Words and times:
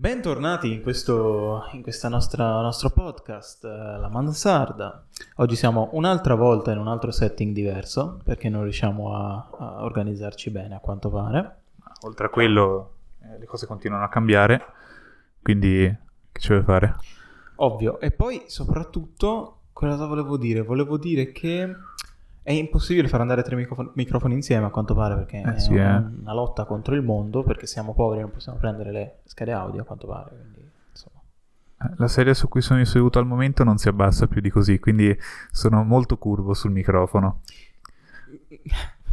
Bentornati 0.00 0.72
in 0.72 0.80
questo 0.80 1.68
in 1.72 1.82
questa 1.82 2.08
nostra, 2.08 2.60
nostro 2.60 2.90
podcast, 2.90 3.64
eh, 3.64 3.68
La 3.68 4.08
Mansarda. 4.08 5.04
Oggi 5.38 5.56
siamo 5.56 5.88
un'altra 5.94 6.36
volta 6.36 6.70
in 6.70 6.78
un 6.78 6.86
altro 6.86 7.10
setting 7.10 7.52
diverso 7.52 8.20
perché 8.22 8.48
non 8.48 8.62
riusciamo 8.62 9.12
a, 9.12 9.48
a 9.58 9.82
organizzarci 9.82 10.50
bene 10.50 10.76
a 10.76 10.78
quanto 10.78 11.10
pare. 11.10 11.56
Oltre 12.02 12.26
a 12.26 12.28
quello, 12.28 12.92
eh, 13.24 13.40
le 13.40 13.46
cose 13.46 13.66
continuano 13.66 14.04
a 14.04 14.08
cambiare, 14.08 14.66
quindi 15.42 15.92
che 16.30 16.40
ci 16.40 16.52
vuoi 16.52 16.62
fare? 16.62 16.94
Ovvio. 17.56 17.98
E 17.98 18.12
poi 18.12 18.44
soprattutto, 18.46 19.62
cosa 19.72 20.06
volevo 20.06 20.36
dire? 20.36 20.62
Volevo 20.62 20.96
dire 20.96 21.32
che 21.32 21.74
è 22.48 22.52
impossibile 22.52 23.08
far 23.08 23.20
andare 23.20 23.42
tre 23.42 23.56
microfoni, 23.56 23.90
microfoni 23.92 24.32
insieme 24.32 24.64
a 24.64 24.70
quanto 24.70 24.94
pare 24.94 25.16
perché 25.16 25.42
Eh, 25.42 25.54
è 25.54 25.58
sì, 25.58 25.74
eh. 25.74 25.84
una 25.84 26.32
lotta 26.32 26.64
contro 26.64 26.94
il 26.94 27.02
mondo 27.02 27.42
perché 27.42 27.66
siamo 27.66 27.92
poveri 27.92 28.20
e 28.20 28.22
non 28.22 28.30
possiamo 28.30 28.56
prendere 28.56 28.90
le 28.90 29.18
schede 29.24 29.52
audio 29.52 29.82
a 29.82 29.84
quanto 29.84 30.06
pare. 30.06 30.30
Quindi. 30.30 30.60
Eh, 30.60 31.90
La 31.96 32.08
sedia 32.08 32.32
su 32.32 32.48
cui 32.48 32.62
sono 32.62 32.82
seduto 32.86 33.18
al 33.18 33.26
momento 33.26 33.64
non 33.64 33.76
si 33.76 33.88
abbassa 33.88 34.26
più 34.28 34.40
di 34.40 34.48
così, 34.48 34.78
quindi 34.78 35.14
sono 35.50 35.84
molto 35.84 36.16
curvo 36.16 36.54
sul 36.54 36.70
microfono. 36.70 37.42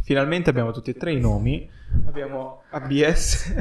Finalmente 0.00 0.48
abbiamo 0.48 0.70
tutti 0.70 0.88
e 0.88 0.94
tre 0.94 1.12
i 1.12 1.20
nomi. 1.20 1.68
Abbiamo 2.06 2.62
ABS. 2.70 3.54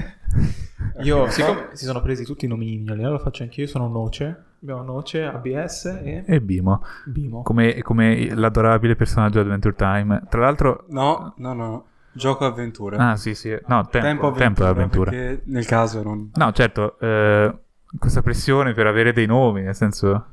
Io, 1.03 1.29
siccome 1.31 1.71
si 1.73 1.83
sono 1.83 2.01
presi 2.01 2.23
tutti 2.23 2.45
i 2.45 2.47
nomi 2.47 2.81
allora 2.87 3.09
lo 3.09 3.19
faccio 3.19 3.43
anch'io. 3.43 3.63
Io 3.63 3.69
sono 3.69 3.89
Noce. 3.89 4.43
Abbiamo 4.65 4.81
Noce, 4.81 5.23
ABS 5.23 5.85
e 5.85 6.23
E 6.25 6.41
Bimo, 6.41 6.83
Bimo. 7.05 7.43
come, 7.43 7.83
come 7.83 8.33
l'adorabile 8.33 8.95
personaggio 8.95 9.39
di 9.39 9.45
Adventure 9.45 9.75
Time. 9.75 10.23
Tra 10.27 10.41
l'altro... 10.41 10.85
No, 10.89 11.35
no, 11.37 11.53
no. 11.53 11.85
Gioco 12.11 12.45
avventure. 12.45 12.97
Ah 12.97 13.15
sì 13.15 13.35
sì, 13.35 13.55
no, 13.67 13.87
tempo, 13.87 14.31
tempo, 14.31 14.63
d'avventura. 14.63 15.11
Perché 15.11 15.43
nel 15.45 15.67
caso 15.67 16.01
non... 16.01 16.31
No, 16.33 16.51
certo, 16.51 16.97
eh, 16.99 17.53
questa 17.99 18.23
pressione 18.23 18.73
per 18.73 18.87
avere 18.87 19.13
dei 19.13 19.27
nomi, 19.27 19.61
nel 19.61 19.75
senso... 19.75 20.25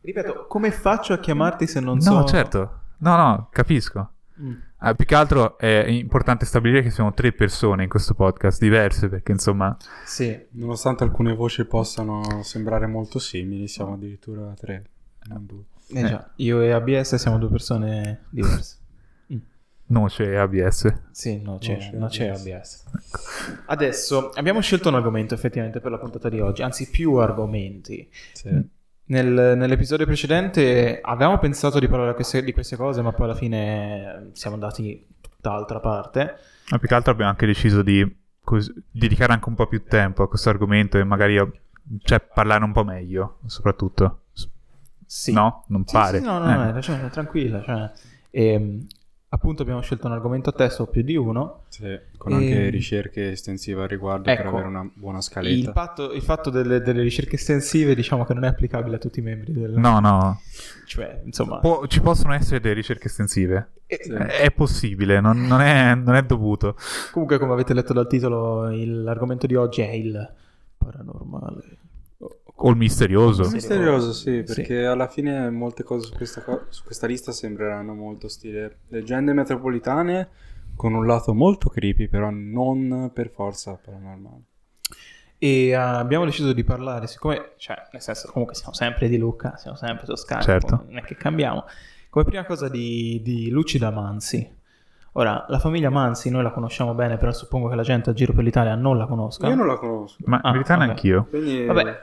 Ripeto, 0.00 0.46
come 0.48 0.72
faccio 0.72 1.12
a 1.12 1.18
chiamarti 1.18 1.68
se 1.68 1.78
non 1.78 1.96
No, 1.98 2.00
so... 2.00 2.24
certo, 2.24 2.78
no, 2.98 3.16
no, 3.16 3.48
capisco. 3.52 4.10
Mm. 4.40 4.52
Ah, 4.86 4.94
più 4.94 5.04
che 5.04 5.16
altro 5.16 5.58
è 5.58 5.84
importante 5.88 6.46
stabilire 6.46 6.80
che 6.80 6.90
siamo 6.90 7.12
tre 7.12 7.32
persone 7.32 7.82
in 7.82 7.88
questo 7.88 8.14
podcast, 8.14 8.60
diverse, 8.60 9.08
perché 9.08 9.32
insomma... 9.32 9.76
Sì. 10.04 10.46
Nonostante 10.50 11.02
alcune 11.02 11.34
voci 11.34 11.64
possano 11.64 12.44
sembrare 12.44 12.86
molto 12.86 13.18
simili, 13.18 13.66
siamo 13.66 13.94
addirittura 13.94 14.54
tre, 14.54 14.84
non 15.24 15.44
due. 15.44 15.64
Eh 15.88 16.04
già, 16.06 16.30
io 16.36 16.60
e 16.60 16.70
ABS 16.70 17.16
siamo 17.16 17.38
due 17.38 17.50
persone 17.50 18.26
diverse. 18.30 18.76
Mm. 19.32 19.38
Noce 19.86 20.30
e 20.30 20.36
ABS. 20.36 20.94
Sì, 21.10 21.42
no, 21.42 21.58
c'è, 21.58 21.72
No, 21.72 21.78
c'è 21.78 21.96
no, 21.96 22.06
c'è 22.06 22.28
ABS. 22.28 22.84
ABS. 22.86 23.62
Adesso 23.66 24.30
abbiamo 24.34 24.60
scelto 24.60 24.88
un 24.88 24.94
argomento 24.94 25.34
effettivamente 25.34 25.80
per 25.80 25.90
la 25.90 25.98
puntata 25.98 26.28
di 26.28 26.38
oggi, 26.38 26.62
anzi 26.62 26.88
più 26.90 27.14
argomenti. 27.14 28.08
Sì. 28.32 28.50
Nel- 29.08 29.54
nell'episodio 29.56 30.04
precedente 30.04 30.98
avevamo 31.00 31.38
pensato 31.38 31.78
di 31.78 31.86
parlare 31.86 32.14
queste- 32.14 32.42
di 32.42 32.52
queste 32.52 32.76
cose, 32.76 33.02
ma 33.02 33.12
poi 33.12 33.26
alla 33.26 33.36
fine 33.36 34.30
siamo 34.32 34.54
andati 34.56 35.06
tutt'altra 35.20 35.78
parte. 35.78 36.36
Ma 36.70 36.78
più 36.78 36.88
che 36.88 36.94
altro 36.94 37.12
abbiamo 37.12 37.30
anche 37.30 37.46
deciso 37.46 37.82
di 37.82 38.16
cos- 38.42 38.72
dedicare 38.90 39.32
anche 39.32 39.48
un 39.48 39.54
po' 39.54 39.68
più 39.68 39.84
tempo 39.84 40.24
a 40.24 40.28
questo 40.28 40.48
argomento 40.48 40.98
e 40.98 41.04
magari 41.04 41.36
cioè, 42.02 42.20
parlare 42.20 42.64
un 42.64 42.72
po' 42.72 42.82
meglio, 42.82 43.38
soprattutto. 43.46 44.22
Sì. 45.06 45.32
No? 45.32 45.64
Non 45.68 45.86
Sì, 45.86 45.92
pare. 45.94 46.18
sì, 46.18 46.24
no, 46.24 46.38
no, 46.38 46.50
Eh. 46.50 46.56
no, 46.56 46.72
ragione, 46.72 47.08
tranquilla. 47.10 47.62
Cioè, 47.62 47.90
ehm, 48.30 48.86
appunto 49.36 49.62
abbiamo 49.62 49.80
scelto 49.82 50.06
un 50.06 50.12
argomento 50.14 50.50
a 50.50 50.52
testo 50.52 50.82
o 50.84 50.86
più 50.86 51.02
di 51.02 51.14
uno. 51.16 51.64
Sì, 51.68 51.98
con 52.16 52.32
E- 52.32 52.34
anche 52.36 52.68
ricerche 52.70 53.30
estensive 53.32 53.82
al 53.82 53.88
riguardo 53.88 54.22
per 54.24 54.40
Ecco, 54.40 54.48
avere 54.48 54.66
una 54.66 54.90
buona 54.92 55.18
Il 55.18 55.22
scaletta. 55.22 55.72
fatto, 55.72 56.12
il 56.12 56.22
fatto 56.22 56.50
delle, 56.50 56.80
delle 56.80 57.02
ricerche 57.02 57.36
estensive 57.36 57.94
diciamo 57.94 58.24
che 58.24 58.34
non 58.34 58.44
è 58.44 58.48
applicabile 58.48 58.96
a 58.96 58.98
tutti 58.98 59.20
i 59.20 59.22
membri 59.22 59.52
del... 59.52 59.72
No, 59.72 60.00
no. 60.00 60.40
Cioè, 60.86 61.20
insomma... 61.24 61.58
Può- 61.58 61.86
ci 61.86 62.00
possono 62.00 62.32
essere 62.34 62.60
delle 62.60 62.74
ricerche 62.74 63.06
estensive. 63.08 63.70
eh, 63.86 64.00
Sì. 64.02 64.12
È 64.12 64.24
è 64.40 64.50
possibile, 64.52 65.20
non, 65.20 65.46
non 65.46 65.60
è, 65.60 65.94
non 65.94 66.14
è 66.14 66.22
dovuto. 66.22 66.76
Comunque, 67.12 67.38
come 67.38 67.52
avete 67.52 67.74
letto 67.74 67.92
dal 67.92 68.06
titolo, 68.08 68.70
il- 68.70 69.02
l'argomento 69.02 69.46
di 69.46 69.54
oggi 69.54 69.82
è 69.82 69.90
il 69.90 70.32
paranormale. 70.76 71.62
O 72.58 72.70
il 72.70 72.76
misterioso. 72.76 73.44
Sì. 73.44 73.54
Misterioso, 73.54 74.12
sì, 74.12 74.42
Sì. 74.46 74.54
perché 74.54 74.86
alla 74.86 75.08
fine 75.08 75.50
molte 75.50 75.82
cose 75.82 76.06
su 76.06 76.14
questa, 76.14 76.42
su 76.70 76.84
questa 76.84 77.06
lista 77.06 77.30
sembreranno 77.32 77.92
molto 77.94 78.28
stile 78.28 78.78
leggende 78.88 79.32
metropolitane 79.34 80.28
con 80.74 80.94
un 80.94 81.06
lato 81.06 81.34
molto 81.34 81.68
creepy, 81.68 82.08
però 82.08 82.30
non 82.30 83.10
per 83.12 83.30
forza 83.30 83.78
paranormale. 83.82 84.42
E 85.38 85.66
eh, 85.68 85.74
abbiamo 85.74 86.24
deciso 86.24 86.54
di 86.54 86.64
parlare, 86.64 87.06
siccome, 87.06 87.52
cioè, 87.58 87.76
nel 87.92 88.00
senso, 88.00 88.30
comunque 88.32 88.54
siamo 88.56 88.72
sempre 88.72 89.08
di 89.08 89.18
Lucca, 89.18 89.56
siamo 89.56 89.76
sempre 89.76 90.06
toscani, 90.06 90.42
Certo. 90.42 90.84
non 90.88 90.96
è 90.98 91.02
che 91.02 91.14
cambiamo. 91.14 91.64
Come 92.08 92.24
prima 92.24 92.44
cosa 92.46 92.70
di, 92.70 93.20
di 93.22 93.50
Lucida 93.50 93.90
Mansi. 93.90 94.54
Ora, 95.12 95.44
la 95.48 95.58
famiglia 95.58 95.90
Mansi 95.90 96.30
noi 96.30 96.42
la 96.42 96.50
conosciamo 96.52 96.94
bene, 96.94 97.18
però 97.18 97.32
suppongo 97.32 97.68
che 97.68 97.74
la 97.74 97.82
gente 97.82 98.08
a 98.10 98.12
giro 98.14 98.32
per 98.32 98.44
l'Italia 98.44 98.74
non 98.74 98.96
la 98.96 99.06
conosca. 99.06 99.46
Io 99.48 99.54
non 99.54 99.66
la 99.66 99.76
conosco. 99.76 100.16
Ma 100.24 100.38
Ah, 100.42 100.48
in 100.48 100.52
verità 100.54 100.74
vabbè. 100.74 100.86
neanch'io. 100.86 101.26
Quindi, 101.28 101.64
Vabbè, 101.66 101.98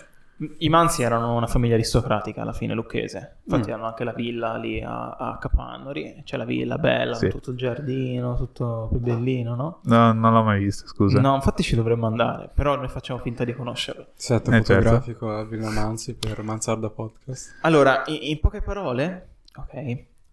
i 0.60 0.70
Mansi 0.70 1.04
erano 1.04 1.36
una 1.36 1.48
famiglia 1.48 1.74
aristocratica 1.76 2.42
alla 2.42 2.54
fine 2.54 2.74
lucchese. 2.74 3.38
Infatti 3.46 3.70
Mm. 3.70 3.74
hanno 3.74 3.86
anche 3.86 4.04
la 4.04 4.14
villa 4.14 4.58
lì 4.58 4.82
a, 4.82 5.12
a 5.12 5.38
Capannori. 5.40 6.22
C'è 6.24 6.38
la 6.38 6.46
villa 6.46 6.78
bella, 6.78 7.16
Sì. 7.16 7.30
tutto 7.30 7.52
il 7.52 7.58
giardino, 7.58 8.36
tutto 8.36 8.88
più 8.90 9.00
bellino, 9.00 9.56
no? 9.56 9.80
No, 9.84 10.14
non 10.14 10.34
l'ho 10.34 10.44
mai 10.44 10.60
visto, 10.64 10.88
scusa. 10.88 11.20
No, 11.22 11.36
infatti 11.36 11.64
ci 11.64 11.76
dovremmo 11.76 12.08
andare, 12.08 12.50
però 12.54 12.76
noi 12.76 12.88
facciamo 12.90 13.20
finta 13.20 13.44
di 13.44 13.54
conoscerlo. 13.54 14.08
set 14.16 14.48
Eh, 14.48 14.52
certo. 14.64 14.74
fotografico 14.74 15.30
a 15.32 15.44
Villa 15.46 15.70
Manzi 15.70 16.16
per 16.16 16.42
Mansarda 16.44 16.90
Podcast. 16.90 17.58
Allora, 17.62 18.04
in, 18.08 18.18
in 18.22 18.40
poche 18.40 18.62
parole, 18.62 19.28
ok, 19.56 19.72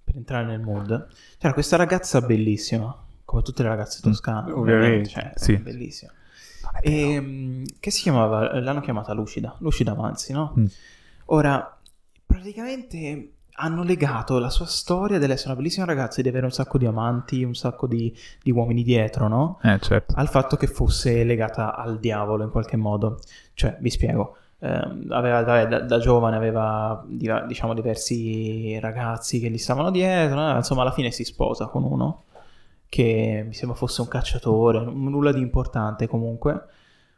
per 0.04 0.16
entrare 0.16 0.44
nel 0.46 0.60
mood, 0.60 1.08
c'era 1.38 1.52
questa 1.52 1.76
ragazza 1.76 2.20
bellissima, 2.20 2.94
come 3.24 3.42
tutte 3.42 3.62
le 3.62 3.68
ragazze 3.68 4.00
toscane, 4.02 4.50
Mm, 4.50 4.56
ovviamente, 4.58 5.08
cioè, 5.08 5.32
sì. 5.36 5.56
bellissima. 5.56 6.10
E, 6.80 7.20
mm, 7.20 7.64
che 7.78 7.90
si 7.90 8.02
chiamava? 8.02 8.58
L'hanno 8.60 8.80
chiamata 8.80 9.12
Lucida, 9.12 9.54
Lucida 9.58 9.94
Manzi, 9.94 10.32
no? 10.32 10.54
Mm. 10.58 10.66
Ora, 11.26 11.78
praticamente 12.26 13.32
hanno 13.60 13.82
legato 13.82 14.38
la 14.38 14.48
sua 14.48 14.66
storia 14.66 15.18
dell'essere 15.18 15.50
una 15.50 15.58
bellissima 15.58 15.84
ragazza 15.84 16.20
e 16.20 16.22
di 16.22 16.28
avere 16.28 16.46
un 16.46 16.52
sacco 16.52 16.78
di 16.78 16.86
amanti, 16.86 17.42
un 17.42 17.54
sacco 17.54 17.86
di, 17.86 18.14
di 18.42 18.50
uomini 18.50 18.82
dietro, 18.82 19.28
no? 19.28 19.58
Eh, 19.62 19.78
certo. 19.80 20.14
al 20.16 20.28
fatto 20.28 20.56
che 20.56 20.66
fosse 20.66 21.24
legata 21.24 21.76
al 21.76 21.98
diavolo 21.98 22.44
in 22.44 22.50
qualche 22.50 22.76
modo. 22.76 23.20
Cioè, 23.54 23.76
vi 23.80 23.90
spiego. 23.90 24.36
ehm, 24.60 25.06
aveva, 25.10 25.42
vabbè, 25.42 25.68
da, 25.68 25.80
da 25.80 25.98
giovane 25.98 26.36
aveva 26.36 27.04
diciamo 27.06 27.74
diversi 27.74 28.78
ragazzi 28.78 29.40
che 29.40 29.50
gli 29.50 29.58
stavano 29.58 29.90
dietro, 29.90 30.52
eh, 30.52 30.56
insomma 30.56 30.82
alla 30.82 30.92
fine 30.92 31.10
si 31.10 31.24
sposa 31.24 31.66
con 31.66 31.84
uno 31.84 32.24
che 32.90 33.44
mi 33.46 33.54
sembra 33.54 33.78
fosse 33.78 34.02
un 34.02 34.08
cacciatore, 34.08 34.80
nulla 34.80 35.32
di 35.32 35.40
importante 35.40 36.06
comunque. 36.06 36.66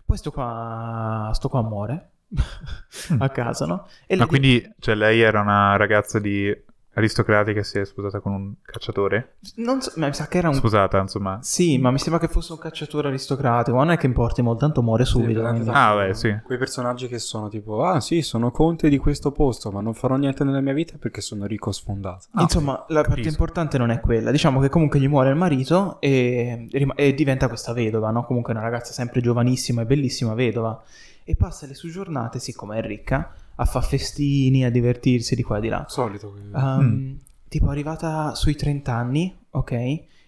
Poi 0.05 0.17
sto 0.17 0.31
qua, 0.31 1.31
sto 1.33 1.49
qua 1.49 1.63
muore 1.63 2.11
a 3.19 3.29
casa, 3.31 3.67
no? 3.67 3.89
E 4.07 4.15
Ma 4.17 4.27
quindi, 4.27 4.63
cioè, 4.79 4.95
lei 4.95 5.21
era 5.21 5.41
una 5.41 5.75
ragazza 5.77 6.21
di 6.21 6.55
aristocratica 6.95 7.59
che 7.61 7.65
si 7.65 7.79
è 7.79 7.85
sposata 7.85 8.21
con 8.21 8.33
un 8.33 8.53
cacciatore? 8.63 9.37
non 9.57 9.81
so, 9.81 9.93
ma 9.97 10.07
mi 10.09 10.15
sa 10.15 10.27
che 10.29 10.39
era 10.39 10.49
un... 10.49 10.55
Sposata, 10.55 10.99
insomma. 10.99 11.39
Sì, 11.43 11.79
ma 11.79 11.91
mi 11.91 11.99
sembra 11.99 12.21
che 12.21 12.31
fosse 12.31 12.53
un 12.53 12.59
cacciatore 12.59 13.09
aristocratico, 13.09 13.77
ma 13.77 13.85
non 13.85 13.93
è 13.95 13.97
che 13.97 14.07
importi 14.07 14.43
molto, 14.43 14.61
tanto 14.61 14.83
muore 14.83 15.05
subito. 15.05 15.41
Sì, 15.43 15.49
quindi- 15.49 15.71
Ah, 15.73 15.95
beh, 15.95 16.15
sì. 16.15 16.37
Quei 16.45 16.59
personaggi 16.59 17.09
che 17.09 17.19
sono 17.19 17.49
tipo, 17.49 17.83
ah 17.85 18.01
sì, 18.01 18.21
sono 18.23 18.51
conte 18.51 18.89
di 18.89 18.99
questo 18.99 19.33
posto, 19.33 19.71
ma 19.71 19.81
non 19.81 19.95
farò 19.95 20.17
niente 20.17 20.45
nella 20.45 20.61
mia 20.61 20.75
vita 20.75 20.97
perché 20.99 21.21
sono 21.21 21.47
ricco 21.47 21.73
sfondato. 21.73 22.27
Ah, 22.33 22.43
Insomma, 22.43 22.73
la 22.89 23.01
parte 23.01 23.09
capisco. 23.09 23.29
importante 23.29 23.79
non 23.79 23.91
è 23.91 24.01
quella. 24.01 24.31
Diciamo 24.31 24.61
che 24.61 24.69
comunque 24.69 25.01
gli 25.01 25.09
muore 25.09 25.31
il 25.31 25.37
marito 25.37 25.99
e, 26.01 26.69
e 26.97 27.15
diventa 27.15 27.49
questa 27.49 27.73
vedova, 27.73 28.11
no? 28.11 28.25
Comunque 28.25 28.53
una 28.53 28.63
ragazza 28.63 28.93
sempre 28.93 29.21
giovanissima 29.21 29.83
e 29.83 29.87
bellissima 29.87 30.35
vedova. 30.35 30.83
E 31.25 31.37
passa 31.37 31.67
le 31.67 31.75
sue 31.75 31.89
giornate, 31.89 32.39
siccome 32.41 32.79
è 32.79 32.83
ricca, 32.83 33.33
a 33.57 33.65
fare 33.65 33.87
festini, 33.87 34.65
a 34.65 34.71
divertirsi 34.71 35.35
di 35.35 35.43
qua 35.43 35.59
e 35.59 35.61
di 35.61 35.69
là. 35.69 35.85
Solito. 35.89 36.35
Um, 36.53 36.81
Mm. 36.83 37.15
Tipo 37.49 37.69
arrivata 37.69 38.35
sui 38.35 38.55
30 38.57 38.95
anni, 38.95 39.37
ok? 39.51 39.73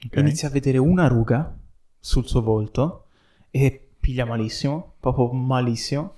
Ok. 0.06 0.16
Inizia 0.16 0.48
a 0.48 0.50
vedere 0.50 0.76
una 0.76 1.08
ruga 1.08 1.56
sul 1.98 2.26
suo 2.26 2.42
volto 2.42 3.06
e 3.50 3.88
piglia 3.98 4.26
malissimo, 4.26 4.96
proprio 5.00 5.32
malissimo. 5.32 6.14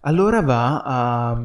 Allora 0.00 0.42
va 0.42 0.82
a... 0.82 1.42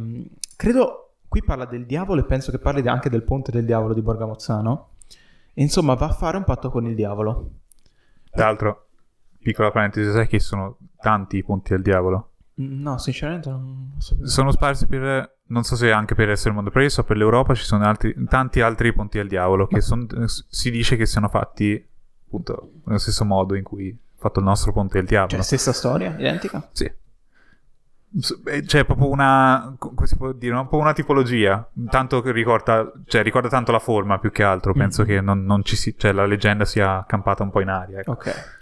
Credo, 0.57 1.13
qui 1.29 1.41
parla 1.41 1.63
del 1.65 1.85
diavolo 1.85 2.19
e 2.19 2.25
penso 2.25 2.51
che 2.51 2.59
parli 2.59 2.85
anche 2.85 3.09
del 3.09 3.23
ponte 3.23 3.51
del 3.51 3.63
diavolo 3.63 3.93
di 3.93 4.01
Borgamozzano. 4.01 4.89
E 5.53 5.61
insomma 5.61 5.93
va 5.93 6.07
a 6.07 6.13
fare 6.13 6.35
un 6.35 6.43
patto 6.43 6.69
con 6.69 6.85
il 6.85 6.93
diavolo. 6.93 7.51
Tra 8.29 8.45
l'altro, 8.45 8.87
piccola 9.39 9.71
parentesi, 9.71 10.11
sai 10.11 10.27
che 10.27 10.39
sono 10.39 10.77
tanti 10.99 11.37
i 11.37 11.43
punti 11.43 11.71
del 11.71 11.81
diavolo? 11.81 12.31
No, 12.59 12.97
sinceramente 12.97 13.49
non 13.49 13.91
so. 13.99 14.17
Sono 14.25 14.51
sparsi 14.51 14.87
per... 14.87 15.35
Non 15.49 15.63
so 15.63 15.75
se 15.75 15.91
anche 15.91 16.15
per 16.15 16.27
del 16.41 16.53
mondo, 16.53 16.71
però 16.71 16.83
io 16.83 16.89
so 16.89 17.03
per 17.03 17.15
l'Europa 17.17 17.53
ci 17.53 17.63
sono 17.63 17.85
altri, 17.85 18.13
tanti 18.27 18.59
altri 18.61 18.91
ponti 18.93 19.17
del 19.17 19.27
diavolo 19.29 19.65
che 19.67 19.79
son- 19.79 20.07
si 20.27 20.69
dice 20.71 20.95
che 20.97 21.05
siano 21.05 21.29
fatti 21.29 21.87
appunto 22.25 22.71
nello 22.85 22.97
stesso 22.97 23.23
modo 23.23 23.55
in 23.55 23.63
cui 23.63 23.89
ha 23.89 24.19
fatto 24.19 24.39
il 24.39 24.45
nostro 24.45 24.73
ponte 24.73 24.97
del 24.97 25.05
diavolo. 25.07 25.31
Cioè, 25.31 25.41
stessa 25.43 25.71
storia, 25.71 26.13
identica? 26.17 26.67
Sì. 26.73 26.91
Eh, 28.45 28.61
C'è 28.63 28.85
proprio 28.85 29.09
una, 29.09 29.75
co- 29.77 29.93
come 29.93 30.07
si 30.07 30.15
può 30.17 30.31
dire, 30.31 30.55
un 30.55 30.67
po' 30.67 30.77
una 30.77 30.93
tipologia, 30.93 31.69
tanto 31.89 32.21
che 32.21 32.31
ricorda, 32.31 32.91
cioè, 33.05 33.21
ricorda 33.21 33.47
tanto 33.49 33.71
la 33.71 33.79
forma 33.79 34.17
più 34.17 34.31
che 34.31 34.43
altro, 34.43 34.73
penso 34.73 35.03
Mm. 35.03 35.05
che 35.05 35.21
non, 35.21 35.43
non 35.45 35.63
ci 35.63 35.75
si, 35.75 35.93
cioè, 35.97 36.11
la 36.13 36.25
leggenda 36.25 36.65
sia 36.65 37.05
campata 37.07 37.43
un 37.43 37.51
po' 37.51 37.61
in 37.61 37.69
aria. 37.69 37.99
ecco. 37.99 38.11
Ok. 38.11 38.55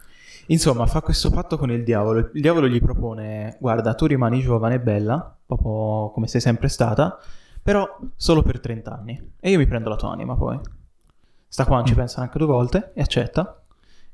Insomma, 0.48 0.86
fa 0.86 1.02
questo 1.02 1.30
patto 1.32 1.58
con 1.58 1.72
il 1.72 1.84
diavolo. 1.84 2.30
Il 2.34 2.42
diavolo 2.42 2.68
gli 2.68 2.80
propone: 2.82 3.58
Guarda, 3.60 3.94
tu 3.96 4.06
rimani 4.06 4.42
giovane 4.42 4.76
e 4.76 4.80
bella, 4.80 5.36
proprio 5.46 6.12
come 6.12 6.28
sei 6.28 6.42
sempre 6.42 6.68
stata, 6.68 7.18
però 7.64 7.98
solo 8.16 8.42
per 8.42 8.60
30 8.60 8.92
anni. 8.96 9.32
E 9.40 9.50
io 9.50 9.58
mi 9.58 9.66
prendo 9.68 9.90
la 9.90 9.96
tua 9.96 10.12
anima 10.12 10.36
poi. 10.36 10.60
Sta 11.48 11.66
qua, 11.66 11.84
ci 11.84 11.94
Mm. 11.94 11.98
pensa 11.98 12.22
anche 12.22 12.38
due 12.38 12.48
volte 12.48 12.92
e 12.94 13.02
accetta. 13.02 13.60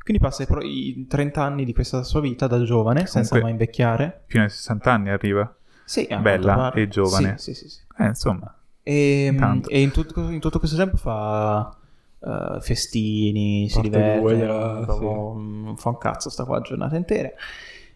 Quindi 0.03 0.21
passa 0.23 0.43
i, 0.43 0.45
pro- 0.47 0.61
i 0.63 1.05
30 1.07 1.43
anni 1.43 1.63
di 1.65 1.73
questa 1.73 2.01
sua 2.03 2.21
vita 2.21 2.47
da 2.47 2.63
giovane, 2.63 3.05
senza 3.05 3.29
Comunque- 3.29 3.41
mai 3.41 3.51
invecchiare. 3.51 4.23
Fino 4.27 4.43
ai 4.43 4.49
60 4.49 4.91
anni 4.93 5.09
arriva. 5.09 5.53
Sì, 5.85 6.07
Bella 6.21 6.71
e 6.71 6.87
giovane. 6.87 7.37
Sì, 7.37 7.53
sì, 7.53 7.67
sì. 7.67 7.69
sì. 7.69 7.79
Eh, 7.99 8.05
insomma, 8.07 8.55
E, 8.83 9.35
Tanto. 9.37 9.69
e 9.69 9.81
in, 9.81 9.91
tutto, 9.91 10.21
in 10.29 10.39
tutto 10.39 10.57
questo 10.57 10.75
tempo 10.77 10.97
fa 10.97 11.75
eh, 12.23 12.57
festini, 12.61 13.67
si 13.69 13.81
diverte, 13.81 14.19
due, 14.19 14.35
gliela- 14.35 14.81
proprio, 14.85 15.33
mm, 15.33 15.73
fa 15.75 15.89
un 15.89 15.97
cazzo 15.97 16.29
sta 16.29 16.45
qua 16.45 16.61
giornata 16.61 16.95
intera. 16.95 17.29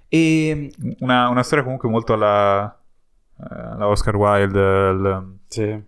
E 0.07 0.72
una, 1.00 1.30
una 1.30 1.44
storia 1.44 1.63
comunque 1.63 1.89
molto 1.89 2.13
alla, 2.13 2.77
eh, 3.39 3.44
alla 3.50 3.88
Oscar 3.88 4.16
Wilde. 4.16 4.60
il- 4.60 5.33
Sì. 5.48 5.81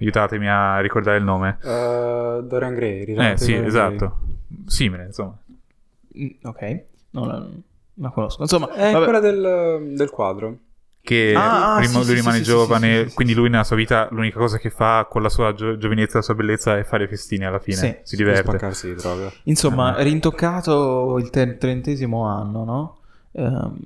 aiutatemi 0.00 0.48
a 0.48 0.80
ricordare 0.80 1.18
il 1.18 1.24
nome. 1.24 1.58
Uh, 1.62 2.42
Dorian 2.42 2.74
Gray. 2.74 3.04
Eh, 3.04 3.36
sì, 3.36 3.52
Dorian 3.52 3.64
esatto. 3.66 4.18
Simile, 4.66 5.04
insomma. 5.06 5.36
Mm, 6.18 6.28
Ok, 6.42 6.84
non 7.10 7.28
la, 7.28 7.34
non 7.38 7.62
la 7.94 8.10
conosco. 8.10 8.42
Insomma, 8.42 8.66
Gray. 8.66 8.88
È 8.88 8.92
vabbè. 8.92 9.04
quella 9.04 9.20
del, 9.20 9.94
del 9.94 10.10
quadro. 10.10 10.56
Che 11.02 11.32
Ah, 11.34 11.74
ah, 11.74 11.78
prima 11.78 12.00
sì, 12.02 12.06
lui 12.06 12.14
rimane 12.14 12.36
sì, 12.38 12.42
giovane, 12.42 12.96
sì, 12.98 13.02
sì, 13.04 13.08
sì, 13.08 13.14
quindi 13.14 13.34
lui 13.34 13.48
nella 13.48 13.64
sua 13.64 13.76
vita 13.76 14.08
l'unica 14.10 14.38
cosa 14.38 14.58
che 14.58 14.68
fa 14.70 15.06
con 15.08 15.22
la 15.22 15.30
sua 15.30 15.54
gio- 15.54 15.76
giovinezza 15.78 16.12
e 16.12 16.16
la 16.16 16.22
sua 16.22 16.34
bellezza 16.34 16.76
è 16.76 16.84
fare 16.84 17.08
festini 17.08 17.44
alla 17.44 17.58
fine. 17.58 17.76
Sì, 17.76 17.96
si 18.02 18.16
diverte. 18.16 18.42
spaccarsi 18.42 18.88
di 18.88 18.94
droga. 18.94 19.32
Insomma, 19.44 19.94
Ah. 19.96 20.02
rintoccato 20.02 21.16
il 21.18 21.30
te- 21.30 21.56
trentesimo 21.56 22.26
anno, 22.26 22.64
no? 22.64 22.98
Ehm, 23.32 23.78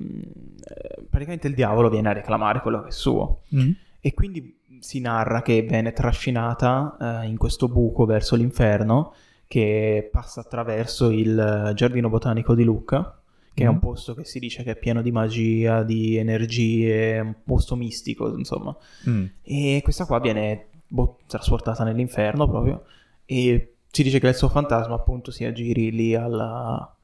eh, 0.67 1.03
praticamente 1.09 1.47
il 1.47 1.55
diavolo 1.55 1.89
viene 1.89 2.09
a 2.09 2.13
reclamare 2.13 2.61
quello 2.61 2.83
che 2.83 2.89
è 2.89 2.93
suo. 2.93 3.43
Mm. 3.55 3.71
E 4.01 4.13
quindi 4.13 4.59
si 4.81 5.01
narra 5.01 5.41
che 5.43 5.63
viene 5.63 5.93
trascinata 5.93 7.23
eh, 7.23 7.27
in 7.29 7.37
questo 7.39 7.69
buco 7.69 8.05
verso 8.05 8.37
l'inferno 8.37 9.15
che 9.47 10.09
passa 10.11 10.41
attraverso 10.41 11.11
il 11.11 11.39
eh, 11.71 11.75
giardino 11.75 12.09
botanico 12.09 12.55
di 12.55 12.65
Lucca, 12.65 13.19
che 13.55 13.65
è 13.65 13.67
un 13.69 13.75
Mhm. 13.75 13.81
posto 13.81 14.15
che 14.15 14.25
si 14.25 14.39
dice 14.41 14.63
che 14.65 14.73
è 14.73 14.77
pieno 14.77 15.01
di 15.01 15.13
magia, 15.13 15.83
di 15.85 16.17
energie, 16.17 17.21
un 17.21 17.35
posto 17.45 17.77
mistico, 17.77 18.37
insomma. 18.37 18.77
Mm. 19.09 19.25
E 19.43 19.81
questa 19.83 20.05
qua 20.07 20.19
viene 20.19 20.67
boh, 20.87 21.19
trasportata 21.27 21.85
nell'inferno 21.85 22.49
proprio 22.49 22.85
e 23.25 23.75
si 23.91 24.03
dice 24.03 24.19
che 24.19 24.27
il 24.29 24.35
suo 24.35 24.49
fantasma 24.49 24.95
appunto 24.95 25.31
si 25.31 25.45
aggiri 25.45 25.91
lì 25.93 26.15
alla- 26.15 26.95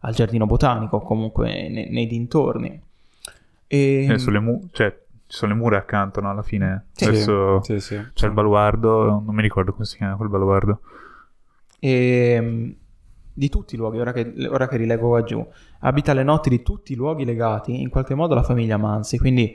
al 0.00 0.14
giardino 0.14 0.46
botanico, 0.46 0.96
o 0.96 1.02
comunque 1.02 1.68
ne- 1.68 1.88
nei 1.90 2.06
dintorni. 2.06 2.80
E... 3.66 4.06
Eh, 4.10 4.18
sulle 4.18 4.38
mu- 4.40 4.66
cioè, 4.72 4.90
ci 5.26 5.36
sono 5.36 5.52
le 5.52 5.58
mura 5.58 5.76
accanto, 5.76 6.20
no? 6.22 6.30
Alla 6.30 6.42
fine. 6.42 6.86
Sì. 6.92 7.04
Adesso 7.04 7.62
Sì, 7.62 7.80
sì. 7.80 8.00
c'è 8.14 8.26
il 8.26 8.32
baluardo, 8.32 9.20
non 9.24 9.34
mi 9.34 9.42
ricordo 9.42 9.72
come 9.72 9.84
si 9.84 9.96
chiama 9.96 10.16
quel 10.16 10.30
baluardo. 10.30 10.80
E, 11.80 12.40
mh, 12.40 12.74
di 13.38 13.48
tutti 13.48 13.74
i 13.74 13.78
luoghi, 13.78 13.98
ora 13.98 14.12
che, 14.12 14.32
ora 14.50 14.66
che 14.68 14.76
rilego 14.76 15.08
qua 15.08 15.22
giù, 15.22 15.46
abita 15.80 16.12
le 16.12 16.22
notti 16.24 16.48
di 16.50 16.62
tutti 16.62 16.92
i 16.92 16.96
luoghi 16.96 17.24
legati 17.24 17.80
in 17.80 17.88
qualche 17.88 18.14
modo 18.14 18.32
alla 18.34 18.42
famiglia 18.42 18.76
Mansi, 18.76 19.18
quindi 19.18 19.54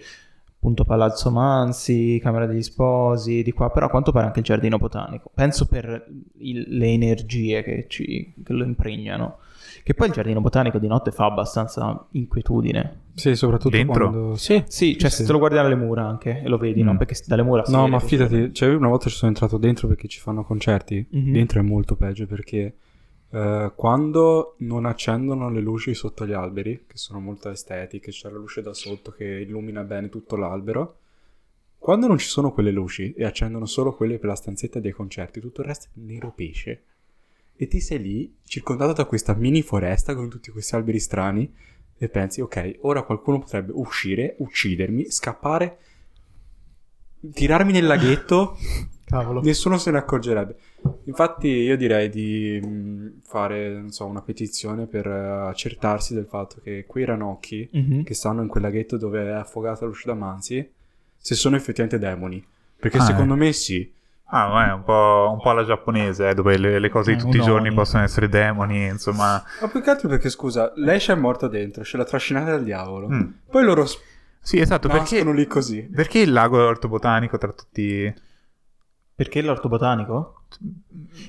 appunto 0.55 0.85
Palazzo 0.85 1.29
Mansi, 1.29 2.19
Camera 2.23 2.45
degli 2.45 2.63
Sposi, 2.63 3.43
di 3.43 3.51
qua, 3.51 3.69
però 3.69 3.87
a 3.87 3.89
quanto 3.89 4.11
pare 4.13 4.27
anche 4.27 4.39
il 4.39 4.45
Giardino 4.45 4.77
Botanico. 4.77 5.29
Penso 5.35 5.65
per 5.65 6.07
il- 6.37 6.65
le 6.77 6.87
energie 6.87 7.61
che, 7.63 7.85
ci, 7.89 8.33
che 8.43 8.53
lo 8.53 8.63
impregnano. 8.63 9.39
Che 9.83 9.93
poi 9.93 10.07
il 10.07 10.13
Giardino 10.13 10.39
Botanico 10.39 10.77
di 10.77 10.87
notte 10.87 11.11
fa 11.11 11.25
abbastanza 11.25 12.07
inquietudine. 12.11 13.01
Sì, 13.15 13.35
soprattutto 13.35 13.75
Dentro? 13.75 14.09
quando... 14.09 14.35
Sì, 14.35 14.63
Sì, 14.67 14.97
cioè 14.97 15.09
sì. 15.09 15.17
se 15.17 15.25
te 15.25 15.31
lo 15.33 15.39
guardi 15.39 15.57
dalle 15.57 15.75
mura 15.75 16.07
anche 16.07 16.41
e 16.41 16.47
lo 16.47 16.57
vedi, 16.57 16.81
no? 16.81 16.93
Mm. 16.93 16.97
Perché 16.97 17.15
dalle 17.27 17.43
mura 17.43 17.65
si 17.65 17.71
No, 17.73 17.85
ma 17.89 17.99
fidati, 17.99 18.53
cioè 18.53 18.69
io 18.69 18.77
una 18.77 18.87
volta 18.87 19.09
ci 19.09 19.15
sono 19.17 19.31
entrato 19.31 19.57
dentro 19.57 19.89
perché 19.89 20.07
ci 20.07 20.21
fanno 20.21 20.45
concerti. 20.45 21.05
Mhm. 21.09 21.31
Dentro 21.33 21.59
è 21.59 21.63
molto 21.63 21.97
peggio 21.97 22.25
perché 22.25 22.73
eh, 23.33 23.71
quando 23.75 24.55
non 24.59 24.85
accendono 24.85 25.49
le 25.49 25.59
luci 25.59 25.95
sotto 25.95 26.27
gli 26.27 26.33
alberi, 26.33 26.85
che 26.85 26.97
sono 26.97 27.19
molto 27.19 27.49
estetiche, 27.49 28.11
c'è 28.11 28.29
la 28.29 28.37
luce 28.37 28.61
da 28.61 28.75
sotto 28.75 29.11
che 29.11 29.25
illumina 29.25 29.83
bene 29.83 30.09
tutto 30.09 30.35
l'albero. 30.35 30.99
Quando 31.79 32.05
non 32.05 32.19
ci 32.19 32.27
sono 32.27 32.53
quelle 32.53 32.69
luci 32.69 33.11
e 33.13 33.25
accendono 33.25 33.65
solo 33.65 33.95
quelle 33.95 34.19
per 34.19 34.29
la 34.29 34.35
stanzetta 34.35 34.79
dei 34.79 34.91
concerti, 34.91 35.39
tutto 35.39 35.61
il 35.61 35.67
resto 35.67 35.87
è 35.87 35.99
nero 35.99 36.31
pesce. 36.31 36.83
E 37.55 37.67
ti 37.67 37.79
sei 37.79 37.99
lì, 37.99 38.35
circondato 38.45 38.93
da 38.93 39.05
questa 39.05 39.33
mini 39.33 39.63
foresta 39.63 40.13
con 40.13 40.29
tutti 40.29 40.51
questi 40.51 40.75
alberi 40.75 40.99
strani, 40.99 41.51
e 41.97 42.09
pensi, 42.09 42.39
ok, 42.39 42.77
ora 42.81 43.01
qualcuno 43.01 43.39
potrebbe 43.39 43.71
uscire, 43.73 44.35
uccidermi, 44.37 45.09
scappare, 45.09 45.77
tirarmi 47.33 47.71
nel 47.71 47.85
laghetto, 47.87 48.57
Cavolo. 49.05 49.41
nessuno 49.41 49.77
se 49.77 49.89
ne 49.89 49.97
accorgerebbe. 49.97 50.57
Infatti 51.05 51.47
io 51.47 51.75
direi 51.77 52.09
di 52.09 53.19
fare, 53.23 53.69
non 53.73 53.91
so, 53.91 54.05
una 54.05 54.21
petizione 54.21 54.85
per 54.85 55.05
eh, 55.07 55.47
accertarsi 55.49 56.13
del 56.13 56.25
fatto 56.25 56.57
che 56.63 56.85
quei 56.87 57.05
ranocchi 57.05 57.69
Mhm. 57.71 58.03
che 58.03 58.13
stanno 58.13 58.41
in 58.41 58.47
quel 58.47 58.63
laghetto 58.63 58.97
dove 58.97 59.23
è 59.25 59.31
affogata 59.31 59.85
l'uscita 59.85 60.13
Mansi, 60.13 60.67
se 61.17 61.35
sono 61.35 61.55
effettivamente 61.55 61.99
demoni. 62.05 62.43
Perché 62.79 62.97
Ah, 62.97 63.01
secondo 63.01 63.35
me 63.35 63.51
sì. 63.53 63.91
Ah, 64.35 64.47
ma 64.47 64.69
è 64.69 64.73
un 64.73 64.83
po', 64.83 65.29
un 65.31 65.39
po' 65.41 65.49
alla 65.51 65.63
giapponese, 65.63 66.29
eh, 66.29 66.33
dove 66.33 66.57
le, 66.57 66.79
le 66.79 66.89
cose 66.89 67.11
di 67.13 67.17
Eh, 67.17 67.21
tutti 67.21 67.37
i 67.37 67.41
giorni 67.41 67.71
possono 67.73 68.03
essere 68.03 68.27
demoni, 68.29 68.85
insomma. 68.87 69.43
Ma 69.61 69.67
più 69.67 69.81
che 69.81 69.89
altro 69.89 70.07
perché, 70.09 70.29
scusa, 70.29 70.71
lei 70.77 70.97
c'è 70.99 71.13
morta 71.15 71.47
dentro, 71.47 71.83
ce 71.83 71.97
l'ha 71.97 72.03
trascinata 72.05 72.51
dal 72.51 72.63
diavolo. 72.63 73.09
Mm. 73.09 73.21
Poi 73.49 73.63
loro 73.63 73.85
s- 73.85 73.99
Sì, 74.41 74.59
esatto, 74.59 74.87
perché, 74.87 75.15
nascono 75.17 75.33
lì 75.35 75.45
così. 75.45 75.83
perché 75.83 76.19
il 76.19 76.31
lago 76.31 76.59
è 76.59 76.65
ortobotanico 76.65 77.37
tra 77.37 77.51
tutti... 77.51 78.13
Perché 79.15 79.41
l'orto 79.41 79.67
botanico? 79.69 80.41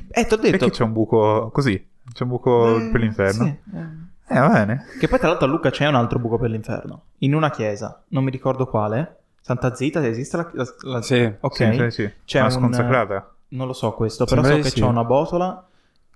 Eh, 0.09 0.27
ti 0.27 0.35
ho 0.35 0.37
detto... 0.37 0.51
Perché 0.57 0.71
c'è 0.71 0.83
un 0.85 0.93
buco 0.93 1.51
così? 1.53 1.87
C'è 2.13 2.23
un 2.23 2.29
buco 2.29 2.77
Eh, 2.79 2.89
per 2.91 3.01
l'inferno? 3.01 3.45
sì, 3.45 3.77
eh. 3.77 4.03
Eh, 4.27 4.39
va 4.41 4.49
bene. 4.49 4.87
Che 4.99 5.07
poi 5.07 5.19
tra 5.19 5.29
l'altro 5.29 5.47
a 5.47 5.51
Lucca 5.51 5.71
c'è 5.71 5.87
un 5.87 5.95
altro 5.97 6.19
buco 6.19 6.39
per 6.39 6.49
l'inferno. 6.51 7.03
In 7.19 7.35
una 7.35 7.51
chiesa, 7.51 8.03
non 8.09 8.25
mi 8.25 8.31
ricordo 8.31 8.67
quale. 8.67 9.19
Santa 9.43 9.75
Zita, 9.75 10.05
esiste 10.07 10.37
la... 10.39 10.51
la- 10.55 10.75
la- 10.83 11.03
Sì, 11.03 11.31
Ok. 11.41 11.55
Sì, 11.57 11.73
sì, 11.75 11.91
sì. 11.91 12.13
C'è 12.25 12.39
Una 12.41 12.47
un- 12.47 12.53
sconsacrata. 12.53 13.35
Non 13.49 13.67
lo 13.67 13.73
so 13.75 13.93
questo, 13.93 14.25
però 14.25 14.41
Sembra 14.43 14.57
so 14.63 14.63
che 14.69 14.75
sì. 14.75 14.81
c'è 14.81 14.87
una 14.87 15.05
botola 15.05 15.67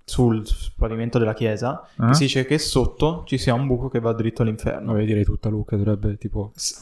sul 0.09 0.43
pavimento 0.77 1.19
della 1.19 1.35
chiesa 1.35 1.87
Ah. 1.97 2.15
si 2.15 2.25
dice 2.25 2.47
che 2.47 2.59
sotto 2.59 3.23
ci 3.27 3.37
sia 3.37 3.53
un 3.55 3.67
buco 3.67 3.89
che 3.89 4.01
va 4.01 4.13
dritto 4.13 4.43
all'inferno. 4.43 4.93
Vabbè, 4.93 5.05
direi 5.05 5.25
tutta 5.25 5.49
Luca 5.49 5.77
dovrebbe 5.77 6.17
tipo... 6.17 6.53
S- 6.55 6.81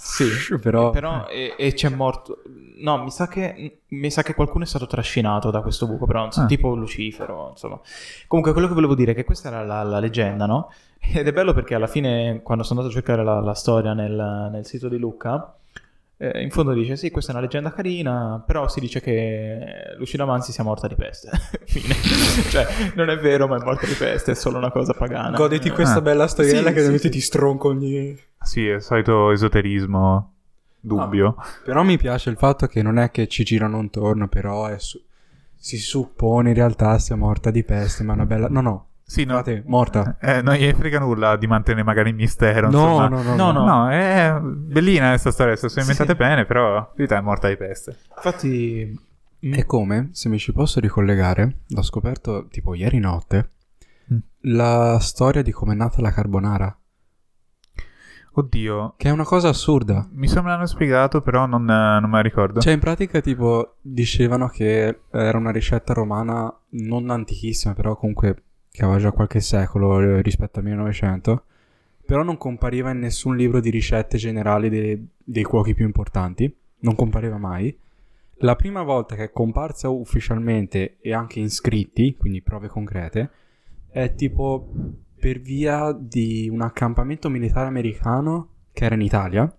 sì, 0.48 0.56
però... 0.62 0.90
però 0.90 1.26
e, 1.28 1.54
e 1.58 1.72
c'è 1.74 1.88
morto. 1.88 2.42
No, 2.78 3.02
mi 3.02 3.10
sa 3.10 3.26
che 3.26 3.80
mi 3.88 4.10
sa 4.10 4.22
che 4.22 4.34
qualcuno 4.34 4.64
è 4.64 4.66
stato 4.66 4.86
trascinato 4.86 5.50
da 5.50 5.60
questo 5.62 5.86
buco, 5.86 6.06
però 6.06 6.30
so, 6.30 6.42
Ah. 6.42 6.46
tipo 6.46 6.74
Lucifero, 6.74 7.48
insomma. 7.50 7.80
Comunque 8.28 8.52
quello 8.52 8.68
che 8.68 8.74
volevo 8.74 8.94
dire 8.94 9.12
è 9.12 9.14
che 9.14 9.24
questa 9.24 9.48
era 9.48 9.64
la, 9.64 9.82
la 9.82 9.98
leggenda, 9.98 10.46
no? 10.46 10.70
Ed 11.00 11.26
è 11.26 11.32
bello 11.32 11.52
perché 11.52 11.74
alla 11.74 11.86
fine 11.86 12.40
quando 12.42 12.62
sono 12.64 12.80
andato 12.80 12.96
a 12.96 13.00
cercare 13.00 13.24
la, 13.24 13.40
la 13.40 13.54
storia 13.54 13.92
nel, 13.92 14.48
nel 14.52 14.64
sito 14.66 14.88
di 14.88 14.98
Lucca 14.98 15.54
eh, 16.18 16.42
in 16.42 16.50
fondo 16.50 16.72
dice 16.72 16.96
sì, 16.96 17.10
questa 17.10 17.32
è 17.32 17.34
una 17.34 17.44
leggenda 17.44 17.72
carina, 17.72 18.42
però 18.46 18.68
si 18.68 18.80
dice 18.80 19.00
che 19.00 19.94
Lucina 19.98 20.24
Manzi 20.24 20.52
sia 20.52 20.64
morta 20.64 20.86
di 20.88 20.94
peste. 20.94 21.30
Fine. 21.66 21.94
cioè, 22.50 22.66
non 22.94 23.10
è 23.10 23.18
vero, 23.18 23.46
ma 23.46 23.56
è 23.56 23.64
morta 23.64 23.86
di 23.86 23.92
peste, 23.94 24.32
è 24.32 24.34
solo 24.34 24.58
una 24.58 24.70
cosa 24.70 24.92
pagana. 24.94 25.36
Goditi 25.36 25.70
questa 25.70 25.98
Ah. 25.98 26.02
bella 26.02 26.26
storiella 26.26 26.58
Sì, 26.58 26.64
che 26.64 26.70
sì, 26.70 26.76
veramente 26.80 27.06
sì. 27.08 27.10
ti 27.10 27.20
stronca 27.20 27.66
ogni... 27.68 28.18
Sì, 28.40 28.66
è 28.68 28.74
il 28.74 28.82
solito 28.82 29.30
esoterismo 29.32 30.32
dubbio. 30.80 31.34
Però 31.64 31.82
mi 31.82 31.96
piace 31.98 32.30
il 32.30 32.36
fatto 32.36 32.66
che 32.66 32.80
non 32.82 32.98
è 32.98 33.10
che 33.10 33.26
ci 33.26 33.42
girano 33.44 33.80
intorno, 33.80 34.28
però 34.28 34.66
è 34.66 34.78
su- 34.78 35.02
si 35.58 35.78
suppone 35.78 36.50
in 36.50 36.54
realtà 36.54 36.98
sia 36.98 37.16
morta 37.16 37.50
di 37.50 37.64
peste, 37.64 38.04
ma 38.04 38.12
è 38.12 38.14
una 38.16 38.26
bella... 38.26 38.48
No, 38.48 38.60
no, 38.60 38.86
Sì, 39.08 39.24
no. 39.24 39.34
Guardate, 39.34 39.62
morta. 39.66 40.16
Eh, 40.20 40.42
non 40.42 40.54
gli 40.56 40.68
frega 40.72 40.98
nulla 40.98 41.36
di 41.36 41.46
mantenere 41.46 41.84
magari 41.84 42.08
il 42.10 42.16
mistero. 42.16 42.68
No, 42.70 43.06
insomma. 43.06 43.08
no, 43.08 43.22
no, 43.22 43.34
No, 43.36 43.52
no. 43.52 43.64
no. 43.64 43.64
No, 43.84 43.90
è 43.90 44.36
bellina 44.42 45.10
questa 45.10 45.30
storia, 45.30 45.54
se 45.54 45.68
sono 45.68 45.82
inventate 45.82 46.10
sì. 46.10 46.16
bene, 46.16 46.44
però 46.44 46.76
in 46.78 46.86
verità 46.96 47.16
è 47.16 47.20
morta 47.20 47.46
di 47.48 47.56
peste. 47.56 47.98
Infatti... 48.16 49.00
mm, 49.46 49.52
È 49.52 49.64
come, 49.64 50.08
se 50.12 50.28
mi 50.28 50.38
ci 50.38 50.52
posso 50.52 50.80
ricollegare, 50.80 51.60
l'ho 51.68 51.82
scoperto 51.82 52.48
tipo 52.48 52.74
ieri 52.74 52.98
notte, 52.98 53.50
Mm. 54.12 54.18
la 54.52 54.98
storia 55.00 55.42
di 55.42 55.50
come 55.50 55.72
è 55.72 55.76
nata 55.76 56.00
la 56.00 56.12
carbonara, 56.12 56.76
Oddio, 58.38 58.94
che 58.98 59.08
è 59.08 59.12
una 59.12 59.24
cosa 59.24 59.48
assurda. 59.48 60.06
mi 60.12 60.28
sembra 60.28 60.52
l'hanno 60.52 60.66
spiegato, 60.66 61.22
però 61.22 61.46
non, 61.46 61.62
eh, 61.62 61.98
non 62.00 62.10
me 62.10 62.16
la 62.16 62.20
ricordo. 62.22 62.60
Cioè, 62.60 62.74
in 62.74 62.80
pratica, 62.80 63.20
tipo, 63.20 63.76
dicevano 63.80 64.48
che 64.48 65.00
era 65.10 65.38
una 65.38 65.50
ricetta 65.50 65.94
romana 65.94 66.52
non 66.70 67.08
antichissima, 67.10 67.72
però 67.72 67.96
comunque 67.96 68.42
che 68.76 68.84
aveva 68.84 68.98
già 68.98 69.10
qualche 69.10 69.40
secolo 69.40 69.98
eh, 70.00 70.20
rispetto 70.20 70.58
al 70.58 70.66
1900, 70.66 71.44
però 72.04 72.22
non 72.22 72.36
compariva 72.36 72.90
in 72.90 72.98
nessun 72.98 73.34
libro 73.34 73.58
di 73.58 73.70
ricette 73.70 74.18
generali 74.18 74.68
de- 74.68 75.02
dei 75.24 75.44
cuochi 75.44 75.72
più 75.72 75.86
importanti, 75.86 76.54
non 76.80 76.94
compariva 76.94 77.38
mai. 77.38 77.74
La 78.40 78.54
prima 78.54 78.82
volta 78.82 79.16
che 79.16 79.24
è 79.24 79.32
comparsa 79.32 79.88
ufficialmente 79.88 80.98
e 81.00 81.14
anche 81.14 81.40
in 81.40 81.48
scritti, 81.48 82.16
quindi 82.16 82.42
prove 82.42 82.68
concrete, 82.68 83.30
è 83.88 84.14
tipo 84.14 84.70
per 85.18 85.40
via 85.40 85.96
di 85.98 86.50
un 86.52 86.60
accampamento 86.60 87.30
militare 87.30 87.68
americano 87.68 88.50
che 88.74 88.84
era 88.84 88.94
in 88.94 89.00
Italia, 89.00 89.58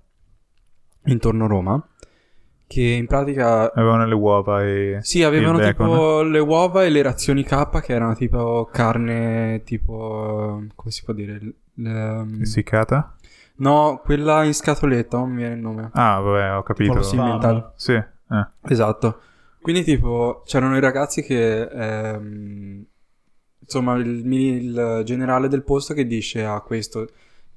intorno 1.05 1.45
a 1.45 1.47
Roma, 1.47 1.89
che 2.67 2.81
in 2.81 3.07
pratica 3.07 3.71
Avevano 3.73 4.05
le 4.05 4.13
uova 4.13 4.63
e... 4.63 4.97
sì, 5.01 5.23
avevano 5.23 5.57
tipo 5.59 6.21
le 6.21 6.39
uova 6.39 6.83
e 6.83 6.89
le 6.89 7.01
razioni 7.01 7.43
K 7.43 7.79
che 7.79 7.93
erano 7.93 8.13
tipo 8.13 8.69
carne, 8.71 9.61
tipo... 9.63 10.63
come 10.75 10.91
si 10.91 11.03
può 11.03 11.13
dire? 11.13 11.39
Le- 11.75 12.25
Essiccata? 12.41 13.15
No, 13.55 14.01
quella 14.03 14.43
in 14.43 14.53
scatoletta, 14.53 15.17
non 15.17 15.29
mi 15.29 15.37
viene 15.37 15.55
il 15.55 15.61
nome. 15.61 15.89
Ah, 15.93 16.19
vabbè, 16.19 16.57
ho 16.57 16.63
capito. 16.63 16.99
Tipo 16.99 17.37
lo. 17.37 17.71
Sì, 17.75 17.93
eh. 17.93 18.47
Esatto. 18.63 19.21
Quindi 19.61 19.83
tipo 19.83 20.43
c'erano 20.45 20.75
i 20.77 20.81
ragazzi 20.81 21.23
che... 21.23 21.61
ehm, 21.61 22.85
insomma, 23.59 23.95
il, 23.95 24.25
il 24.25 25.01
generale 25.05 25.47
del 25.47 25.63
posto 25.63 25.93
che 25.93 26.05
dice 26.05 26.43
a 26.45 26.59
questo... 26.61 27.07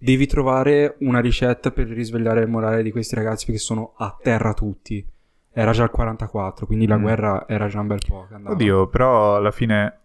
Devi 0.03 0.27
trovare 0.27 0.97
una 1.01 1.21
ricetta 1.21 1.71
per 1.73 1.87
risvegliare 1.89 2.41
il 2.41 2.49
morale 2.49 2.83
di 2.83 2.91
questi 2.91 3.15
ragazzi 3.15 3.45
perché 3.45 3.61
sono 3.61 3.93
a 3.99 4.17
terra 4.21 4.55
tutti. 4.55 5.07
Era 5.53 5.73
già 5.73 5.83
il 5.85 5.91
44, 5.91 6.65
quindi 6.65 6.87
la 6.87 6.97
Mm. 6.97 7.03
guerra 7.03 7.45
era 7.47 7.69
già 7.69 7.81
un 7.81 7.87
bel 7.89 7.99
po' 8.09 8.25
che 8.29 8.35
andava. 8.35 8.55
Oddio, 8.55 8.87
però 8.87 9.37
alla 9.37 9.51
fine, 9.51 9.99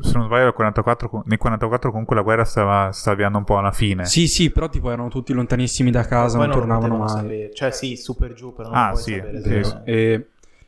se 0.00 0.12
non 0.16 0.24
sbaglio, 0.24 0.44
nel 0.44 0.52
44, 0.54 1.08
co- 1.10 1.22
nel 1.26 1.36
44 1.36 1.90
comunque 1.90 2.16
la 2.16 2.22
guerra 2.22 2.44
stava, 2.44 2.90
stava 2.92 3.12
avviando 3.14 3.36
un 3.36 3.44
po' 3.44 3.58
alla 3.58 3.72
fine. 3.72 4.06
Sì, 4.06 4.26
sì, 4.26 4.50
però 4.50 4.70
tipo 4.70 4.90
erano 4.90 5.08
tutti 5.08 5.34
lontanissimi 5.34 5.90
da 5.90 6.06
casa, 6.06 6.38
non 6.38 6.46
lo 6.46 6.54
tornavano 6.54 6.96
mai. 6.96 7.08
sapere. 7.08 7.52
Cioè, 7.52 7.72
sì, 7.72 7.96
super 7.96 8.32
giù, 8.32 8.54
però 8.54 8.70
non 8.70 8.78
Ah, 8.78 8.90
puoi 8.92 9.02
sì, 9.02 9.14
sapere. 9.16 9.64
sì. 9.64 9.76
E 9.84 10.12
il 10.12 10.26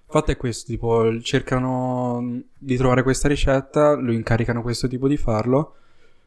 fatto 0.08 0.30
è 0.30 0.36
questo, 0.36 0.70
tipo, 0.70 1.18
cercano 1.22 2.40
di 2.58 2.76
trovare 2.76 3.02
questa 3.02 3.28
ricetta, 3.28 3.94
lo 3.94 4.12
incaricano 4.12 4.60
questo 4.60 4.88
tipo 4.88 5.08
di 5.08 5.16
farlo. 5.16 5.76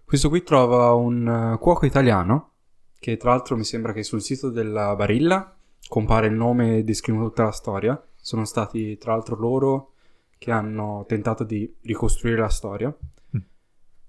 Questo 0.07 0.29
qui 0.29 0.41
trova 0.41 0.93
un 0.93 1.27
eh, 1.27 1.57
cuoco 1.59 1.85
italiano, 1.85 2.51
che 2.97 3.17
tra 3.17 3.31
l'altro 3.31 3.57
mi 3.57 3.65
sembra 3.65 3.91
che 3.91 4.03
sul 4.03 4.21
sito 4.21 4.49
della 4.49 4.95
Barilla 4.95 5.53
compare 5.85 6.27
il 6.27 6.33
nome 6.33 6.77
e 6.77 6.83
descrivono 6.85 7.27
tutta 7.27 7.43
la 7.43 7.51
storia. 7.51 8.01
Sono 8.15 8.45
stati 8.45 8.97
tra 8.97 9.11
l'altro 9.11 9.35
loro 9.35 9.95
che 10.37 10.49
hanno 10.49 11.03
tentato 11.09 11.43
di 11.43 11.75
ricostruire 11.81 12.39
la 12.39 12.47
storia. 12.47 12.87
Mm. 13.35 13.41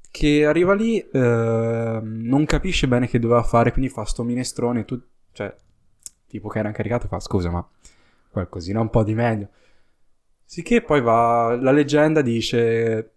Che 0.08 0.46
arriva 0.46 0.72
lì, 0.72 1.00
eh, 1.00 2.00
non 2.00 2.44
capisce 2.44 2.86
bene 2.86 3.08
che 3.08 3.18
doveva 3.18 3.42
fare, 3.42 3.72
quindi 3.72 3.90
fa 3.90 4.04
sto 4.04 4.22
minestrone, 4.22 4.84
tu, 4.84 5.02
cioè, 5.32 5.52
tipo 6.28 6.46
che 6.46 6.60
era 6.60 6.68
incaricato 6.68 7.06
e 7.06 7.08
fa 7.08 7.18
scusa 7.18 7.50
ma 7.50 7.68
qualcosina 8.30 8.80
un 8.80 8.90
po' 8.90 9.02
di 9.02 9.14
meglio. 9.16 9.48
Sicché 10.44 10.80
poi 10.80 11.00
va, 11.00 11.58
la 11.60 11.72
leggenda 11.72 12.22
dice 12.22 13.14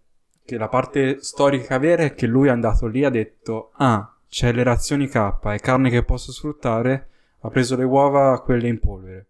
che 0.52 0.58
la 0.58 0.68
parte 0.68 1.22
storica 1.22 1.78
vera 1.78 2.02
è 2.02 2.14
che 2.14 2.26
lui 2.26 2.48
è 2.48 2.50
andato 2.50 2.86
lì 2.86 3.00
e 3.00 3.06
ha 3.06 3.10
detto 3.10 3.70
ah, 3.76 4.12
c'è 4.28 4.52
le 4.52 4.62
razioni 4.62 5.08
K 5.08 5.38
e 5.44 5.58
carne 5.60 5.88
che 5.88 6.02
posso 6.02 6.30
sfruttare, 6.30 7.08
ha 7.40 7.48
preso 7.48 7.74
le 7.74 7.84
uova, 7.84 8.38
quelle 8.42 8.68
in 8.68 8.78
polvere, 8.78 9.26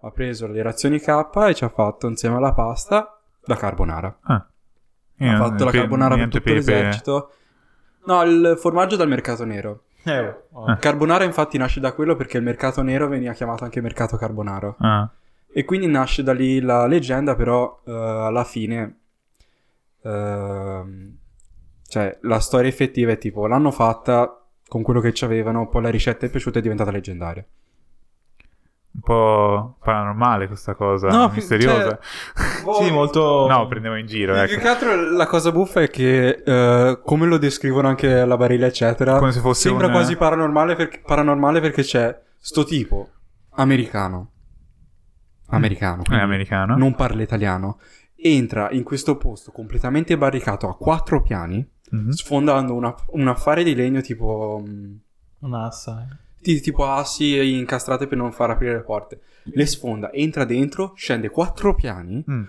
ha 0.00 0.10
preso 0.10 0.48
le 0.48 0.62
razioni 0.62 0.98
K 0.98 1.30
e 1.46 1.54
ci 1.54 1.62
ha 1.62 1.68
fatto 1.68 2.08
insieme 2.08 2.36
alla 2.36 2.52
pasta 2.52 3.16
la 3.42 3.54
carbonara. 3.54 4.18
Ah. 4.22 4.46
Ha 5.18 5.24
Io- 5.24 5.36
fatto 5.36 5.64
la 5.64 5.70
pe- 5.70 5.78
carbonara 5.78 6.16
per 6.16 6.24
tutto 6.24 6.38
pepe. 6.40 6.54
l'esercito. 6.54 7.32
No, 8.06 8.22
il 8.22 8.56
formaggio 8.58 8.96
dal 8.96 9.08
mercato 9.08 9.44
nero. 9.44 9.84
Eh, 10.02 10.36
oh. 10.50 10.76
Carbonara 10.76 11.22
infatti 11.22 11.56
nasce 11.56 11.78
da 11.78 11.92
quello 11.92 12.16
perché 12.16 12.36
il 12.36 12.42
mercato 12.42 12.82
nero 12.82 13.06
veniva 13.06 13.32
chiamato 13.32 13.62
anche 13.62 13.80
mercato 13.80 14.16
carbonaro. 14.16 14.74
Ah. 14.80 15.08
E 15.52 15.64
quindi 15.64 15.86
nasce 15.86 16.24
da 16.24 16.32
lì 16.32 16.60
la 16.60 16.86
leggenda, 16.86 17.36
però 17.36 17.80
eh, 17.86 17.92
alla 17.92 18.42
fine... 18.42 18.98
ehm, 20.04 21.16
cioè, 21.88 22.18
la 22.22 22.38
storia 22.40 22.68
effettiva 22.68 23.12
è 23.12 23.18
tipo, 23.18 23.46
l'hanno 23.46 23.70
fatta 23.70 24.38
con 24.66 24.82
quello 24.82 25.00
che 25.00 25.12
ci 25.12 25.24
avevano, 25.24 25.68
poi 25.68 25.82
la 25.82 25.90
ricetta 25.90 26.26
è 26.26 26.30
piaciuta 26.30 26.56
e 26.56 26.58
è 26.60 26.62
diventata 26.62 26.90
leggendaria. 26.90 27.44
Un 28.94 29.00
po' 29.00 29.76
paranormale 29.82 30.46
questa 30.46 30.74
cosa, 30.76 31.08
No, 31.08 31.26
più- 31.26 31.36
misteriosa. 31.38 31.98
Sì, 32.80 32.90
molto... 32.92 33.46
No, 33.48 33.66
prendevo 33.66 33.96
in 33.96 34.06
giro, 34.06 34.32
Più 34.34 34.42
ecco. 34.42 34.60
che 34.60 34.68
altro 34.68 35.10
la 35.10 35.26
cosa 35.26 35.50
buffa 35.52 35.82
è 35.82 35.90
che, 35.90 36.42
eh, 36.44 37.00
come 37.04 37.26
lo 37.26 37.36
descrivono 37.36 37.88
anche 37.88 38.20
alla 38.20 38.36
barilla, 38.36 38.66
eccetera, 38.66 39.18
Come 39.18 39.32
se 39.32 39.40
fosse 39.40 39.68
sembra 39.68 39.86
un- 39.86 39.92
quasi 39.92 40.16
paranormale, 40.16 40.76
perché- 40.76 41.02
paranormale 41.04 41.60
perché 41.60 41.82
c'è 41.82 42.18
sto 42.38 42.64
tipo 42.64 43.10
americano. 43.56 44.30
Americano. 45.48 46.02
È 46.02 46.06
quindi 46.06 46.24
americano. 46.24 46.76
non 46.76 46.94
parla 46.94 47.22
italiano, 47.22 47.78
entra 48.26 48.70
in 48.70 48.82
questo 48.84 49.16
posto 49.18 49.52
completamente 49.52 50.16
barricato 50.16 50.66
a 50.68 50.76
quattro 50.76 51.20
piani, 51.20 51.66
Mhm. 51.90 52.10
sfondando 52.10 52.72
una- 52.74 52.94
un 53.08 53.28
affare 53.28 53.62
di 53.62 53.74
legno 53.74 54.00
tipo, 54.00 54.62
mh, 54.66 54.98
Un'assa. 55.40 56.08
eh. 56.10 56.16
di- 56.40 56.60
tipo 56.60 56.86
assi 56.86 57.58
incastrate 57.58 58.06
per 58.06 58.16
non 58.16 58.32
far 58.32 58.50
aprire 58.50 58.74
le 58.76 58.80
porte. 58.82 59.20
Le 59.42 59.66
sfonda, 59.66 60.10
entra 60.12 60.44
dentro, 60.46 60.92
scende 60.96 61.28
quattro 61.28 61.74
piani, 61.74 62.24
Mm. 62.30 62.44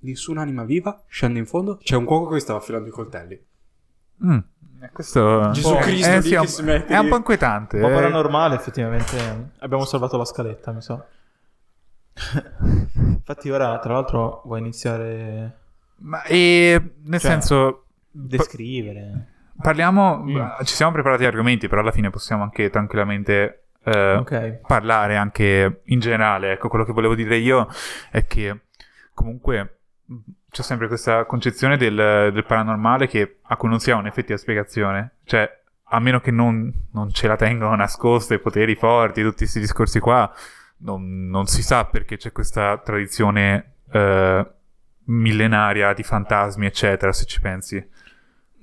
nessun'anima 0.00 0.64
viva, 0.64 1.02
scende 1.06 1.38
in 1.38 1.46
fondo, 1.46 1.76
c'è 1.76 1.94
un 1.96 2.04
cuoco 2.04 2.32
che 2.34 2.40
stava 2.40 2.58
affilando 2.58 2.88
i 2.88 2.92
coltelli. 2.92 3.40
Mm. 4.24 4.38
Eh, 4.82 4.90
Questo 4.92 5.50
Gesù 5.52 5.74
eh, 5.74 5.78
Cristo 5.78 6.10
eh, 6.10 6.22
sì, 6.22 6.34
è 6.34 6.38
un- 6.40 6.46
si 6.46 6.62
mette 6.62 6.92
è 6.92 6.98
un 6.98 7.08
po' 7.08 7.16
inquietante. 7.16 7.76
Un 7.76 7.82
po' 7.82 7.88
eh. 7.88 7.94
paranormale, 7.94 8.54
effettivamente. 8.56 9.52
Abbiamo 9.58 9.84
salvato 9.84 10.16
la 10.16 10.24
scaletta, 10.24 10.72
mi 10.72 10.82
sa. 10.82 11.04
Infatti 12.94 13.50
ora, 13.50 13.78
tra 13.78 13.92
l'altro, 13.94 14.42
vuoi 14.44 14.60
iniziare 14.60 15.52
Ma 15.98 16.22
e 16.22 16.80
nel 17.04 17.20
Cioè, 17.20 17.30
senso 17.30 17.84
descrivere? 18.10 19.28
parliamo 19.60 20.18
Mm. 20.24 20.46
ci 20.64 20.74
siamo 20.74 20.92
preparati 20.92 21.24
argomenti, 21.24 21.68
però 21.68 21.80
alla 21.80 21.92
fine 21.92 22.10
possiamo 22.10 22.42
anche 22.42 22.70
tranquillamente 22.70 23.64
eh, 23.84 24.14
Ok. 24.16 24.60
parlare 24.66 25.16
anche 25.16 25.82
in 25.84 26.00
generale. 26.00 26.52
Ecco, 26.52 26.68
quello 26.68 26.84
che 26.84 26.92
volevo 26.92 27.14
dire 27.14 27.36
io 27.36 27.68
è 28.10 28.26
che 28.26 28.60
comunque 29.12 29.78
c'è 30.50 30.62
sempre 30.62 30.86
questa 30.88 31.24
concezione 31.24 31.76
del, 31.76 32.30
del 32.32 32.44
paranormale 32.44 33.06
che, 33.06 33.38
a 33.42 33.56
cui 33.56 33.68
non 33.68 33.80
si 33.80 33.90
ha 33.90 33.96
un'effettiva 33.96 34.38
spiegazione. 34.38 35.16
Cioè, 35.24 35.48
a 35.88 36.00
meno 36.00 36.20
che 36.20 36.30
non, 36.30 36.72
non 36.92 37.10
ce 37.12 37.26
la 37.28 37.36
tengano 37.36 37.74
nascoste, 37.76 38.38
poteri 38.38 38.74
forti, 38.74 39.22
tutti 39.22 39.38
questi 39.38 39.60
discorsi 39.60 40.00
qua, 40.00 40.32
non, 40.78 41.28
non 41.28 41.46
si 41.46 41.62
sa 41.62 41.84
perché 41.86 42.16
c'è 42.16 42.32
questa 42.32 42.78
tradizione 42.78 43.74
eh, 43.92 44.46
millenaria 45.06 45.92
di 45.92 46.02
fantasmi, 46.02 46.66
eccetera, 46.66 47.12
se 47.12 47.24
ci 47.24 47.40
pensi. 47.40 47.88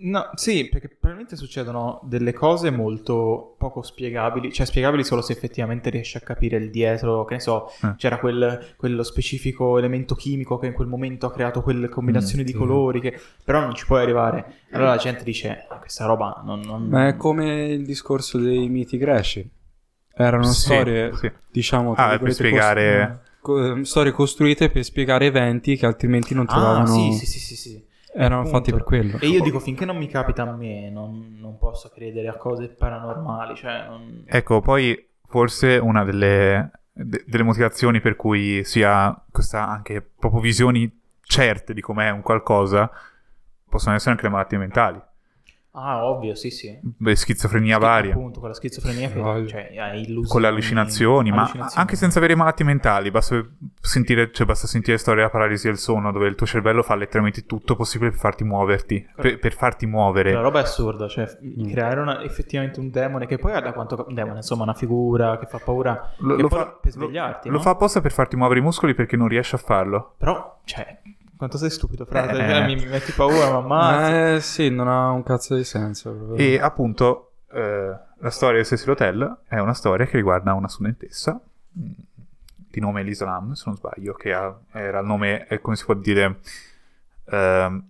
No, 0.03 0.31
sì, 0.33 0.67
perché 0.67 0.87
probabilmente 0.89 1.35
succedono 1.35 1.99
delle 2.05 2.33
cose 2.33 2.71
molto 2.71 3.53
poco 3.59 3.83
spiegabili, 3.83 4.51
cioè 4.51 4.65
spiegabili 4.65 5.03
solo 5.03 5.21
se 5.21 5.33
effettivamente 5.33 5.91
riesci 5.91 6.17
a 6.17 6.21
capire 6.21 6.57
il 6.57 6.71
dietro, 6.71 7.23
che 7.25 7.35
ne 7.35 7.39
so, 7.39 7.67
Eh. 7.83 7.93
c'era 7.97 8.17
quel- 8.17 8.73
quello 8.77 9.03
specifico 9.03 9.77
elemento 9.77 10.15
chimico 10.15 10.57
che 10.57 10.65
in 10.65 10.73
quel 10.73 10.87
momento 10.87 11.27
ha 11.27 11.31
creato 11.31 11.61
quelle 11.61 11.87
combinazioni 11.87 12.41
Mm, 12.41 12.45
di 12.47 12.51
sì. 12.51 12.57
colori, 12.57 12.99
che 12.99 13.19
però 13.43 13.59
non 13.59 13.75
ci 13.75 13.85
puoi 13.85 14.01
arrivare. 14.01 14.53
Allora 14.71 14.89
la 14.89 14.97
gente 14.97 15.23
dice, 15.23 15.67
"Ah, 15.69 15.77
questa 15.77 16.05
roba 16.07 16.41
non... 16.43 16.61
non- 16.61 16.87
Ma 16.87 17.07
è 17.09 17.15
come 17.15 17.65
il 17.65 17.85
discorso 17.85 18.39
dei 18.39 18.67
miti 18.69 18.97
greci. 18.97 19.47
Erano 20.13 20.43
Sì, 20.43 20.59
storie, 20.61 21.15
sì. 21.15 21.31
diciamo, 21.49 21.93
Ah, 21.95 22.17
per 22.17 22.33
spiegare... 22.33 23.21
co- 23.39 23.83
storie 23.83 24.11
costruite 24.11 24.69
per 24.69 24.83
spiegare 24.83 25.25
eventi 25.25 25.75
che 25.77 25.85
altrimenti 25.85 26.33
non 26.33 26.45
Ah, 26.47 26.51
trovavano. 26.53 26.85
sì, 26.85 27.11
sì, 27.13 27.25
sì, 27.25 27.39
sì, 27.39 27.55
sì. 27.55 27.85
Erano 28.13 28.41
Appunto. 28.41 28.57
fatti 28.57 28.71
per 28.71 28.83
quello. 28.83 29.17
E 29.19 29.27
io 29.27 29.41
dico, 29.41 29.59
finché 29.59 29.85
non 29.85 29.97
mi 29.97 30.07
capita 30.07 30.43
a 30.43 30.51
me, 30.55 30.89
non, 30.89 31.37
non 31.39 31.57
posso 31.57 31.89
credere 31.89 32.27
a 32.27 32.35
cose 32.35 32.67
paranormali, 32.67 33.55
cioè... 33.55 33.85
non- 33.87 34.23
Ecco, 34.25 34.59
poi 34.59 35.07
forse 35.27 35.77
una 35.77 36.03
delle, 36.03 36.71
de- 36.91 37.23
delle 37.25 37.43
motivazioni 37.43 38.01
per 38.01 38.17
cui 38.17 38.63
si 38.65 38.83
ha 38.83 39.17
questa 39.31 39.65
anche 39.67 40.01
proprio 40.01 40.41
visioni 40.41 40.99
certe 41.21 41.73
di 41.73 41.79
com'è 41.79 42.09
un 42.09 42.21
qualcosa 42.21 42.91
possono 43.69 43.95
essere 43.95 44.11
anche 44.11 44.23
le 44.23 44.29
malattie 44.31 44.57
mentali, 44.57 45.01
Ah, 45.73 46.05
ovvio, 46.05 46.35
sì, 46.35 46.49
sì. 46.49 46.77
Beh, 46.81 47.15
schizofrenia 47.15 47.77
varia, 47.77 48.11
Appunto, 48.11 48.41
con 48.41 48.49
la 48.49 48.55
schizofrenia 48.55 49.09
che 49.09 49.47
cioè, 49.47 49.73
ha 49.79 49.93
illusioni. 49.93 50.27
con 50.27 50.41
le 50.41 50.47
allucinazioni, 50.47 51.29
ma 51.31 51.43
allucinazioni. 51.43 51.81
anche 51.81 51.95
senza 51.95 52.17
avere 52.17 52.35
malattie 52.35 52.65
mentali, 52.65 53.09
basta 53.09 53.41
sentire, 53.79 54.31
cioè 54.33 54.45
basta 54.45 54.67
sentire 54.67 54.97
storia 54.97 55.21
della 55.21 55.31
paralisi 55.33 55.67
del 55.67 55.77
sonno 55.77 56.11
dove 56.11 56.27
il 56.27 56.35
tuo 56.35 56.45
cervello 56.45 56.83
fa 56.83 56.95
letteralmente 56.95 57.45
tutto 57.45 57.77
possibile 57.77 58.09
per 58.09 58.19
farti 58.19 58.43
muoverti, 58.43 59.07
per, 59.15 59.39
per 59.39 59.53
farti 59.53 59.85
muovere. 59.85 60.33
La 60.33 60.41
roba 60.41 60.59
è 60.59 60.63
assurda, 60.63 61.07
cioè 61.07 61.29
Mm. 61.41 61.69
creare 61.69 62.01
una- 62.01 62.21
effettivamente 62.21 62.79
un 62.81 62.89
demone 62.89 63.25
che 63.25 63.37
poi 63.37 63.53
da 63.53 63.71
quanto 63.71 64.03
un 64.07 64.13
demone, 64.13 64.37
insomma, 64.37 64.63
una 64.63 64.73
figura 64.73 65.37
che 65.39 65.45
fa 65.45 65.59
paura 65.63 66.11
Lo, 66.17 66.35
che 66.35 66.41
lo 66.41 66.49
fa, 66.49 66.65
per 66.65 66.93
lo- 66.95 67.05
svegliarti, 67.05 67.47
lo 67.47 67.55
no? 67.55 67.61
fa 67.61 67.69
apposta 67.69 68.01
per 68.01 68.11
farti 68.11 68.35
muovere 68.35 68.59
i 68.59 68.63
muscoli 68.63 68.93
perché 68.93 69.15
non 69.15 69.29
riesce 69.29 69.55
a 69.55 69.59
farlo. 69.59 70.15
Però, 70.17 70.59
cioè, 70.65 70.99
quanto 71.41 71.57
sei 71.57 71.71
stupido, 71.71 72.05
frate, 72.05 72.33
Eh. 72.33 72.35
Cioè, 72.37 72.65
mi, 72.67 72.75
mi 72.75 72.85
metti 72.85 73.11
paura, 73.13 73.49
mamma. 73.49 74.33
Eh 74.35 74.41
sì, 74.41 74.69
non 74.69 74.87
ha 74.87 75.09
un 75.09 75.23
cazzo 75.23 75.55
di 75.55 75.63
senso. 75.63 76.11
proprio. 76.11 76.35
E 76.37 76.59
appunto, 76.61 77.31
eh, 77.51 77.95
la 78.19 78.29
storia 78.29 78.57
del 78.57 78.65
Cecil 78.67 78.91
Hotel 78.91 79.37
è 79.47 79.57
una 79.57 79.73
storia 79.73 80.05
che 80.05 80.17
riguarda 80.17 80.53
una 80.53 80.67
studentessa 80.67 81.39
mh, 81.71 81.81
di 82.69 82.79
nome 82.79 83.01
Elisa 83.01 83.25
Lam, 83.25 83.53
se 83.53 83.63
non 83.65 83.75
sbaglio, 83.75 84.13
che 84.13 84.33
ha- 84.33 84.55
era 84.71 84.99
il 84.99 85.05
nome, 85.07 85.47
eh, 85.47 85.59
come 85.61 85.75
si 85.75 85.83
può 85.83 85.95
dire, 85.95 86.37
ehm, 87.25 87.89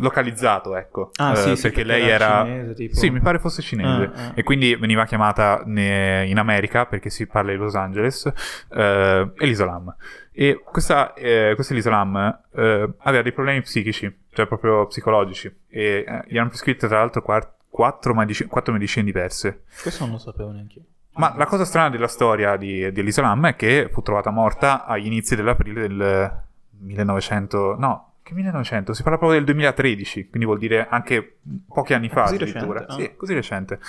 localizzato, 0.00 0.76
ecco. 0.76 1.10
Ah, 1.16 1.32
Eh, 1.32 1.36
sì, 1.36 1.56
sì, 1.56 1.62
perché 1.62 1.84
lei 1.84 2.08
era 2.08 2.44
cinese, 2.44 2.74
tipo. 2.74 2.94
Sì, 2.94 3.10
mi 3.10 3.20
pare 3.20 3.38
fosse 3.38 3.62
cinese. 3.62 4.10
Ah, 4.14 4.26
ah. 4.28 4.32
E 4.34 4.42
quindi 4.42 4.74
veniva 4.76 5.04
chiamata 5.06 5.62
ne- 5.64 6.26
in 6.26 6.38
America, 6.38 6.86
perché 6.86 7.10
si 7.10 7.26
parla 7.26 7.50
di 7.52 7.56
Los 7.58 7.74
Angeles, 7.74 8.32
eh, 8.70 9.32
Elisa 9.38 9.64
Lam. 9.64 9.94
E 10.32 10.60
questa, 10.64 11.14
eh, 11.14 11.52
questa 11.54 11.72
Elisa 11.72 11.90
Lam 11.90 12.40
eh, 12.54 12.88
aveva 12.98 13.22
dei 13.22 13.32
problemi 13.32 13.60
psichici, 13.62 14.24
cioè 14.32 14.46
proprio 14.46 14.86
psicologici, 14.86 15.52
e 15.68 16.04
eh, 16.06 16.22
gli 16.28 16.38
hanno 16.38 16.48
prescritto 16.48 16.86
tra 16.86 16.98
l'altro 16.98 17.22
quar- 17.22 17.54
quattro, 17.68 18.14
medici- 18.14 18.46
quattro 18.46 18.72
medicine 18.72 19.04
diverse. 19.04 19.62
Questo 19.82 20.04
non 20.04 20.14
lo 20.14 20.18
sapevo 20.20 20.50
neanche 20.52 20.78
io. 20.78 20.84
Ma 21.14 21.34
la 21.36 21.46
cosa 21.46 21.64
strana 21.64 21.90
della 21.90 22.06
storia 22.06 22.56
di, 22.56 22.92
di 22.92 23.00
Elisa 23.00 23.22
Lam 23.22 23.48
è 23.48 23.56
che 23.56 23.88
fu 23.92 24.02
trovata 24.02 24.30
morta 24.30 24.84
agli 24.86 25.06
inizi 25.06 25.34
dell'aprile 25.34 25.80
del 25.88 26.40
1900... 26.80 27.74
No, 27.76 28.07
che 28.28 28.34
1900? 28.34 28.92
Si 28.92 29.02
parla 29.02 29.16
proprio 29.18 29.38
del 29.38 29.46
2013, 29.46 30.28
quindi 30.28 30.46
vuol 30.46 30.58
dire 30.58 30.86
anche 30.88 31.38
pochi 31.66 31.94
anni 31.94 32.08
fa 32.08 32.22
così 32.22 32.34
addirittura. 32.34 32.80
recente, 32.80 33.02
ah. 33.02 33.06
Sì, 33.08 33.16
così 33.16 33.34
recente. 33.34 33.80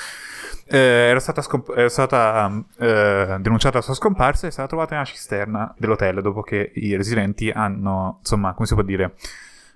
Eh, 0.66 0.78
era 0.78 1.20
stata, 1.20 1.42
scomp- 1.42 1.76
era 1.76 1.90
stata 1.90 2.64
eh, 2.78 3.38
denunciata 3.40 3.78
la 3.78 3.84
sua 3.84 3.94
scomparsa 3.94 4.46
e 4.46 4.50
è 4.50 4.52
stata 4.52 4.68
trovata 4.68 4.94
nella 4.94 5.06
cisterna 5.06 5.74
dell'hotel 5.78 6.22
dopo 6.22 6.42
che 6.42 6.72
i 6.76 6.96
residenti 6.96 7.50
hanno, 7.50 8.18
insomma, 8.20 8.54
come 8.54 8.66
si 8.68 8.74
può 8.76 8.84
dire, 8.84 9.16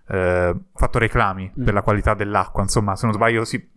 eh, 0.07 0.55
fatto 0.73 0.99
reclami 0.99 1.51
Mm. 1.59 1.63
per 1.63 1.73
la 1.73 1.81
qualità 1.81 2.13
dell'acqua. 2.13 2.61
Insomma, 2.61 2.95
se 2.95 3.05
non 3.05 3.13
sbaglio, 3.15 3.43
si 3.45 3.69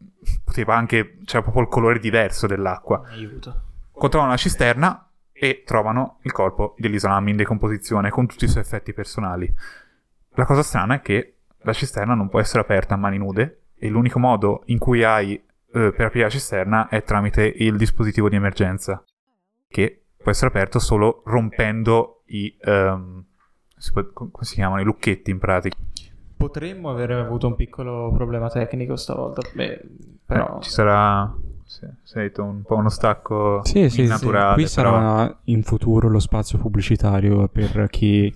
poteva 0.44 0.76
anche, 0.76 1.18
c'era 1.24 1.42
proprio 1.42 1.62
il 1.62 1.68
colore 1.68 1.98
diverso 1.98 2.46
dell'acqua 2.46 3.02
Aiuto. 3.10 3.62
controllano 3.92 4.32
la 4.32 4.36
cisterna 4.38 5.08
e 5.32 5.62
trovano 5.66 6.18
il 6.22 6.32
corpo 6.32 6.74
di 6.78 6.86
Elisa 6.86 7.08
Lam 7.08 7.28
in 7.28 7.36
decomposizione 7.36 8.08
con 8.10 8.26
tutti 8.26 8.44
i 8.44 8.48
suoi 8.48 8.62
effetti 8.62 8.92
personali. 8.94 9.52
La 10.36 10.44
cosa 10.44 10.62
strana 10.62 10.96
è 10.96 11.00
che 11.00 11.36
la 11.62 11.72
cisterna 11.72 12.12
non 12.14 12.28
può 12.28 12.40
essere 12.40 12.60
aperta 12.60 12.92
a 12.92 12.98
mani 12.98 13.16
nude 13.16 13.62
e 13.74 13.88
l'unico 13.88 14.18
modo 14.18 14.62
in 14.66 14.78
cui 14.78 15.02
hai 15.02 15.32
eh, 15.32 15.92
per 15.92 16.06
aprire 16.06 16.24
la 16.24 16.30
cisterna 16.30 16.88
è 16.88 17.02
tramite 17.02 17.42
il 17.44 17.78
dispositivo 17.78 18.28
di 18.28 18.36
emergenza 18.36 19.02
che 19.66 20.04
può 20.14 20.30
essere 20.30 20.48
aperto 20.48 20.78
solo 20.78 21.22
rompendo 21.24 22.22
i 22.26 22.54
ehm, 22.60 23.24
si 23.78 23.92
può- 23.92 24.10
come 24.12 24.30
si 24.40 24.56
chiamano 24.56 24.82
i 24.82 24.84
lucchetti 24.84 25.30
in 25.30 25.38
pratica. 25.38 25.76
Potremmo 26.36 26.90
avere 26.90 27.14
avuto 27.14 27.46
un 27.46 27.56
piccolo 27.56 28.12
problema 28.12 28.50
tecnico 28.50 28.96
stavolta, 28.96 29.40
beh, 29.54 29.80
però... 30.26 30.58
Eh, 30.58 30.62
ci 30.62 30.70
sarà 30.70 31.34
sì, 31.66 31.86
detto 32.14 32.44
un 32.44 32.62
po' 32.62 32.76
uno 32.76 32.88
stacco 32.88 33.60
Sì, 33.64 33.88
sì, 33.90 34.02
sì. 34.02 34.06
naturale 34.06 34.54
Qui 34.54 34.68
però- 34.74 34.92
sarà 34.92 35.38
in 35.44 35.62
futuro 35.62 36.08
lo 36.08 36.20
spazio 36.20 36.58
pubblicitario 36.58 37.48
per 37.48 37.88
chi 37.90 38.32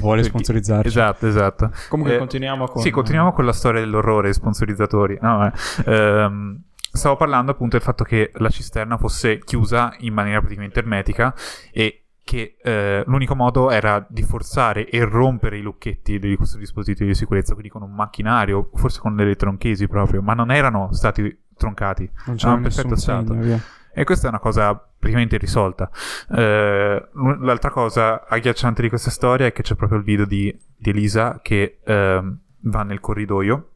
vuole 0.00 0.22
sponsorizzarci. 0.22 0.88
Esatto, 0.88 1.26
esatto. 1.26 1.70
Comunque 1.88 2.16
Eh, 2.16 2.18
continuiamo 2.18 2.66
con... 2.66 2.82
Sì, 2.82 2.90
continuiamo 2.90 3.32
con 3.32 3.44
la 3.44 3.52
storia 3.52 3.80
dell'orrore 3.80 4.32
sponsorizzatori. 4.32 5.18
No, 5.20 5.46
eh, 5.46 5.52
ehm, 5.84 6.62
stavo 6.90 7.16
parlando 7.16 7.52
appunto 7.52 7.76
del 7.76 7.84
fatto 7.84 8.02
che 8.04 8.30
la 8.34 8.48
cisterna 8.48 8.96
fosse 8.96 9.38
chiusa 9.38 9.94
in 9.98 10.14
maniera 10.14 10.40
praticamente 10.40 10.78
ermetica 10.78 11.34
e 11.72 11.98
che 12.24 12.56
eh, 12.62 13.02
l'unico 13.06 13.34
modo 13.36 13.70
era 13.70 14.02
di 14.08 14.22
forzare 14.22 14.88
e 14.88 15.04
rompere 15.04 15.58
i 15.58 15.60
lucchetti 15.60 16.18
di 16.18 16.36
questo 16.36 16.56
dispositivo 16.56 17.06
di 17.06 17.14
sicurezza, 17.14 17.52
quindi 17.52 17.70
con 17.70 17.82
un 17.82 17.92
macchinario, 17.92 18.70
forse 18.74 19.00
con 19.00 19.14
delle 19.14 19.36
tronchesi 19.36 19.86
proprio, 19.88 20.22
ma 20.22 20.32
non 20.32 20.50
erano 20.50 20.88
stati 20.92 21.42
troncati. 21.56 22.10
Non 22.26 22.36
c'è 22.36 22.48
Ah, 22.48 22.58
perfetto 22.58 22.96
stato. 22.96 23.32
segno. 23.34 23.60
E 23.96 24.04
questa 24.04 24.26
è 24.26 24.30
una 24.30 24.40
cosa 24.40 24.74
praticamente 24.74 25.36
risolta. 25.36 25.88
Eh, 26.34 27.08
l'altra 27.40 27.70
cosa 27.70 28.26
agghiacciante 28.26 28.82
di 28.82 28.88
questa 28.88 29.10
storia 29.10 29.46
è 29.46 29.52
che 29.52 29.62
c'è 29.62 29.74
proprio 29.76 29.98
il 29.98 30.04
video 30.04 30.24
di, 30.24 30.56
di 30.76 30.90
Elisa 30.90 31.38
che 31.42 31.78
ehm, 31.84 32.38
va 32.62 32.82
nel 32.82 33.00
corridoio. 33.00 33.68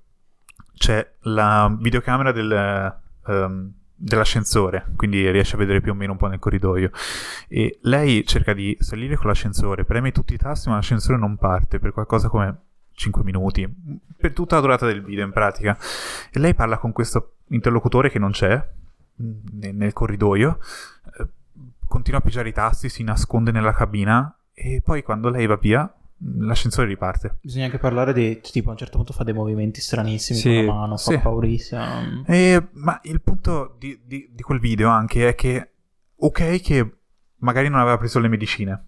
C'è 0.76 1.14
la 1.22 1.72
videocamera 1.78 2.32
del, 2.32 2.96
ehm, 3.26 3.72
dell'ascensore, 3.94 4.86
quindi 4.96 5.28
riesce 5.30 5.54
a 5.56 5.58
vedere 5.58 5.80
più 5.80 5.92
o 5.92 5.94
meno 5.94 6.12
un 6.12 6.18
po' 6.18 6.26
nel 6.28 6.38
corridoio. 6.40 6.90
E 7.48 7.78
lei 7.82 8.24
cerca 8.26 8.54
di 8.54 8.76
salire 8.80 9.16
con 9.16 9.26
l'ascensore, 9.28 9.84
preme 9.84 10.10
tutti 10.12 10.34
i 10.34 10.38
tasti, 10.38 10.68
ma 10.68 10.76
l'ascensore 10.76 11.18
non 11.18 11.36
parte 11.36 11.78
per 11.78 11.92
qualcosa 11.92 12.28
come 12.28 12.56
5 12.92 13.22
minuti, 13.22 13.68
per 14.16 14.32
tutta 14.32 14.56
la 14.56 14.60
durata 14.62 14.86
del 14.86 15.02
video 15.02 15.24
in 15.24 15.30
pratica. 15.32 15.76
E 16.32 16.38
lei 16.40 16.54
parla 16.54 16.78
con 16.78 16.90
questo 16.92 17.34
interlocutore 17.48 18.10
che 18.10 18.18
non 18.18 18.30
c'è 18.30 18.66
nel 19.16 19.92
corridoio, 19.92 20.58
eh, 21.18 21.26
continua 21.86 22.20
a 22.20 22.22
pigiare 22.22 22.48
i 22.48 22.52
tasti, 22.52 22.88
si 22.88 23.02
nasconde 23.02 23.50
nella 23.50 23.72
cabina 23.72 24.32
e 24.52 24.80
poi 24.84 25.02
quando 25.02 25.28
lei 25.28 25.46
va 25.46 25.56
via 25.56 25.92
l'ascensore 26.38 26.88
riparte. 26.88 27.38
Bisogna 27.40 27.66
anche 27.66 27.78
parlare 27.78 28.12
di... 28.12 28.40
tipo 28.40 28.68
a 28.68 28.72
un 28.72 28.78
certo 28.78 28.96
punto 28.96 29.12
fa 29.12 29.22
dei 29.24 29.34
movimenti 29.34 29.80
stranissimi 29.80 30.38
Sì, 30.38 30.54
con 30.56 30.64
la 30.66 30.72
mano, 30.72 30.96
sì. 30.96 31.14
fa 31.14 31.20
paurissima. 31.20 32.24
E- 32.26 32.68
ma 32.72 32.98
il 33.04 33.20
punto 33.20 33.76
di, 33.78 34.00
di- 34.04 34.28
di 34.32 34.42
quel 34.42 34.58
video 34.58 34.88
anche 34.88 35.28
è 35.28 35.34
che, 35.34 35.72
ok, 36.16 36.60
che 36.60 36.92
magari 37.36 37.68
non 37.68 37.78
aveva 37.78 37.98
preso 37.98 38.18
le 38.18 38.26
medicine 38.28 38.84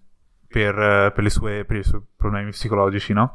per, 0.47 0.75
per 1.13 1.23
le 1.23 1.29
sue- 1.29 1.63
per 1.63 1.77
i 1.77 1.83
suoi 1.83 2.01
problemi 2.17 2.51
psicologici, 2.51 3.13
no? 3.13 3.33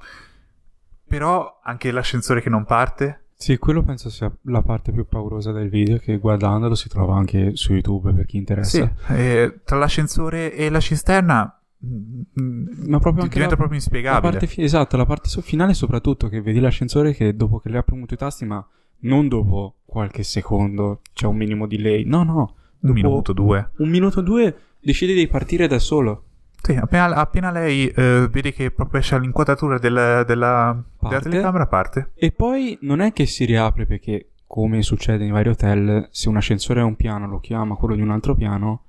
Però 1.08 1.60
anche 1.62 1.90
l'ascensore 1.90 2.42
che 2.42 2.50
non 2.50 2.64
parte, 2.64 3.25
Sì, 3.38 3.58
quello 3.58 3.82
penso 3.82 4.08
sia 4.08 4.34
la 4.44 4.62
parte 4.62 4.92
più 4.92 5.06
paurosa 5.06 5.52
del 5.52 5.68
video 5.68 5.98
che 5.98 6.16
guardandolo 6.18 6.74
si 6.74 6.88
trova 6.88 7.16
anche 7.16 7.54
su 7.54 7.72
YouTube 7.74 8.12
per 8.12 8.24
chi 8.24 8.38
interessa. 8.38 8.94
sì, 9.06 9.12
e 9.12 9.60
tra 9.64 9.76
l'ascensore 9.76 10.54
e 10.54 10.70
la 10.70 10.80
cisterna 10.80 11.60
Ma 11.78 12.98
proprio 12.98 13.22
anche 13.24 13.34
diventa 13.34 13.50
la- 13.54 13.56
proprio 13.56 13.68
La 13.68 13.74
inspiegabile. 13.76 14.20
parte 14.32 14.46
fi- 14.46 14.62
esatto, 14.62 14.96
la 14.96 15.04
parte 15.04 15.28
finale 15.42 15.74
soprattutto 15.74 16.28
che 16.28 16.40
vedi 16.40 16.60
l'ascensore 16.60 17.12
che 17.12 17.36
dopo 17.36 17.58
che 17.58 17.68
le 17.68 17.78
ha 17.78 17.82
premuto 17.82 18.14
i 18.14 18.16
tasti, 18.16 18.44
ma 18.46 18.66
non 19.00 19.28
dopo 19.28 19.76
qualche 19.84 20.22
secondo, 20.22 21.02
c'è 21.12 21.26
un 21.26 21.36
minimo 21.36 21.66
delay. 21.66 22.04
No, 22.04 22.22
no. 22.24 22.54
Un 22.80 22.92
minuto, 22.92 23.32
due. 23.32 23.70
Un 23.78 23.88
minuto 23.90 24.20
due 24.22 24.54
decide 24.80 25.12
di 25.12 25.26
partire 25.28 25.66
da 25.66 25.78
solo. 25.78 26.24
Sì, 26.66 26.74
appena, 26.74 27.14
appena 27.14 27.50
lei 27.52 27.86
eh, 27.88 28.28
vede 28.30 28.52
che 28.52 28.70
proprio 28.72 28.98
esce 29.00 29.18
l'inquadratura 29.18 29.78
del- 29.78 29.92
della, 29.92 30.24
della 30.24 30.82
Parte. 30.98 31.28
telecamera, 31.28 31.66
parte. 31.66 32.10
E 32.14 32.32
poi 32.32 32.76
non 32.82 33.00
è 33.00 33.12
che 33.12 33.24
si 33.26 33.44
riapre 33.44 33.86
perché, 33.86 34.30
come 34.46 34.82
succede 34.82 35.24
in 35.24 35.32
vari 35.32 35.48
hotel, 35.48 36.08
se 36.10 36.28
un 36.28 36.36
ascensore 36.36 36.80
è 36.80 36.82
un 36.82 36.96
piano 36.96 37.28
lo 37.28 37.38
chiama 37.38 37.76
quello 37.76 37.94
di 37.94 38.02
un 38.02 38.10
altro 38.10 38.34
piano, 38.34 38.82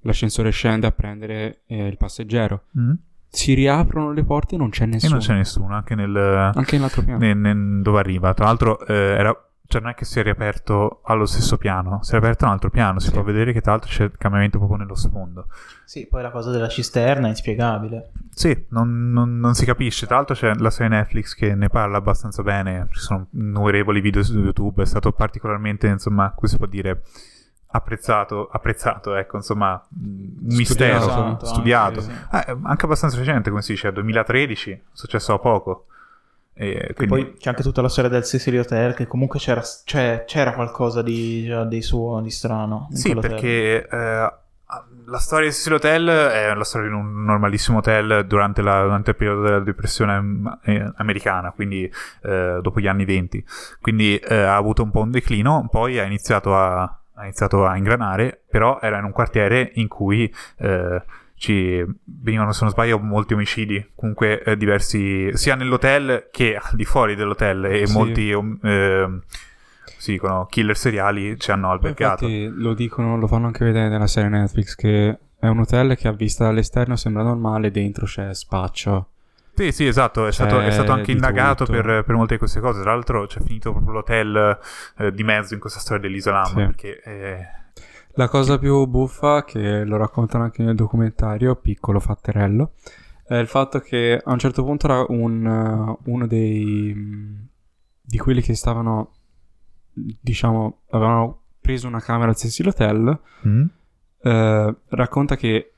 l'ascensore 0.00 0.50
scende 0.50 0.86
a 0.86 0.92
prendere 0.92 1.60
eh, 1.66 1.86
il 1.86 1.96
passeggero. 1.96 2.64
Mm. 2.78 2.92
Si 3.28 3.54
riaprono 3.54 4.12
le 4.12 4.24
porte 4.24 4.54
e 4.54 4.58
non 4.58 4.68
c'è 4.70 4.84
E 4.84 4.86
nessuno. 4.86 5.12
non 5.12 5.20
c'è 5.20 5.34
nessuno, 5.34 5.74
anche 5.74 5.94
nel, 5.94 6.14
Anche 6.16 6.76
nell'altro 6.76 7.02
piano. 7.02 7.18
ne- 7.18 7.34
ne- 7.34 7.82
dove 7.82 7.98
arriva. 7.98 8.32
Tra 8.34 8.44
l'altro, 8.46 8.86
eh, 8.86 8.94
era, 8.94 9.45
cioè 9.68 9.80
non 9.80 9.90
è 9.90 9.94
che 9.94 10.04
si 10.04 10.18
è 10.20 10.22
riaperto 10.22 11.00
allo 11.04 11.26
stesso 11.26 11.56
piano, 11.56 12.02
si 12.02 12.10
è 12.10 12.18
riaperto 12.18 12.44
a 12.44 12.48
un 12.48 12.52
altro 12.54 12.70
piano. 12.70 12.98
Si 13.00 13.06
Sì. 13.08 13.12
può 13.12 13.22
vedere 13.22 13.52
che 13.52 13.60
tra 13.60 13.72
l'altro 13.72 13.90
c'è 13.90 14.04
il 14.04 14.12
cambiamento 14.16 14.58
proprio 14.58 14.78
nello 14.78 14.94
sfondo. 14.94 15.46
Sì, 15.84 16.06
poi 16.06 16.22
la 16.22 16.30
cosa 16.30 16.50
della 16.50 16.68
cisterna 16.68 17.26
è 17.26 17.30
inspiegabile. 17.30 18.10
Sì, 18.30 18.66
non, 18.70 19.10
non- 19.12 19.38
non 19.38 19.54
si 19.54 19.64
capisce. 19.64 20.06
Tra 20.06 20.16
l'altro 20.16 20.34
c'è 20.34 20.54
la 20.54 20.70
serie 20.70 20.96
Netflix 20.96 21.34
che 21.34 21.54
ne 21.54 21.68
parla 21.68 21.96
abbastanza 21.98 22.42
bene. 22.42 22.86
Ci 22.92 22.98
sono 23.00 23.26
innumerevoli 23.32 24.00
video 24.00 24.22
su 24.22 24.38
YouTube. 24.38 24.82
È 24.82 24.86
stato 24.86 25.12
particolarmente, 25.12 25.86
insomma, 25.86 26.32
come 26.34 26.48
si 26.48 26.56
può 26.58 26.66
dire, 26.66 27.02
apprezzato. 27.68 28.48
Apprezzato, 28.50 29.14
ecco, 29.14 29.36
insomma, 29.36 29.82
un 30.00 30.34
mistero 30.42 31.00
Studiato, 31.00 31.46
studiato. 31.46 32.00
anche, 32.00 32.12
sì. 32.40 32.50
Eh, 32.50 32.56
anche 32.62 32.84
abbastanza 32.84 33.16
recente, 33.18 33.50
come 33.50 33.62
si 33.62 33.72
dice, 33.72 33.92
2013, 33.92 34.70
è 34.70 34.80
successo 34.92 35.32
da 35.32 35.38
poco. 35.38 35.86
E 36.58 36.92
quindi, 36.94 37.14
poi 37.14 37.36
c'è 37.36 37.50
anche 37.50 37.62
tutta 37.62 37.82
la 37.82 37.88
storia 37.90 38.08
del 38.10 38.24
Cecily 38.24 38.56
Hotel, 38.56 38.94
che 38.94 39.06
comunque 39.06 39.38
c'era, 39.38 39.62
c'è- 39.84 40.24
c'era 40.26 40.52
qualcosa 40.54 41.02
di, 41.02 41.44
già 41.44 41.64
di 41.64 41.82
suo, 41.82 42.20
di 42.22 42.30
strano. 42.30 42.88
in 42.90 42.96
Sì, 42.96 43.14
perché 43.14 43.86
eh, 43.86 44.32
la 45.08 45.18
storia 45.18 45.48
di 45.48 45.52
Cecil 45.52 45.74
Hotel 45.74 46.08
è 46.08 46.54
la 46.54 46.64
storia 46.64 46.88
di 46.88 46.94
un 46.94 47.24
normalissimo 47.24 47.78
hotel 47.78 48.26
durante, 48.26 48.62
la- 48.62 48.82
durante 48.82 49.10
il 49.10 49.16
periodo 49.16 49.42
della 49.42 49.60
depressione 49.60 50.58
eh, 50.64 50.92
americana, 50.96 51.50
quindi 51.52 51.90
eh, 52.22 52.58
dopo 52.62 52.80
gli 52.80 52.86
anni 52.88 53.04
20. 53.04 53.44
Quindi 53.80 54.16
eh, 54.16 54.34
ha 54.34 54.56
avuto 54.56 54.82
un 54.82 54.90
po' 54.90 55.02
un 55.02 55.10
declino, 55.10 55.68
poi 55.70 55.98
ha 55.98 56.04
iniziato 56.04 56.56
a, 56.56 56.80
ha 56.82 57.22
iniziato 57.22 57.66
a 57.66 57.76
ingranare, 57.76 58.40
però 58.48 58.78
era 58.80 58.98
in 58.98 59.04
un 59.04 59.12
quartiere 59.12 59.72
in 59.74 59.88
cui 59.88 60.32
eh, 60.58 61.02
ci 61.36 61.84
venivano, 62.04 62.52
se 62.52 62.60
non 62.64 62.72
sbaglio, 62.72 62.98
molti 62.98 63.34
omicidi, 63.34 63.90
comunque 63.94 64.42
eh, 64.42 64.56
diversi, 64.56 65.30
sia 65.36 65.54
nell'hotel 65.54 66.28
che 66.32 66.56
al 66.56 66.74
di 66.74 66.84
fuori 66.84 67.14
dell'hotel, 67.14 67.64
e 67.66 67.86
Sì. 67.86 67.92
molti... 67.96 68.30
ehm, 68.30 69.22
si 69.98 70.12
dicono 70.12 70.46
killer 70.46 70.76
seriali 70.76 71.38
ci 71.38 71.50
hanno 71.50 71.70
albergato. 71.70 72.26
infatti 72.26 72.60
lo 72.60 72.74
dicono, 72.74 73.16
lo 73.16 73.26
fanno 73.26 73.46
anche 73.46 73.64
vedere 73.64 73.88
nella 73.88 74.06
serie 74.06 74.28
Netflix 74.28 74.74
che 74.74 75.18
è 75.38 75.46
un 75.48 75.58
hotel 75.60 75.96
che 75.96 76.06
a 76.06 76.12
vista 76.12 76.44
dall'esterno 76.44 76.96
sembra 76.96 77.22
normale, 77.22 77.70
dentro 77.70 78.04
c'è 78.06 78.32
spaccio. 78.34 79.08
Sì, 79.54 79.72
sì, 79.72 79.86
esatto, 79.86 80.26
è, 80.26 80.32
stato, 80.32 80.60
è 80.60 80.70
stato 80.70 80.92
anche 80.92 81.12
indagato 81.12 81.64
per, 81.64 82.04
per 82.04 82.14
molte 82.14 82.34
di 82.34 82.38
queste 82.38 82.60
cose. 82.60 82.82
Tra 82.82 82.92
l'altro 82.92 83.26
c'è 83.26 83.40
finito 83.40 83.72
proprio 83.72 83.94
l'hotel 83.94 84.58
eh, 84.98 85.12
di 85.12 85.22
mezzo 85.24 85.54
in 85.54 85.60
questa 85.60 85.80
storia 85.80 86.02
dell'Islam, 86.02 86.44
Sì. 86.44 86.54
perché 86.54 87.00
eh, 87.02 87.46
La 88.16 88.28
cosa 88.28 88.58
più 88.58 88.86
buffa, 88.86 89.44
che 89.44 89.84
lo 89.84 89.96
raccontano 89.96 90.44
anche 90.44 90.62
nel 90.62 90.74
documentario, 90.74 91.54
piccolo 91.56 92.00
fatterello, 92.00 92.72
è 93.26 93.34
il 93.34 93.46
fatto 93.46 93.80
che 93.80 94.20
a 94.22 94.32
un 94.32 94.38
certo 94.38 94.64
punto 94.64 94.86
era 94.86 95.04
un, 95.08 95.44
uh, 95.44 96.10
uno 96.10 96.26
dei 96.26 96.94
mh, 96.94 97.48
di 98.00 98.18
quelli 98.18 98.40
che 98.40 98.54
stavano, 98.54 99.12
diciamo, 99.92 100.82
avevano 100.90 101.40
preso 101.60 101.88
una 101.88 102.00
camera 102.00 102.30
al 102.30 102.36
Cecil 102.36 102.68
Hotel, 102.68 103.20
eh, 104.22 104.76
racconta 104.88 105.36
che 105.36 105.72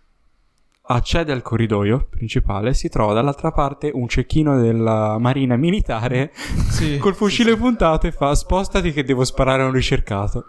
accede 0.90 1.32
al 1.32 1.42
corridoio 1.42 2.06
principale, 2.08 2.74
si 2.74 2.88
trova 2.88 3.14
dall'altra 3.14 3.50
parte 3.50 3.90
un 3.92 4.06
cecchino 4.08 4.60
della 4.60 5.18
marina 5.18 5.56
militare 5.56 6.32
col 7.00 7.14
fucile 7.14 7.56
puntato 7.56 8.06
e 8.06 8.12
fa 8.12 8.34
spostati 8.34 8.92
che 8.92 9.04
devo 9.04 9.24
sparare 9.24 9.62
a 9.62 9.66
un 9.66 9.72
ricercato. 9.72 10.44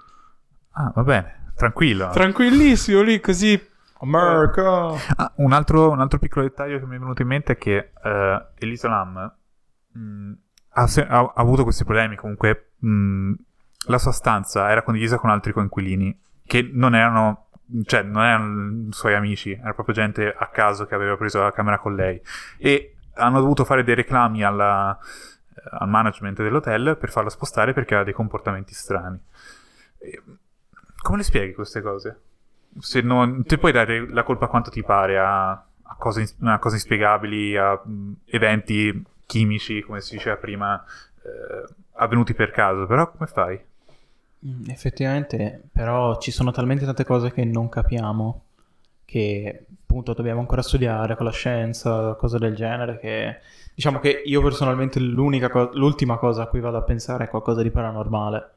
Ah, 0.72 0.92
va 0.94 1.04
bene, 1.04 1.49
tranquillo. 1.60 2.10
Tranquillissimo 2.10 3.02
lì 3.02 3.20
così 3.20 3.62
America! 4.02 4.94
Ah, 5.18 5.32
un, 5.36 5.52
altro, 5.52 5.92
un 5.92 6.00
altro 6.00 6.20
piccolo 6.20 6.46
dettaglio 6.46 6.80
che 6.80 6.86
mi 6.86 6.96
è 6.96 7.00
venuto 7.00 7.22
in 7.22 7.28
mente 7.28 7.54
è 7.54 7.58
che 7.58 7.92
eh, 8.02 8.46
l'Islam 8.60 9.36
mh, 9.92 10.32
ha, 10.70 10.88
se- 10.88 11.06
ha- 11.06 11.20
ha 11.20 11.34
avuto 11.36 11.64
questi 11.64 11.84
problemi. 11.84 12.16
Comunque, 12.16 12.72
mh, 12.80 13.34
la 13.88 13.98
sua 13.98 14.12
stanza 14.12 14.70
era 14.70 14.84
condivisa 14.84 15.18
con 15.18 15.30
altri 15.30 15.52
coinquilini 15.52 16.18
che 16.46 16.70
non 16.72 16.96
erano, 16.96 17.50
cioè, 17.84 18.02
non 18.04 18.24
erano 18.24 18.92
suoi 18.92 19.16
amici, 19.16 19.52
era 19.52 19.74
proprio 19.74 19.94
gente 19.94 20.34
a 20.36 20.48
caso 20.48 20.86
che 20.86 20.96
aveva 20.96 21.18
preso 21.18 21.42
la 21.42 21.52
camera 21.52 21.78
con 21.78 21.94
lei. 21.94 22.22
E 22.58 22.96
hanno 23.16 23.42
dovuto 23.42 23.66
fare 23.66 23.84
dei 23.84 23.96
reclami 23.96 24.44
alla- 24.44 24.98
al 25.72 25.90
management 25.90 26.42
dell'hotel 26.42 26.96
per 26.98 27.10
farla 27.12 27.30
spostare 27.30 27.74
perché 27.74 27.90
aveva 27.90 28.06
dei 28.06 28.14
comportamenti 28.14 28.74
strani. 28.74 29.20
E 29.98 30.24
come 31.02 31.18
le 31.18 31.24
spieghi 31.24 31.54
queste 31.54 31.82
cose? 31.82 32.20
Se 32.80 33.02
non, 33.02 33.44
ti 33.46 33.58
puoi 33.58 33.72
dare 33.72 34.08
la 34.10 34.24
colpa 34.24 34.48
quanto 34.48 34.70
ti 34.70 34.84
pare 34.84 35.18
a, 35.18 35.50
a 35.52 35.96
cose, 35.98 36.36
a 36.42 36.60
cose 36.60 36.76
inspiegabili, 36.76 37.58
a 37.58 37.74
mh, 37.84 38.12
eventi 38.26 39.04
chimici, 39.26 39.82
come 39.82 40.02
si 40.02 40.16
diceva 40.16 40.38
prima, 40.38 40.84
eh, 41.24 41.74
avvenuti 41.94 42.34
per 42.34 42.52
caso, 42.52 42.86
però 42.86 43.12
come 43.12 43.28
fai? 43.28 43.60
Mm, 44.46 44.70
Effettivamente, 44.70 45.62
però 45.72 46.18
ci 46.20 46.32
sono 46.32 46.52
talmente 46.52 46.86
tante 46.86 47.04
cose 47.04 47.32
che 47.32 47.44
non 47.46 47.70
capiamo 47.70 48.44
che 49.06 49.66
appunto 49.82 50.14
dobbiamo 50.14 50.40
ancora 50.40 50.62
studiare 50.62 51.16
con 51.16 51.26
la 51.26 51.32
scienza, 51.32 52.14
cose 52.16 52.38
del 52.38 52.56
genere 52.56 53.00
che 53.00 53.40
diciamo 53.74 54.00
che 54.00 54.22
io 54.24 54.42
personalmente 54.44 55.00
co- 55.50 55.72
l'ultima 55.74 56.18
cosa 56.18 56.44
a 56.44 56.48
cui 56.48 56.60
vado 56.60 56.78
a 56.78 56.84
pensare 56.84 57.26
è 57.26 57.30
qualcosa 57.30 57.64
di 57.64 57.72
paranormale. 57.72 58.50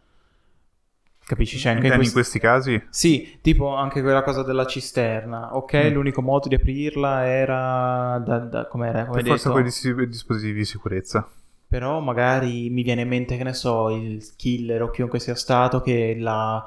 Capisci? 1.33 1.57
C'è 1.57 1.71
anche 1.71 1.87
Intendi 1.87 2.05
in 2.05 2.09
in 2.09 2.12
questi- 2.14 2.38
questi 2.38 2.75
casi? 2.79 2.87
Sì, 2.90 3.38
tipo 3.40 3.75
anche 3.75 4.03
quella 4.03 4.23
cosa 4.23 4.42
della 4.42 4.66
cisterna. 4.66 5.57
Ok, 5.57 5.88
Mm. 5.90 5.92
l'unico 5.95 6.21
modo 6.21 6.49
di 6.49 6.55
aprirla 6.57 7.27
era 7.27 8.18
da, 8.25 8.38
da 8.38 8.66
com'era, 8.66 9.07
come 9.07 9.23
Per 9.23 9.27
forza 9.31 9.49
detto? 9.49 9.53
quei 9.53 9.64
dis- 9.64 10.07
dispositivi 10.09 10.59
di 10.59 10.64
sicurezza. 10.64 11.27
Però 11.66 12.01
magari 12.01 12.68
mi 12.68 12.83
viene 12.83 13.01
in 13.03 13.09
mente, 13.09 13.38
che 13.38 13.45
ne 13.45 13.55
so, 13.55 13.88
il 13.88 14.23
killer 14.37 14.83
o 14.83 14.90
chiunque 14.90 15.18
sia 15.21 15.35
stato 15.35 15.81
che 15.81 16.14
la, 16.18 16.62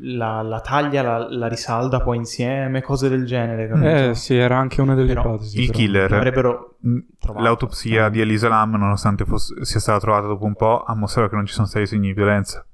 la, 0.00 0.42
la 0.42 0.60
taglia, 0.60 1.02
la, 1.02 1.26
la 1.28 1.48
risalda 1.48 2.00
poi 2.00 2.16
insieme, 2.18 2.82
cose 2.82 3.08
del 3.08 3.26
genere. 3.26 3.66
capito? 3.68 3.86
Eh 4.10 4.14
sì, 4.14 4.36
era 4.36 4.58
anche 4.58 4.80
una 4.80 4.94
delle 4.94 5.08
Però 5.08 5.22
ipotesi. 5.22 5.58
Il 5.60 5.66
però. 5.66 5.78
killer, 5.78 6.12
Avrebbero 6.12 6.76
trovato. 7.18 7.44
l'autopsia 7.44 8.06
Eh. 8.06 8.10
di 8.10 8.20
Elisa 8.20 8.48
Lam, 8.48 8.76
nonostante 8.76 9.24
fosse- 9.24 9.64
sia 9.64 9.80
stata 9.80 9.98
trovata 9.98 10.26
dopo 10.28 10.44
un 10.44 10.54
po', 10.54 10.82
ha 10.84 10.94
mostrato 10.94 11.28
che 11.30 11.34
non 11.36 11.46
ci 11.46 11.52
sono 11.54 11.66
stati 11.66 11.86
segni 11.86 12.06
di 12.06 12.12
violenza. 12.14 12.64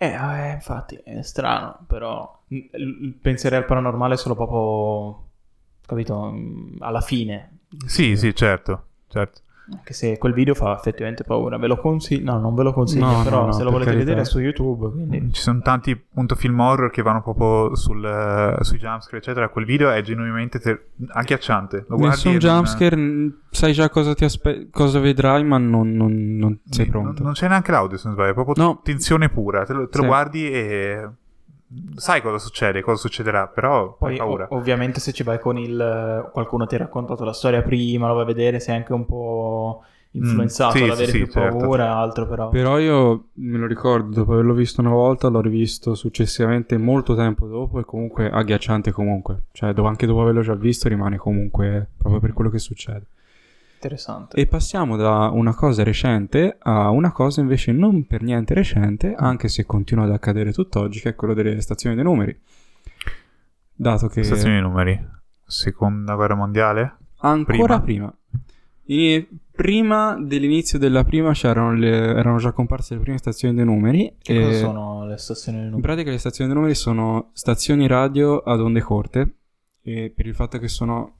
Eh, 0.00 0.06
eh, 0.06 0.52
infatti, 0.52 0.94
è 0.96 1.22
strano, 1.22 1.84
però 1.86 2.42
mm, 2.54 2.58
l- 2.72 3.14
penserei 3.20 3.58
al 3.58 3.64
paranormale 3.64 4.16
solo 4.16 4.34
proprio, 4.36 5.28
capito, 5.84 6.30
mm, 6.30 6.76
alla 6.80 7.00
fine. 7.00 7.58
Sì, 7.86 8.16
sì, 8.16 8.34
certo, 8.34 8.86
certo. 9.08 9.40
Anche 9.70 9.92
se 9.92 10.16
quel 10.16 10.32
video 10.32 10.54
fa 10.54 10.74
effettivamente 10.74 11.24
paura. 11.24 11.58
Ve 11.58 11.66
lo 11.66 11.76
consiglio? 11.76 12.32
No, 12.32 12.38
non 12.40 12.54
ve 12.54 12.62
lo 12.62 12.72
consiglio, 12.72 13.04
No, 13.04 13.22
però 13.22 13.40
no, 13.40 13.46
no, 13.46 13.52
se 13.52 13.58
lo 13.58 13.64
per 13.64 13.72
volete 13.72 13.90
carità. 13.90 14.04
vedere 14.06 14.20
è 14.22 14.24
su 14.24 14.38
YouTube, 14.38 14.90
quindi... 14.90 15.32
Ci 15.32 15.42
sono 15.42 15.60
tanti 15.60 15.90
appunto 15.90 16.34
film 16.36 16.58
horror 16.58 16.90
che 16.90 17.02
vanno 17.02 17.20
proprio 17.22 17.74
sul, 17.76 18.02
eh, 18.02 18.64
sui 18.64 18.78
jumpscare, 18.78 19.18
eccetera. 19.18 19.48
Quel 19.50 19.66
video 19.66 19.90
è 19.90 20.00
genuinamente 20.00 20.58
ter- 20.58 20.82
agghiacciante. 21.08 21.84
Lo 21.88 21.96
guardi 21.96 22.06
Nessun 22.14 22.30
non- 22.32 22.40
jumpscare, 22.40 22.96
n- 22.96 23.34
sai 23.50 23.72
già 23.72 23.90
cosa, 23.90 24.14
ti 24.14 24.24
aspe- 24.24 24.68
cosa 24.70 25.00
vedrai, 25.00 25.44
ma 25.44 25.58
non, 25.58 25.92
non- 25.92 26.36
non 26.38 26.58
sei 26.70 26.86
pronto. 26.86 27.12
Non, 27.16 27.22
non 27.24 27.32
c'è 27.32 27.48
neanche 27.48 27.70
l'audio, 27.70 27.98
se 27.98 28.06
non 28.06 28.14
sbaglio, 28.16 28.30
è 28.30 28.34
proprio 28.34 28.64
No. 28.64 28.80
tensione 28.82 29.28
pura. 29.28 29.64
Te 29.64 29.74
lo, 29.74 29.88
te 29.88 29.96
lo 29.98 30.02
Sì. 30.04 30.08
guardi 30.08 30.50
e 30.50 31.08
sai 31.96 32.22
cosa 32.22 32.38
succede, 32.38 32.80
cosa 32.82 33.00
succederà, 33.00 33.46
però 33.48 33.96
Poi 33.96 34.16
paura. 34.16 34.44
ov- 34.44 34.52
ovviamente 34.60 35.00
se 35.00 35.12
ci 35.12 35.22
vai 35.22 35.38
con 35.38 35.58
il... 35.58 36.30
qualcuno 36.32 36.66
ti 36.66 36.74
ha 36.74 36.78
raccontato 36.78 37.24
la 37.24 37.32
storia 37.32 37.62
prima, 37.62 38.08
lo 38.08 38.14
vai 38.14 38.22
a 38.22 38.26
vedere, 38.26 38.60
sei 38.60 38.76
anche 38.76 38.92
un 38.92 39.06
po' 39.06 39.82
influenzato 40.12 40.72
Mm, 40.72 40.76
sì, 40.76 40.84
ad 40.84 40.88
sì, 40.88 40.94
avere 40.94 41.12
sì, 41.12 41.18
più 41.18 41.28
certo. 41.28 41.58
paura 41.58 41.96
altro, 41.96 42.26
però... 42.26 42.48
Però 42.50 42.78
io 42.78 43.26
me 43.34 43.58
lo 43.58 43.66
ricordo, 43.66 44.14
dopo 44.14 44.32
averlo 44.32 44.54
visto 44.54 44.80
una 44.80 44.90
volta, 44.90 45.28
l'ho 45.28 45.40
rivisto 45.40 45.94
successivamente 45.94 46.76
molto 46.78 47.14
tempo 47.14 47.46
dopo 47.46 47.78
e 47.78 47.84
comunque 47.84 48.30
agghiacciante 48.30 48.90
comunque. 48.90 49.42
Cioè, 49.52 49.72
do- 49.74 49.84
anche 49.84 50.06
dopo 50.06 50.22
averlo 50.22 50.40
già 50.40 50.54
visto 50.54 50.88
rimane 50.88 51.16
comunque 51.18 51.86
proprio 51.96 52.20
per 52.20 52.32
quello 52.32 52.50
che 52.50 52.58
succede. 52.58 53.04
Interessante. 53.78 54.36
E 54.36 54.46
passiamo 54.46 54.96
da 54.96 55.30
una 55.32 55.54
cosa 55.54 55.84
recente 55.84 56.56
a 56.58 56.90
una 56.90 57.12
cosa 57.12 57.40
invece 57.40 57.70
non 57.70 58.06
per 58.06 58.22
niente 58.22 58.52
recente, 58.52 59.14
anche 59.16 59.46
se 59.48 59.64
continua 59.66 60.04
ad 60.04 60.10
accadere 60.10 60.52
tutt'oggi, 60.52 60.98
che 61.00 61.10
è 61.10 61.14
quello 61.14 61.32
delle 61.32 61.60
stazioni 61.60 61.94
dei 61.94 62.04
numeri. 62.04 62.36
Dato 63.72 64.08
che... 64.08 64.24
Stazioni 64.24 64.56
di 64.56 64.60
numeri. 64.62 65.00
Seconda 65.44 66.14
guerra 66.16 66.34
mondiale? 66.34 66.96
Ancora 67.20 67.80
Prima. 67.80 68.12
prima. 68.86 69.26
Prima 69.58 70.16
dell'inizio 70.20 70.78
della 70.78 71.04
prima 71.04 71.32
c'erano 71.32 71.74
le- 71.74 71.88
erano 72.14 72.38
già 72.38 72.52
comparse 72.52 72.94
le 72.94 73.00
prime 73.00 73.18
stazioni 73.18 73.54
dei 73.54 73.64
numeri. 73.64 74.14
Che 74.20 74.34
e 74.36 74.44
cosa 74.44 74.58
sono 74.58 75.06
le 75.06 75.16
stazioni 75.16 75.58
di 75.58 75.64
In 75.64 75.70
numeri? 75.70 75.86
pratica 75.88 76.10
le 76.10 76.18
stazioni 76.18 76.48
dei 76.50 76.58
numeri 76.58 76.76
sono 76.78 77.30
stazioni 77.32 77.86
radio 77.86 78.38
ad 78.38 78.60
onde 78.60 78.80
corte 78.80 79.34
e 79.82 80.12
per 80.14 80.26
il 80.26 80.34
fatto 80.34 80.58
che 80.58 80.68
sono, 80.68 81.16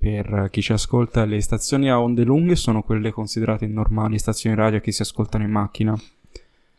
per 0.00 0.48
chi 0.50 0.62
ci 0.62 0.72
ascolta, 0.72 1.26
le 1.26 1.42
stazioni 1.42 1.90
a 1.90 2.00
onde 2.00 2.24
lunghe 2.24 2.56
sono 2.56 2.82
quelle 2.82 3.10
considerate 3.12 3.66
normali 3.66 4.18
stazioni 4.18 4.56
radio 4.56 4.80
che 4.80 4.92
si 4.92 5.02
ascoltano 5.02 5.44
in 5.44 5.50
macchina, 5.50 5.94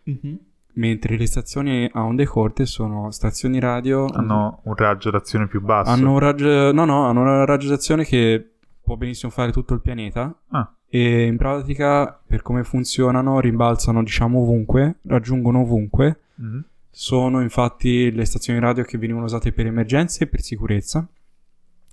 Mhm. 0.06 0.38
mentre 0.74 1.16
le 1.18 1.28
stazioni 1.28 1.88
a 1.94 2.04
onde 2.04 2.26
corte 2.26 2.66
sono 2.66 3.12
stazioni 3.12 3.60
radio... 3.60 4.08
Hanno 4.08 4.62
un 4.64 4.74
raggio 4.76 5.12
d'azione 5.12 5.46
più 5.48 5.62
basso. 5.62 5.92
hanno 5.92 6.14
un 6.14 6.20
raggio... 6.20 6.72
No, 6.72 6.86
no, 6.86 7.06
hanno 7.06 7.22
una 7.22 7.46
raggio 7.46 7.70
d'azione 7.70 8.06
che 8.06 8.44
può 8.82 8.96
benissimo 8.96 9.32
fare 9.32 9.52
tutto 9.52 9.76
il 9.76 9.82
pianeta 9.82 10.34
Ah, 10.50 10.74
e 10.90 11.26
in 11.28 11.38
pratica 11.38 12.20
per 12.26 12.42
come 12.42 12.64
funzionano 12.64 13.40
rimbalzano 13.40 14.02
diciamo 14.02 14.40
ovunque, 14.40 14.96
raggiungono 15.04 15.60
ovunque 15.60 16.22
mhm. 16.36 16.64
sono 16.90 17.42
infatti 17.42 18.12
le 18.12 18.26
stazioni 18.26 18.60
radio 18.60 18.84
che 18.84 18.98
venivano 18.98 19.26
usate 19.26 19.52
per 19.52 19.68
emergenze 19.68 20.24
e 20.24 20.28
per 20.28 20.42
sicurezza 20.42 21.08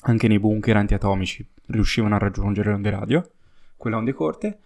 anche 0.02 0.28
nei 0.28 0.38
bunker 0.38 0.76
antiatomici 0.76 1.46
riuscivano 1.66 2.14
a 2.14 2.18
raggiungere 2.18 2.68
le 2.70 2.74
onde 2.74 2.90
radio 2.90 3.30
quelle 3.76 3.96
onde 3.96 4.12
corte 4.12 4.58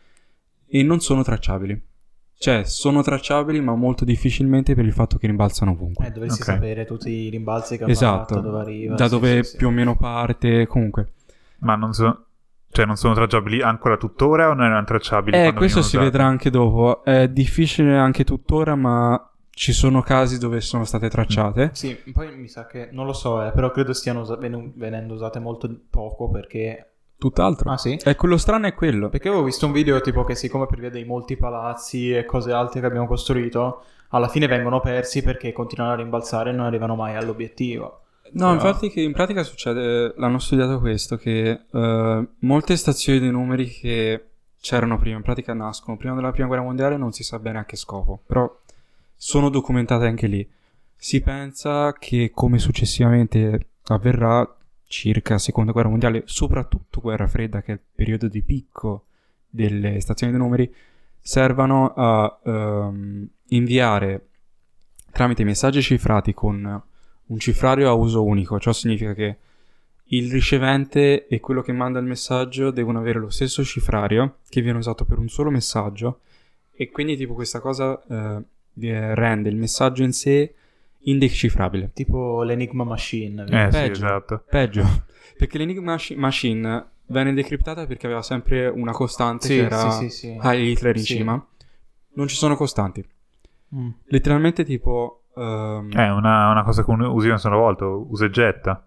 e 0.66 0.82
non 0.82 1.00
sono 1.00 1.22
tracciabili 1.22 1.80
cioè 2.38 2.64
sono 2.64 3.02
tracciabili 3.02 3.60
ma 3.60 3.74
molto 3.74 4.04
difficilmente 4.04 4.74
per 4.74 4.84
il 4.84 4.92
fatto 4.92 5.16
che 5.16 5.26
rimbalzano 5.28 5.70
ovunque 5.72 6.06
Eh, 6.06 6.10
dovresti 6.10 6.40
Ok. 6.42 6.46
sapere 6.48 6.84
tutti 6.84 7.10
i 7.10 7.28
rimbalzi 7.28 7.78
che 7.78 7.84
ha 7.84 7.88
esatto 7.90 8.34
fatto, 8.34 8.40
dove 8.40 8.60
arriva. 8.60 8.94
da 8.96 9.04
sì, 9.04 9.10
dove 9.10 9.44
sì, 9.44 9.50
sì. 9.50 9.56
più 9.58 9.68
o 9.68 9.70
meno 9.70 9.96
parte 9.96 10.66
comunque 10.66 11.12
Ma 11.58 11.76
non 11.76 11.92
so... 11.92 12.26
Cioè, 12.74 12.86
non 12.86 12.96
sono 12.96 13.12
tracciabili 13.12 13.60
ancora 13.60 13.98
tuttora 13.98 14.48
o 14.48 14.54
non 14.54 14.64
erano 14.64 14.84
tracciabili? 14.86 15.36
Eh, 15.36 15.52
questo 15.52 15.82
si 15.82 15.96
usati? 15.96 16.04
vedrà 16.10 16.24
anche 16.24 16.48
dopo. 16.48 17.04
È 17.04 17.28
difficile 17.28 17.98
anche 17.98 18.24
tuttora, 18.24 18.74
ma 18.76 19.30
ci 19.54 19.72
sono 19.72 20.00
casi 20.02 20.38
dove 20.38 20.60
sono 20.60 20.84
state 20.84 21.08
tracciate. 21.08 21.70
Sì, 21.74 21.94
poi 22.12 22.34
mi 22.36 22.48
sa 22.48 22.66
che, 22.66 22.88
non 22.90 23.06
lo 23.06 23.12
so, 23.12 23.44
eh, 23.44 23.52
però 23.52 23.70
credo 23.70 23.92
stiano 23.92 24.20
usa- 24.20 24.36
venu- 24.36 24.72
venendo 24.74 25.14
usate 25.14 25.38
molto 25.38 25.68
poco 25.90 26.28
perché... 26.30 26.86
Tutt'altro. 27.18 27.70
Ah 27.70 27.76
sì? 27.76 27.96
E 28.02 28.16
quello 28.16 28.36
strano 28.36 28.66
è 28.66 28.74
quello. 28.74 29.08
Perché 29.08 29.28
avevo 29.28 29.44
visto 29.44 29.66
un 29.66 29.72
video 29.72 30.00
tipo 30.00 30.24
che 30.24 30.34
siccome 30.34 30.66
per 30.66 30.80
via 30.80 30.90
dei 30.90 31.04
molti 31.04 31.36
palazzi 31.36 32.12
e 32.12 32.24
cose 32.24 32.50
alte 32.50 32.80
che 32.80 32.86
abbiamo 32.86 33.06
costruito, 33.06 33.84
alla 34.08 34.26
fine 34.28 34.48
vengono 34.48 34.80
persi 34.80 35.22
perché 35.22 35.52
continuano 35.52 35.92
a 35.92 35.96
rimbalzare 35.96 36.50
e 36.50 36.52
non 36.52 36.66
arrivano 36.66 36.96
mai 36.96 37.14
all'obiettivo. 37.14 38.00
No, 38.32 38.46
Però- 38.46 38.52
infatti 38.54 38.90
che 38.90 39.02
in 39.02 39.12
pratica 39.12 39.42
succede, 39.44 40.14
l'hanno 40.16 40.38
studiato 40.38 40.80
questo, 40.80 41.16
che 41.16 41.60
eh, 41.70 42.28
molte 42.38 42.76
stazioni 42.76 43.20
dei 43.20 43.30
numeri 43.30 43.68
che 43.68 44.24
c'erano 44.60 44.96
prima, 44.98 45.16
in 45.16 45.22
pratica 45.22 45.52
nascono 45.54 45.96
prima 45.96 46.14
della 46.14 46.30
prima 46.32 46.46
guerra 46.46 46.62
mondiale, 46.62 46.96
non 46.96 47.12
si 47.12 47.22
sa 47.24 47.38
bene 47.38 47.58
a 47.58 47.64
che 47.64 47.76
scopo, 47.76 48.20
però 48.26 48.50
sono 49.24 49.50
documentate 49.50 50.06
anche 50.06 50.26
lì. 50.26 50.44
Si 50.96 51.20
pensa 51.20 51.92
che 51.92 52.32
come 52.34 52.58
successivamente 52.58 53.68
avverrà 53.84 54.56
circa 54.84 55.38
seconda 55.38 55.70
guerra 55.70 55.90
mondiale, 55.90 56.24
soprattutto 56.24 57.00
guerra 57.00 57.28
fredda, 57.28 57.62
che 57.62 57.70
è 57.70 57.74
il 57.74 57.80
periodo 57.94 58.26
di 58.26 58.42
picco 58.42 59.04
delle 59.48 60.00
stazioni 60.00 60.32
dei 60.32 60.40
numeri, 60.40 60.74
servano 61.20 61.92
a 61.94 62.40
ehm, 62.44 63.28
inviare 63.50 64.26
tramite 65.12 65.44
messaggi 65.44 65.82
cifrati 65.82 66.34
con 66.34 66.82
un 67.24 67.38
cifrario 67.38 67.88
a 67.88 67.92
uso 67.92 68.24
unico. 68.24 68.58
Ciò 68.58 68.72
significa 68.72 69.14
che 69.14 69.36
il 70.06 70.32
ricevente 70.32 71.28
e 71.28 71.38
quello 71.38 71.62
che 71.62 71.72
manda 71.72 72.00
il 72.00 72.06
messaggio 72.06 72.72
devono 72.72 72.98
avere 72.98 73.20
lo 73.20 73.30
stesso 73.30 73.62
cifrario 73.62 74.38
che 74.48 74.62
viene 74.62 74.78
usato 74.78 75.04
per 75.04 75.18
un 75.18 75.28
solo 75.28 75.50
messaggio 75.50 76.22
e 76.72 76.90
quindi 76.90 77.16
tipo 77.16 77.34
questa 77.34 77.60
cosa 77.60 78.02
eh, 78.08 78.42
rende 78.74 79.48
il 79.48 79.56
messaggio 79.56 80.02
in 80.02 80.12
sé 80.12 80.54
indecifrabile. 81.04 81.90
Tipo 81.92 82.42
l'Enigma 82.42 82.84
Machine. 82.84 83.42
Eh 83.44 83.64
sì, 83.72 83.78
Peggio. 83.78 83.92
esatto. 83.92 84.44
Peggio, 84.48 84.84
perché 85.36 85.58
l'Enigma 85.58 85.92
Machi- 85.92 86.14
Machine 86.16 86.86
venne 87.06 87.34
decriptata 87.34 87.86
perché 87.86 88.06
aveva 88.06 88.22
sempre 88.22 88.68
una 88.68 88.92
costante 88.92 89.46
Sì, 89.46 89.54
che 89.56 89.64
era 89.64 89.90
sì, 89.90 90.08
sì, 90.10 90.38
sì. 90.40 90.48
Hitler 90.56 90.96
in 90.96 91.02
Sì. 91.02 91.14
cima. 91.16 91.46
Non 92.14 92.28
ci 92.28 92.36
sono 92.36 92.56
costanti. 92.56 93.04
Mm. 93.74 93.88
Letteralmente 94.06 94.64
tipo... 94.64 95.22
ehm, 95.34 95.90
È 95.92 96.10
una, 96.10 96.50
una 96.50 96.62
cosa 96.62 96.84
che 96.84 96.90
uno 96.90 97.12
usi 97.12 97.28
una 97.28 97.38
sola 97.38 97.56
volta, 97.56 97.86
usa 97.86 98.26
e 98.26 98.30
getta. 98.30 98.84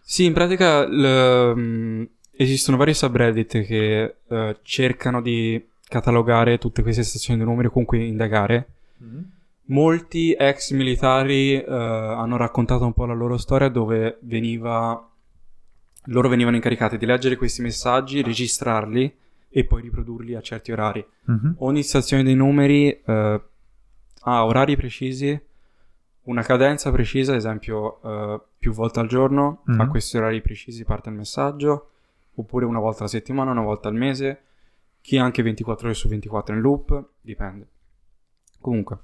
Sì, 0.00 0.24
in 0.24 0.32
pratica 0.32 0.86
l- 0.86 1.52
mm, 1.56 2.02
esistono 2.36 2.76
vari 2.76 2.94
subreddit 2.94 3.62
che 3.64 4.14
eh, 4.28 4.56
cercano 4.62 5.20
di 5.20 5.62
catalogare 5.88 6.58
tutte 6.58 6.82
queste 6.82 7.02
stazioni 7.02 7.38
di 7.40 7.44
numeri 7.44 7.68
comunque 7.68 7.98
indagare. 7.98 8.68
Molti 9.70 10.32
ex 10.32 10.72
militari 10.72 11.54
eh, 11.54 11.64
hanno 11.70 12.36
raccontato 12.36 12.84
un 12.86 12.94
po' 12.94 13.04
la 13.04 13.12
loro 13.14 13.36
storia 13.36 13.68
dove 13.68 14.18
veniva... 14.22 15.06
loro 16.06 16.28
venivano 16.28 16.56
incaricati 16.56 16.96
di 16.96 17.04
leggere 17.04 17.36
questi 17.36 17.60
messaggi, 17.60 18.22
registrarli 18.22 19.14
e 19.50 19.64
poi 19.64 19.82
riprodurli 19.82 20.34
a 20.34 20.40
certi 20.40 20.72
orari. 20.72 21.04
Mhm. 21.24 21.56
Ogni 21.58 21.82
stazione 21.82 22.22
dei 22.22 22.34
numeri 22.34 22.90
eh, 22.90 23.42
ha 24.20 24.44
orari 24.44 24.76
precisi, 24.76 25.38
una 26.22 26.42
cadenza 26.42 26.90
precisa, 26.90 27.32
ad 27.32 27.38
esempio 27.38 28.00
eh, 28.02 28.40
più 28.58 28.72
volte 28.72 29.00
al 29.00 29.06
giorno, 29.08 29.62
Mhm. 29.66 29.80
a 29.80 29.88
questi 29.88 30.16
orari 30.16 30.40
precisi 30.40 30.84
parte 30.84 31.08
il 31.10 31.14
messaggio, 31.14 31.90
oppure 32.34 32.64
una 32.64 32.78
volta 32.80 33.00
alla 33.00 33.08
settimana, 33.08 33.50
una 33.50 33.62
volta 33.62 33.88
al 33.88 33.94
mese, 33.94 34.42
chi 35.00 35.16
anche 35.18 35.42
24 35.42 35.86
ore 35.88 35.94
su 35.94 36.08
24 36.08 36.54
in 36.54 36.60
loop, 36.60 37.04
dipende. 37.20 37.68
Comunque, 38.68 38.98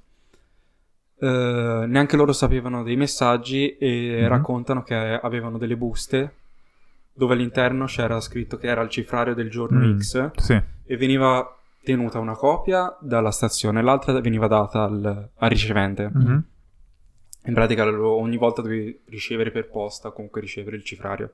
eh, 1.17 1.85
neanche 1.87 2.15
loro 2.15 2.33
sapevano 2.33 2.83
dei 2.83 2.95
messaggi 2.95 3.75
e 3.77 4.19
Mhm. 4.21 4.27
raccontano 4.27 4.83
che 4.83 4.93
avevano 4.95 5.57
delle 5.57 5.75
buste 5.75 6.33
dove 7.13 7.33
all'interno 7.33 7.85
c'era 7.85 8.19
scritto 8.19 8.57
che 8.57 8.67
era 8.67 8.81
il 8.81 8.89
cifrario 8.89 9.33
del 9.33 9.49
giorno 9.49 9.79
Mm, 9.79 9.97
X 9.97 10.31
Sì. 10.35 10.61
e 10.83 10.97
veniva 10.97 11.49
tenuta 11.81 12.19
una 12.19 12.35
copia 12.35 12.95
dalla 12.99 13.31
stazione, 13.31 13.81
l'altra 13.81 14.19
veniva 14.19 14.47
data 14.47 14.83
al, 14.83 15.29
al 15.33 15.49
ricevente. 15.49 16.09
Mhm. 16.13 16.43
In 17.47 17.53
pratica 17.53 17.85
ogni 17.87 18.37
volta 18.37 18.61
dovevi 18.61 18.99
ricevere 19.05 19.49
per 19.51 19.69
posta, 19.69 20.11
comunque 20.11 20.41
ricevere 20.41 20.75
il 20.75 20.83
cifrario. 20.83 21.33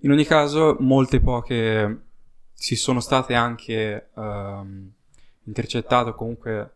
In 0.00 0.10
ogni 0.10 0.24
caso, 0.24 0.76
molte 0.80 1.20
poche 1.20 2.00
si 2.52 2.76
sono 2.76 2.98
state 3.00 3.34
anche 3.34 4.08
ehm, 4.16 4.90
intercettate 5.44 6.10
o 6.10 6.14
comunque 6.14 6.72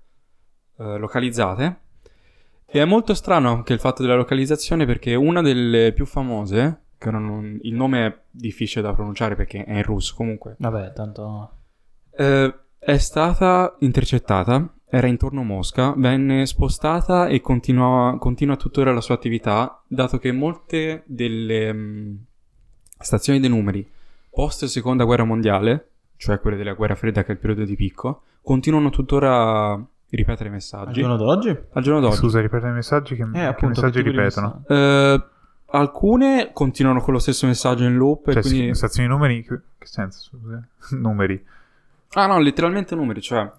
eh, 0.83 0.99
localizzate. 0.99 1.77
E 2.67 2.81
è 2.81 2.85
molto 2.85 3.15
strano 3.15 3.51
anche 3.51 3.73
il 3.75 3.81
fatto 3.81 4.03
della 4.03 4.15
localizzazione 4.15 4.87
perché 4.87 5.15
una 5.15 5.43
delle 5.43 5.93
più 5.93 6.07
famose, 6.07 6.81
che 6.97 7.11
non- 7.11 7.59
il 7.63 7.75
nome 7.75 8.07
è 8.07 8.19
difficile 8.31 8.83
da 8.83 8.95
pronunciare 8.95 9.35
perché 9.37 9.65
è 9.65 9.77
in 9.77 9.83
russo 9.83 10.15
comunque, 10.17 10.57
Vabbè, 10.59 10.93
tanto... 10.95 11.51
eh, 12.17 12.55
è 12.79 12.97
stata 12.97 13.77
intercettata, 13.81 14.75
era 14.89 15.07
intorno 15.07 15.43
a 15.43 15.45
Mosca, 15.45 15.93
venne 15.97 16.47
spostata 16.47 17.27
e 17.27 17.41
continua, 17.41 18.17
continua 18.19 18.57
tuttora 18.57 18.93
la 18.93 19.01
sua 19.01 19.15
attività, 19.15 19.83
dato 19.87 20.19
che 20.19 20.33
molte 20.33 21.03
delle 21.07 21.73
mh, 21.73 22.25
stazioni 22.99 23.39
dei 23.39 23.51
numeri 23.51 23.89
post 24.31 24.65
seconda 24.65 25.05
guerra 25.05 25.25
mondiale, 25.25 25.91
cioè 26.17 26.41
quelle 26.41 26.57
della 26.57 26.73
guerra 26.73 26.95
fredda 26.95 27.23
che 27.23 27.29
è 27.29 27.33
il 27.33 27.39
periodo 27.39 27.65
di 27.65 27.77
picco, 27.77 28.23
continuano 28.43 28.91
tuttora 28.91 29.79
ripetere 30.17 30.45
i 30.45 30.49
Al 30.49 30.53
messaggi. 30.55 31.01
giorno 31.01 31.17
d'oggi? 31.17 31.49
Al 31.73 31.83
giorno 31.83 32.01
d'oggi. 32.01 32.17
Scusa, 32.17 32.41
ripete 32.41 32.67
i 32.67 32.73
messaggi 32.73 33.15
che, 33.17 33.23
Eh, 33.23 33.31
che 33.33 33.41
appunto, 33.41 33.81
messaggi 33.81 34.03
che 34.03 34.11
ripetono. 34.11 34.65
Eh, 34.69 35.25
alcune 35.75 36.51
continuano 36.53 37.01
con 37.01 37.15
lo 37.15 37.19
stesso 37.19 37.47
messaggio 37.47 37.85
in 37.85 37.95
loop, 37.97 38.29
e 38.29 38.33
Cioè, 38.35 38.43
quindi... 38.43 38.75
stazioni 38.75 39.09
numeri, 39.09 39.43
che 39.45 39.61
senso? 39.87 40.21
Scusa? 40.37 40.67
Numeri. 40.99 41.43
Ah 42.15 42.27
no, 42.27 42.39
letteralmente 42.39 42.95
numeri, 42.95 43.23
cioè 43.23 43.51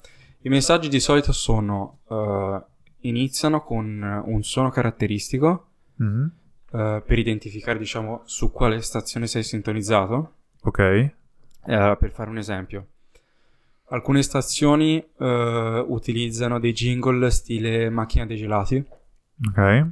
i 0.42 0.50
messaggi 0.50 0.90
di 0.90 1.00
solito 1.00 1.32
sono 1.32 2.00
eh, 2.10 2.62
iniziano 3.08 3.62
con 3.64 4.22
un 4.26 4.44
suono 4.44 4.70
caratteristico 4.70 5.68
Mhm. 5.96 6.32
eh, 6.72 7.04
per 7.06 7.18
identificare, 7.20 7.80
diciamo, 7.80 8.22
su 8.26 8.52
quale 8.52 8.82
stazione 8.82 9.26
sei 9.28 9.42
sintonizzato. 9.44 10.34
Ok. 10.64 10.80
Eh, 10.80 11.12
per 12.00 12.12
fare 12.12 12.30
un 12.30 12.38
esempio, 12.38 12.88
alcune 13.90 14.24
stazioni 14.24 15.04
eh, 15.20 15.86
utilizzano 15.88 16.60
dei 16.60 16.74
jingle 16.74 17.30
stile 17.30 17.90
macchina 17.90 18.26
dei 18.26 18.38
gelati, 18.38 18.84
Ok. 19.48 19.88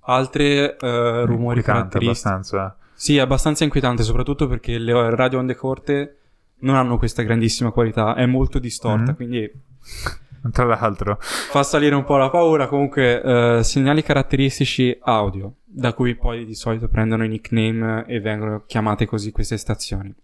altre 0.00 0.76
eh, 0.76 1.24
rumori 1.24 1.62
caratteristici. 1.62 2.26
abbastanza. 2.26 2.76
Sì, 2.94 3.16
è 3.16 3.20
abbastanza 3.20 3.64
inquietante, 3.64 4.02
soprattutto 4.02 4.46
perché 4.46 4.78
le 4.78 5.14
radio 5.14 5.38
onde 5.38 5.54
corte 5.54 6.16
non 6.60 6.74
hanno 6.74 6.96
questa 6.98 7.22
grandissima 7.22 7.70
qualità, 7.70 8.14
è 8.14 8.24
molto 8.26 8.58
distorta, 8.58 9.10
Mhm. 9.10 9.14
quindi 9.16 9.50
Tra 10.52 10.64
l'altro. 10.64 11.18
fa 11.20 11.62
salire 11.64 11.94
un 11.96 12.04
po' 12.04 12.16
la 12.18 12.30
paura. 12.30 12.68
Comunque, 12.68 13.20
eh, 13.58 13.62
segnali 13.64 14.02
caratteristici 14.04 14.96
audio, 15.02 15.54
da 15.64 15.92
cui 15.92 16.14
poi 16.14 16.44
di 16.46 16.54
solito 16.54 16.86
prendono 16.88 17.24
i 17.24 17.28
nickname 17.28 18.04
e 18.06 18.20
vengono 18.20 18.62
chiamate 18.64 19.06
così 19.06 19.32
queste 19.32 19.56
stazioni. 19.56 20.14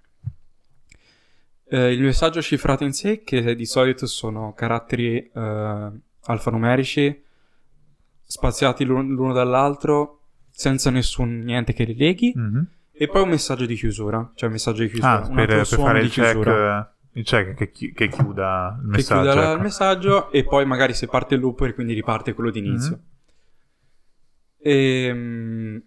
Eh, 1.74 1.92
il 1.92 2.02
messaggio 2.02 2.42
cifrato 2.42 2.84
in 2.84 2.92
sé, 2.92 3.22
che 3.22 3.54
di 3.54 3.64
solito 3.64 4.06
sono 4.06 4.52
caratteri 4.52 5.16
eh, 5.34 5.90
alfanumerici, 6.24 7.22
spaziati 8.24 8.84
l'un- 8.84 9.08
l'uno 9.14 9.32
dall'altro, 9.32 10.20
senza 10.50 10.90
nessun 10.90 11.38
niente 11.38 11.72
che 11.72 11.84
li 11.84 11.96
leghi, 11.96 12.32
Mhm. 12.36 12.66
e 12.92 13.08
poi 13.08 13.22
un 13.22 13.30
messaggio 13.30 13.64
di 13.64 13.74
chiusura, 13.74 14.32
cioè 14.34 14.48
un 14.48 14.54
messaggio 14.54 14.82
di 14.82 14.88
chiusura, 14.90 15.22
Ah, 15.22 15.26
un 15.28 15.34
per, 15.34 15.38
altro 15.40 15.56
per 15.56 15.66
suono 15.66 15.84
fare 15.86 15.98
di 16.00 16.04
il 16.06 16.12
check, 16.12 16.30
chiusura. 16.32 16.96
il 17.12 17.24
check 17.24 17.54
che, 17.54 17.70
chi- 17.70 17.92
che 17.94 18.08
chiuda 18.08 18.74
il 18.76 18.82
che 18.90 18.96
messaggio. 18.98 19.20
chiude 19.22 19.34
la- 19.34 19.42
ecco. 19.48 19.56
il 19.56 19.62
messaggio 19.62 20.30
e 20.30 20.44
poi 20.44 20.66
magari 20.66 20.92
se 20.92 21.06
parte 21.06 21.34
il 21.36 21.40
loop 21.40 21.60
e 21.62 21.72
quindi 21.72 21.94
riparte 21.94 22.34
quello 22.34 22.50
d'inizio. 22.50 22.96
Mhm. 22.96 23.02
Ehm, 24.64 25.82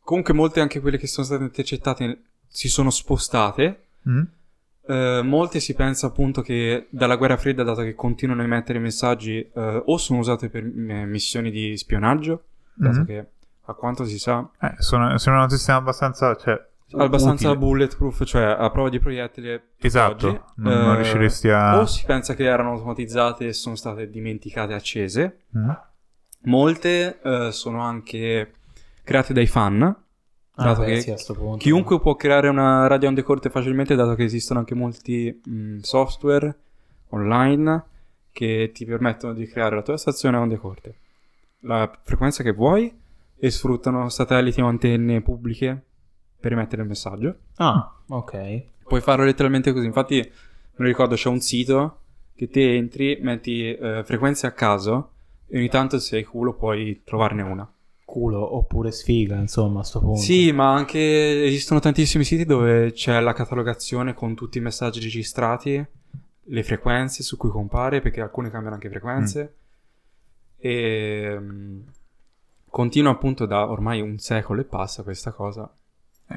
comunque 0.00 0.32
molte 0.32 0.60
anche 0.60 0.80
quelle 0.80 0.96
che 0.98 1.06
sono 1.08 1.26
state 1.26 1.42
intercettate 1.42 2.22
si 2.46 2.68
sono 2.68 2.90
spostate. 2.90 3.86
Mhm. 4.02 4.28
Eh, 4.86 5.20
molte 5.22 5.60
si 5.60 5.74
pensa 5.74 6.08
appunto 6.08 6.42
che 6.42 6.88
dalla 6.90 7.16
guerra 7.16 7.36
fredda, 7.36 7.62
dato 7.62 7.82
che 7.82 7.94
continuano 7.94 8.42
a 8.42 8.44
emettere 8.44 8.78
messaggi, 8.78 9.38
eh, 9.38 9.82
o 9.84 9.96
sono 9.96 10.18
usate 10.18 10.48
per 10.48 10.64
eh, 10.64 11.04
missioni 11.06 11.50
di 11.50 11.76
spionaggio, 11.76 12.42
dato 12.74 12.98
Mhm. 13.00 13.04
che 13.06 13.26
a 13.66 13.74
quanto 13.74 14.04
si 14.04 14.18
sa, 14.18 14.48
Eh, 14.60 14.74
sono, 14.78 15.16
sono 15.18 15.42
un 15.42 15.48
sistema 15.50 15.78
abbastanza. 15.78 16.34
Cioè, 16.34 16.60
abbastanza 16.94 17.48
utile. 17.50 17.64
bulletproof, 17.64 18.24
cioè 18.24 18.42
a 18.42 18.68
prova 18.70 18.88
di 18.88 18.98
proiettile. 18.98 19.68
Esatto, 19.78 20.26
oggi. 20.28 20.40
non- 20.56 20.72
non 20.78 20.92
Eh, 20.92 20.96
riusciresti 20.96 21.48
a- 21.48 21.78
O 21.80 21.86
si 21.86 22.04
pensa 22.04 22.34
che 22.34 22.44
erano 22.44 22.72
automatizzate 22.72 23.46
e 23.46 23.52
sono 23.52 23.76
state 23.76 24.10
dimenticate 24.10 24.74
accese. 24.74 25.42
Mhm. 25.50 25.80
Molte 26.44 27.20
sono 27.52 27.80
anche 27.82 28.52
create 29.04 29.32
dai 29.32 29.46
fan. 29.46 29.96
Ah, 30.54 30.64
Dato 30.64 30.82
beh, 30.82 30.86
che 31.02 31.16
sì, 31.16 31.32
punto. 31.32 31.56
Chiunque 31.56 31.98
può 31.98 32.14
creare 32.14 32.48
una 32.48 32.86
radio 32.86 33.08
onde 33.08 33.22
corte 33.22 33.48
facilmente, 33.48 33.94
dato 33.94 34.14
che 34.14 34.24
esistono 34.24 34.58
anche 34.58 34.74
molti 34.74 35.40
mh, 35.42 35.78
software 35.78 36.54
online 37.08 37.84
che 38.32 38.70
ti 38.74 38.84
permettono 38.84 39.32
di 39.32 39.46
creare 39.46 39.76
la 39.76 39.82
tua 39.82 39.96
stazione 39.96 40.36
a 40.36 40.40
onde 40.40 40.56
corte. 40.58 40.94
La 41.60 41.90
frequenza 42.02 42.42
che 42.42 42.52
vuoi 42.52 42.92
e 43.38 43.50
sfruttano 43.50 44.08
satelliti 44.08 44.60
o 44.60 44.66
antenne 44.66 45.20
pubbliche 45.22 45.82
per 46.38 46.52
emettere 46.52 46.82
il 46.82 46.88
messaggio. 46.88 47.36
Ah, 47.56 47.94
ok. 48.08 48.62
Puoi 48.84 49.00
farlo 49.00 49.24
letteralmente 49.24 49.72
così. 49.72 49.86
Infatti, 49.86 50.16
me 50.16 50.30
lo 50.76 50.86
ricordo, 50.86 51.14
c'è 51.14 51.28
un 51.28 51.40
sito 51.40 52.00
che 52.34 52.48
te 52.48 52.74
entri, 52.74 53.18
metti 53.20 53.72
eh, 53.72 54.02
frequenze 54.04 54.46
a 54.46 54.52
caso 54.52 55.12
e 55.46 55.58
ogni 55.58 55.68
tanto 55.68 55.98
se 55.98 56.16
hai 56.16 56.24
culo 56.24 56.52
puoi 56.54 57.02
trovarne 57.04 57.42
una. 57.42 57.72
Culo 58.12 58.56
oppure 58.56 58.92
sfiga, 58.92 59.36
insomma, 59.36 59.80
a 59.80 59.84
sto 59.84 60.00
punto. 60.00 60.20
Sì, 60.20 60.52
ma 60.52 60.74
anche 60.74 61.46
esistono 61.46 61.80
tantissimi 61.80 62.24
siti 62.24 62.44
dove 62.44 62.92
c'è 62.92 63.18
la 63.20 63.32
catalogazione 63.32 64.12
con 64.12 64.34
tutti 64.34 64.58
i 64.58 64.60
messaggi 64.60 65.00
registrati, 65.00 65.82
le 66.42 66.62
frequenze 66.62 67.22
su 67.22 67.38
cui 67.38 67.48
compare, 67.48 68.02
perché 68.02 68.20
alcune 68.20 68.50
cambiano 68.50 68.74
anche 68.74 68.90
frequenze. 68.90 69.54
E 70.58 71.36
mm, 71.40 71.80
continua 72.68 73.12
appunto 73.12 73.46
da 73.46 73.70
ormai 73.70 74.02
un 74.02 74.18
secolo 74.18 74.60
e 74.60 74.64
passa 74.64 75.02
questa 75.02 75.32
cosa. 75.32 75.74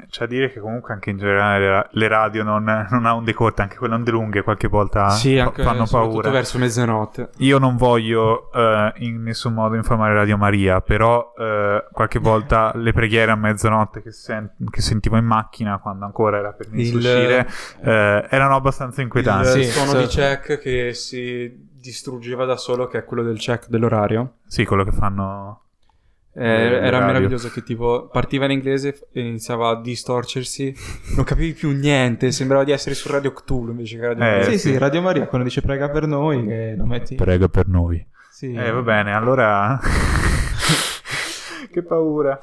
C'è 0.09 0.19
da 0.21 0.25
dire 0.27 0.51
che 0.51 0.59
comunque 0.59 0.93
anche 0.93 1.09
in 1.09 1.17
generale 1.17 1.87
le 1.91 2.07
radio 2.07 2.43
non, 2.43 2.63
non 2.89 3.05
ha 3.05 3.13
un 3.13 3.23
decorte, 3.23 3.61
anche 3.61 3.77
quelle 3.77 3.93
onde 3.95 4.11
lunghe 4.11 4.41
qualche 4.43 4.67
volta 4.67 5.09
sì, 5.09 5.37
fa- 5.37 5.43
anche 5.43 5.63
fanno 5.63 5.85
paura. 5.89 6.29
verso 6.29 6.57
mezzanotte. 6.57 7.29
Io 7.37 7.57
non 7.57 7.75
voglio 7.77 8.51
eh, 8.51 8.93
in 8.97 9.21
nessun 9.23 9.53
modo 9.53 9.75
infamare 9.75 10.13
Radio 10.13 10.37
Maria, 10.37 10.81
però 10.81 11.33
eh, 11.37 11.85
qualche 11.91 12.19
volta 12.19 12.71
le 12.75 12.93
preghiere 12.93 13.31
a 13.31 13.35
mezzanotte 13.35 14.01
che, 14.01 14.11
sen- 14.11 14.51
che 14.69 14.81
sentivo 14.81 15.17
in 15.17 15.25
macchina 15.25 15.79
quando 15.79 16.05
ancora 16.05 16.37
era 16.37 16.51
permesso 16.53 16.89
Il- 16.91 16.95
uscire 16.97 17.47
eh, 17.83 18.27
erano 18.29 18.55
abbastanza 18.55 19.01
inquietanti. 19.01 19.57
Il 19.59 19.65
Sì, 19.65 19.71
suono 19.71 19.91
sì. 19.91 19.97
di 19.97 20.05
check 20.07 20.59
che 20.59 20.93
si 20.93 21.73
distruggeva 21.85 22.45
da 22.45 22.57
solo, 22.57 22.87
che 22.87 22.97
è 22.99 23.05
quello 23.05 23.21
del 23.23 23.37
check 23.37 23.67
dell'orario. 23.67 24.37
Sì, 24.47 24.65
quello 24.65 24.83
che 24.83 24.91
fanno. 24.91 25.64
Eh, 26.37 26.43
Eh, 26.45 26.63
era 26.65 26.89
radio. 26.99 27.05
meraviglioso 27.05 27.49
che 27.49 27.63
tipo 27.63 28.09
partiva 28.11 28.43
in 28.45 28.51
inglese 28.51 29.07
e 29.13 29.21
iniziava 29.21 29.69
a 29.69 29.81
distorcersi, 29.81 30.75
non 31.15 31.23
capivi 31.23 31.53
più 31.53 31.71
niente, 31.71 32.31
sembrava 32.31 32.63
di 32.65 32.71
essere 32.73 32.93
su 32.93 33.09
Radio 33.09 33.31
Cthulhu 33.31 33.71
invece 33.71 33.95
che 33.97 34.07
Radio 34.07 34.23
Eh, 34.23 34.27
Maria. 34.27 34.43
sì, 34.43 34.57
sì. 34.57 34.69
sì, 34.71 34.77
Radio 34.77 35.01
Maria 35.01 35.27
quando 35.27 35.47
dice 35.47 35.61
prega 35.61 35.89
per 35.89 36.07
noi, 36.07 36.45
che 36.45 36.75
lo 36.77 36.85
metti... 36.85 37.15
Prega 37.15 37.47
per 37.47 37.67
noi. 37.69 38.05
Sì. 38.29 38.51
Eh, 38.53 38.69
va 38.69 38.81
bene, 38.81 39.13
allora. 39.13 39.79
che 41.71 41.83
paura. 41.83 42.37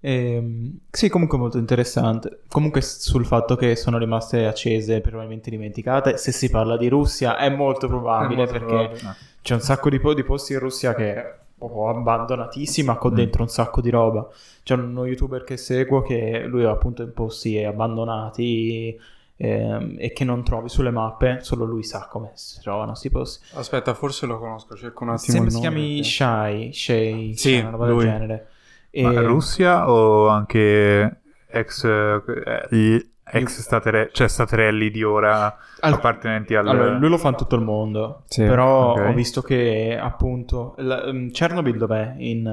Ehm, 0.00 0.78
sì, 0.90 1.08
comunque 1.08 1.38
molto 1.38 1.58
interessante. 1.58 2.40
Comunque 2.48 2.80
sul 2.82 3.24
fatto 3.24 3.56
che 3.56 3.76
sono 3.76 3.98
rimaste 3.98 4.44
accese, 4.46 5.00
probabilmente 5.00 5.48
dimenticate. 5.50 6.16
Se 6.18 6.32
si 6.32 6.50
parla 6.50 6.76
di 6.76 6.88
Russia 6.88 7.36
è 7.38 7.48
molto 7.48 7.86
probabile 7.86 8.44
molto 8.44 8.52
perché 8.52 8.66
probabile. 8.74 9.16
c'è 9.40 9.54
un 9.54 9.60
sacco 9.60 9.88
di, 9.90 10.00
po- 10.00 10.14
di 10.14 10.22
posti 10.24 10.52
in 10.54 10.58
Russia 10.58 10.94
che 10.94 11.34
proprio 11.68 11.88
abbandonatissima 11.98 12.96
con 12.96 13.12
Mm. 13.12 13.16
dentro 13.16 13.42
un 13.42 13.48
sacco 13.48 13.80
di 13.80 13.90
roba. 13.90 14.26
C'è 14.62 14.74
uno 14.74 15.04
youtuber 15.06 15.44
che 15.44 15.56
seguo 15.56 16.02
che 16.02 16.44
lui 16.46 16.64
appunto 16.64 17.02
in 17.02 17.12
posti 17.12 17.62
abbandonati 17.62 18.98
ehm, 19.36 19.96
e 19.98 20.12
che 20.12 20.24
non 20.24 20.44
trovi 20.44 20.68
sulle 20.68 20.90
mappe, 20.90 21.38
solo 21.40 21.64
lui 21.64 21.82
sa 21.82 22.06
come 22.08 22.30
si 22.34 22.60
trovano 22.60 22.88
questi 22.90 23.10
posti. 23.10 23.46
Aspetta, 23.56 23.92
forse 23.94 24.26
lo 24.26 24.38
conosco, 24.38 24.76
cerco 24.76 25.02
un 25.04 25.10
attimo 25.10 25.32
Sembra 25.32 25.50
si 25.50 25.58
chiami 25.60 25.86
perché- 25.96 26.02
Shai, 26.04 26.72
Shay, 26.72 27.34
Sì, 27.36 27.58
una 27.58 27.70
roba 27.70 27.86
lui. 27.88 28.04
del 28.04 28.12
genere. 28.12 28.46
E- 28.90 29.02
Ma 29.02 29.20
Russia 29.22 29.90
o 29.90 30.28
anche 30.28 31.20
ex, 31.48 31.84
eh, 31.84 32.66
gli 32.70 33.10
ex 33.24 33.60
statere- 33.60 34.10
cioè 34.12 34.28
staterelli 34.28 34.90
di 34.90 35.02
ora 35.02 35.56
Al- 35.80 35.92
appartenenti 35.94 36.54
al... 36.54 36.66
Allora, 36.68 36.98
lui 36.98 37.08
lo 37.08 37.18
fa 37.18 37.28
in 37.28 37.36
tutto 37.36 37.54
il 37.56 37.62
mondo, 37.62 38.22
Sì, 38.26 38.42
però 38.44 38.92
ok. 38.92 39.08
ho 39.08 39.12
visto 39.12 39.42
che 39.42 39.98
appunto 40.00 40.74
la- 40.78 41.04
um, 41.06 41.30
Chernobyl 41.30 41.76
dov'è? 41.78 42.14
In 42.18 42.46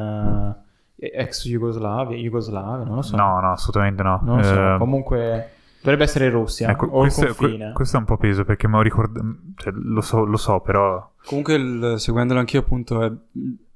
eh, 0.95 1.11
ex 1.13 1.47
Jugoslavia, 1.47 2.17
Jugoslavia, 2.17 2.85
non 2.85 2.95
lo 2.95 3.01
so. 3.01 3.15
No, 3.15 3.39
no, 3.39 3.51
assolutamente 3.51 4.03
no. 4.03 4.19
non 4.23 4.37
lo 4.37 4.43
so. 4.43 4.73
Eh, 4.75 4.77
Comunque 4.77 5.49
dovrebbe 5.81 6.03
essere 6.03 6.25
in 6.25 6.31
Russia 6.31 6.69
ecco, 6.69 6.85
o 6.87 6.99
questo, 6.99 7.33
que- 7.35 7.71
questo 7.73 7.95
è 7.95 7.99
un 7.99 8.05
po' 8.05 8.17
peso 8.17 8.43
perché 8.43 8.67
me 8.67 8.75
lo 8.75 8.81
ricordo, 8.81 9.21
cioè, 9.55 9.71
lo, 9.73 10.01
so, 10.01 10.23
lo 10.25 10.37
so, 10.37 10.59
però 10.59 11.11
Comunque, 11.25 11.55
il- 11.55 11.93
seguendolo 11.97 12.39
anch'io, 12.39 12.59
appunto, 12.59 13.01
è, 13.03 13.11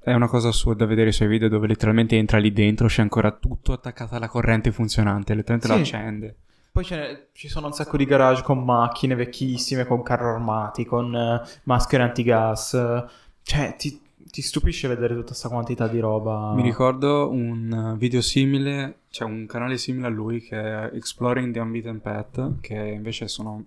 è 0.00 0.12
una 0.14 0.28
cosa 0.28 0.48
assurda 0.48 0.84
vedere 0.86 1.08
i 1.10 1.12
suoi 1.12 1.28
video 1.28 1.48
dove 1.48 1.66
letteralmente 1.66 2.16
entra 2.16 2.38
lì 2.38 2.52
dentro, 2.52 2.86
c'è 2.88 3.00
ancora 3.02 3.30
tutto 3.30 3.72
attaccato 3.72 4.14
alla 4.14 4.28
corrente 4.28 4.70
funzionante, 4.70 5.34
letteralmente 5.34 5.68
lo 5.68 5.82
Sì. 5.84 5.94
accende. 5.94 6.36
Poi 6.74 6.84
ci 7.30 7.46
sono 7.46 7.68
un 7.68 7.72
sacco 7.72 7.96
di 7.96 8.04
garage 8.04 8.42
con 8.42 8.64
macchine 8.64 9.14
vecchissime, 9.14 9.86
con 9.86 10.02
carri 10.02 10.24
armati, 10.24 10.84
con 10.84 11.14
eh, 11.14 11.40
maschere 11.62 12.02
antigas. 12.02 12.70
Cioè, 13.42 13.76
ti, 13.78 14.00
ti 14.16 14.42
stupisce 14.42 14.88
vedere 14.88 15.14
tutta 15.14 15.28
questa 15.28 15.48
quantità 15.48 15.86
di 15.86 16.00
roba. 16.00 16.52
Mi 16.52 16.62
ricordo 16.62 17.30
un 17.30 17.92
uh, 17.92 17.96
video 17.96 18.20
simile, 18.20 19.02
c'è 19.08 19.22
un 19.22 19.46
canale 19.46 19.78
simile 19.78 20.08
a 20.08 20.10
lui 20.10 20.40
che 20.40 20.60
è 20.60 20.90
Exploring 20.92 21.52
the 21.54 21.60
Unbeaten 21.60 22.00
Path, 22.00 22.58
che 22.60 22.74
invece 22.74 23.28
sono 23.28 23.66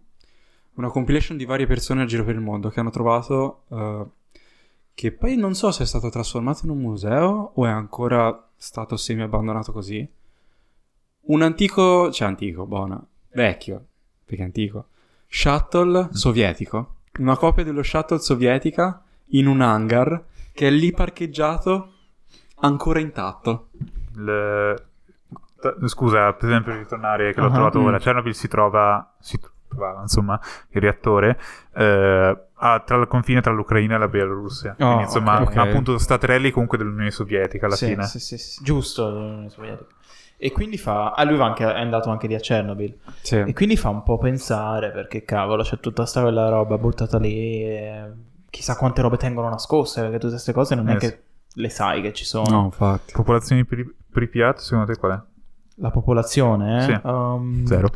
una 0.74 0.90
compilation 0.90 1.38
di 1.38 1.46
varie 1.46 1.66
persone 1.66 2.02
a 2.02 2.06
giro 2.06 2.26
per 2.26 2.36
il 2.36 2.42
mondo 2.42 2.68
che 2.68 2.82
hanno 2.82 2.90
trovato, 2.90 3.62
uh, 3.70 4.06
che 4.94 5.14
poi 5.14 5.38
non 5.38 5.56
so 5.56 5.72
se 5.72 5.84
è 5.84 5.86
stato 5.88 6.10
trasformato 6.10 6.66
in 6.66 6.72
un 6.72 6.80
museo 6.80 7.52
o 7.56 7.66
è 7.66 7.70
ancora 7.70 8.50
stato 8.58 8.98
semi 8.98 9.22
abbandonato 9.22 9.72
così. 9.72 10.16
Un 11.28 11.42
antico, 11.42 12.12
cioè 12.12 12.28
antico, 12.28 12.66
buona, 12.66 13.02
vecchio, 13.34 13.86
perché 14.26 14.42
è 14.44 14.46
antico, 14.46 14.88
shuttle 15.28 16.10
sovietico. 16.12 16.96
Una 17.20 17.36
copia 17.36 17.64
dello 17.64 17.84
shuttle 17.84 18.20
sovietica 18.20 19.02
in 19.32 19.48
un 19.48 19.62
hangar 19.62 20.24
che 20.54 20.68
è 20.68 20.72
lì 20.72 20.92
parcheggiato 20.94 21.92
ancora 22.62 23.00
intatto. 23.00 23.70
t- 24.14 25.86
scusa, 25.88 26.34
per 26.34 26.48
esempio 26.50 26.74
ritornare 26.76 27.34
che 27.34 27.42
l'ho 27.42 27.48
Ah, 27.48 27.52
trovato 27.52 27.80
mm. 27.80 27.86
ora, 27.86 27.98
Chernobyl 28.00 28.34
si 28.34 28.48
trova, 28.48 29.16
si 29.20 29.40
trovava 29.68 30.02
insomma 30.02 30.40
il 30.70 30.82
reattore 30.82 31.38
eh, 31.76 32.38
a- 32.54 32.80
tra 32.80 32.98
il 32.98 33.08
confine 33.08 33.42
tra 33.42 33.52
l'Ucraina 33.52 33.96
e 33.96 33.98
la 33.98 34.08
Bielorussia. 34.08 34.72
Oh, 34.80 34.86
Quindi 34.86 35.04
insomma 35.04 35.42
ok, 35.42 35.50
ok. 35.50 35.58
appunto 35.58 35.98
staterelli 35.98 36.52
comunque 36.52 36.78
dell'Unione 36.78 37.12
Sovietica 37.12 37.66
alla 37.66 37.76
Sì, 37.76 37.88
fine. 37.88 38.04
sì, 38.06 38.20
sì, 38.20 38.38
sì. 38.38 38.64
Giusto, 38.64 39.10
l'Unione 39.10 39.50
Sovietica. 39.50 39.96
E 40.40 40.52
quindi 40.52 40.78
fa... 40.78 41.14
Ah, 41.14 41.24
lui 41.24 41.36
va 41.36 41.46
anche, 41.46 41.64
è 41.64 41.80
andato 41.80 42.10
anche 42.12 42.28
lì 42.28 42.36
a 42.36 42.40
Chernobyl. 42.40 42.96
Sì. 43.22 43.38
E 43.38 43.54
quindi 43.54 43.76
fa 43.76 43.90
un 43.90 44.04
po' 44.04 44.18
pensare, 44.20 44.92
perché 44.92 45.24
cavolo, 45.24 45.64
c'è 45.64 45.80
tutta 45.80 46.06
sta 46.06 46.22
quella 46.22 46.48
roba 46.50 46.78
buttata 46.78 47.18
lì. 47.18 47.64
e 47.64 48.04
Chissà 48.50 48.76
quante 48.76 49.02
robe 49.02 49.18
tengono 49.18 49.50
nascoste, 49.50 50.02
perché 50.02 50.18
tutte 50.20 50.34
queste 50.34 50.54
cose 50.54 50.76
non 50.76 50.90
è 50.90 50.96
Eh, 50.96 51.00
sì. 51.00 51.08
che 51.10 51.22
le 51.54 51.70
sai 51.70 52.02
che 52.02 52.14
ci 52.14 52.24
sono. 52.24 52.50
No, 52.50 52.64
infatti. 52.66 53.14
Popolazione 53.14 53.62
di 53.64 53.68
Pri- 53.68 53.96
Pripyat 54.12 54.60
secondo 54.60 54.92
te 54.92 54.98
qual 55.00 55.12
è? 55.14 55.22
La 55.80 55.90
popolazione, 55.92 56.78
eh? 56.78 56.82
Sì. 56.82 57.00
Um, 57.08 57.66
Zero. 57.66 57.90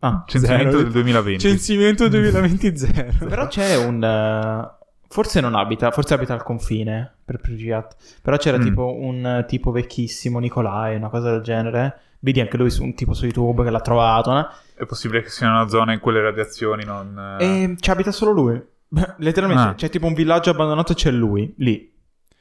Ah, 0.00 0.24
Censimento 0.26 0.70
zero. 0.70 0.82
del 0.82 0.92
2020. 0.92 1.40
Censimento 1.40 2.08
2020 2.08 2.76
zero. 2.76 3.12
Però 3.26 3.46
c'è 3.46 3.76
un... 3.76 4.02
eh, 4.02 4.83
Forse 5.14 5.40
non 5.40 5.54
abita, 5.54 5.92
forse 5.92 6.12
abita 6.14 6.34
al 6.34 6.42
confine 6.42 7.18
per 7.24 7.38
Pripyat. 7.38 8.18
Però 8.20 8.36
c'era 8.36 8.58
Mm. 8.58 8.62
tipo 8.62 8.92
un 8.98 9.44
tipo 9.46 9.70
vecchissimo, 9.70 10.40
Nicolai, 10.40 10.96
una 10.96 11.08
cosa 11.08 11.30
del 11.30 11.40
genere. 11.40 12.00
Vedi 12.18 12.40
anche 12.40 12.56
lui 12.56 12.68
su 12.68 12.82
un 12.82 12.94
tipo 12.96 13.14
su 13.14 13.24
YouTube 13.24 13.62
che 13.62 13.70
l'ha 13.70 13.80
trovato, 13.80 14.32
no? 14.32 14.48
È 14.74 14.84
possibile 14.86 15.22
che 15.22 15.28
sia 15.28 15.48
una 15.48 15.68
zona 15.68 15.92
in 15.92 16.00
cui 16.00 16.12
le 16.12 16.20
radiazioni 16.20 16.84
non... 16.84 17.36
eh, 17.38 17.44
E 17.62 17.76
ci 17.78 17.90
abita 17.90 18.10
solo 18.10 18.32
lui. 18.32 18.60
Letteralmente 19.18 19.62
Ah. 19.62 19.74
c'è 19.74 19.88
tipo 19.88 20.06
un 20.06 20.14
villaggio 20.14 20.50
abbandonato 20.50 20.90
e 20.90 20.94
c'è 20.96 21.12
lui, 21.12 21.54
lì. 21.58 21.92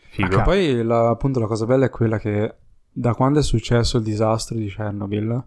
Figo. 0.09 0.41
Poi 0.41 0.83
la- 0.83 1.09
appunto 1.09 1.39
la 1.39 1.45
cosa 1.47 1.67
bella 1.67 1.85
è 1.85 1.89
quella 1.91 2.17
che 2.17 2.55
da 2.91 3.13
quando 3.13 3.37
è 3.37 3.43
successo 3.43 3.97
il 3.97 4.03
disastro 4.03 4.55
di 4.57 4.67
Chernobyl 4.67 5.43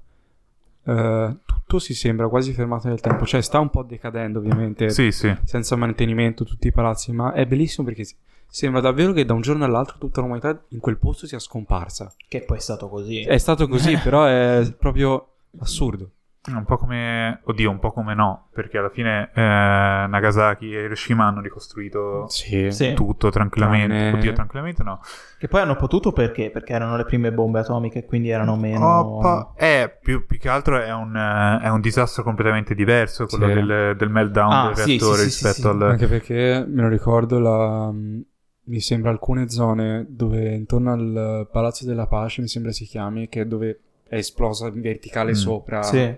eh, 0.87 1.37
tutto 1.45 1.79
si 1.79 1.95
sembra 1.95 2.29
quasi 2.29 2.53
fermato 2.53 2.89
nel 2.89 3.01
tempo. 3.01 3.27
Cioè 3.27 3.41
sta 3.41 3.59
un 3.59 3.71
po' 3.71 3.83
decadendo 3.83 4.39
ovviamente 4.39 4.91
Sì, 4.91 5.11
sì. 5.11 5.35
senza 5.45 5.77
mantenimento 5.77 6.45
tutti 6.45 6.69
i 6.69 6.73
palazzi, 6.73 7.13
ma 7.13 7.33
è 7.33 7.45
bellissimo 7.47 7.87
perché 7.87 8.05
sembra 8.49 8.81
davvero 8.81 9.13
che 9.13 9.25
da 9.25 9.35
un 9.35 9.41
giorno 9.41 9.65
all'altro 9.65 9.99
tutta 9.99 10.21
l'umanità 10.21 10.63
in 10.69 10.79
quel 10.79 10.99
posto 10.99 11.27
sia 11.27 11.39
scomparsa. 11.39 12.13
Che 12.29 12.43
poi 12.43 12.59
è 12.59 12.61
stato 12.61 12.89
così. 12.89 13.21
È 13.23 13.39
stato 13.39 13.67
così, 13.69 13.97
però 14.03 14.25
è 14.25 14.63
proprio 14.79 15.29
assurdo. 15.59 16.11
Un 16.49 16.65
po' 16.65 16.77
come... 16.77 17.41
Oddio, 17.45 17.71
un 17.71 17.79
po' 17.79 17.91
come 17.91 18.15
no, 18.15 18.49
perché 18.53 18.79
alla 18.79 18.91
fine 18.91 19.31
eh, 19.35 19.41
Nagasaki 19.41 20.75
e 20.75 20.83
Hiroshima 20.85 21.25
hanno 21.27 21.41
ricostruito 21.41 22.27
Sì. 22.29 22.93
Tutto 22.95 23.31
tranquillamente. 23.31 23.95
Tranne- 23.97 24.13
Oddio, 24.19 24.33
tranquillamente 24.33 24.83
no. 24.83 25.01
Che 25.39 25.49
poi 25.49 25.61
hanno 25.63 25.77
potuto 25.77 26.13
perché? 26.13 26.51
Perché 26.51 26.73
erano 26.73 26.97
le 26.97 27.05
prime 27.05 27.33
bombe 27.33 27.59
atomiche, 27.61 28.05
quindi 28.05 28.29
erano 28.31 28.57
meno... 28.57 28.87
Oppa. 28.87 29.53
Eh, 29.57 29.99
più, 30.01 30.25
più 30.27 30.39
che 30.39 30.49
altro 30.49 30.81
è 30.81 30.93
un, 30.93 31.17
eh, 31.17 31.61
è 31.65 31.69
un 31.69 31.81
disastro 31.81 32.23
completamente 32.23 32.75
diverso, 32.75 33.27
quello 33.27 33.49
Sì. 33.49 33.55
del, 33.55 33.95
del 33.97 34.09
meltdown 34.11 34.53
Ah, 34.53 34.67
del 34.69 34.77
sì, 34.77 34.91
reattore 34.91 35.23
sì, 35.23 35.31
sì, 35.31 35.31
sì, 35.39 35.45
rispetto 35.47 35.69
sì. 35.71 35.83
al... 35.83 35.91
Anche 35.91 36.07
perché 36.07 36.65
me 36.69 36.83
lo 36.83 36.89
ricordo, 36.89 37.39
la, 37.41 37.91
mi 37.93 38.81
sembra 38.81 39.11
alcune 39.11 39.49
zone 39.49 40.07
dove 40.09 40.55
intorno 40.55 40.93
al 40.93 41.49
Palazzo 41.51 41.85
della 41.85 42.07
Pace, 42.07 42.41
mi 42.41 42.49
sembra 42.49 42.71
si 42.73 42.85
chiami, 42.85 43.29
che 43.29 43.43
è 43.43 43.45
dove 43.47 43.81
è 44.09 44.17
esplosa 44.17 44.69
in 44.69 44.81
verticale 44.81 45.33
Mm. 45.33 45.35
sopra 45.35 45.83
Sì. 45.83 46.17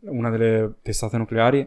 Una 0.00 0.30
delle 0.30 0.74
testate 0.82 1.16
nucleari, 1.18 1.58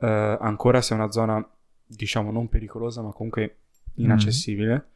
eh, 0.00 0.38
ancora 0.40 0.80
se 0.80 0.94
è 0.94 0.96
una 0.96 1.10
zona, 1.10 1.44
diciamo, 1.86 2.30
non 2.30 2.48
pericolosa, 2.48 3.02
ma 3.02 3.12
comunque 3.12 3.56
inaccessibile. 3.94 4.86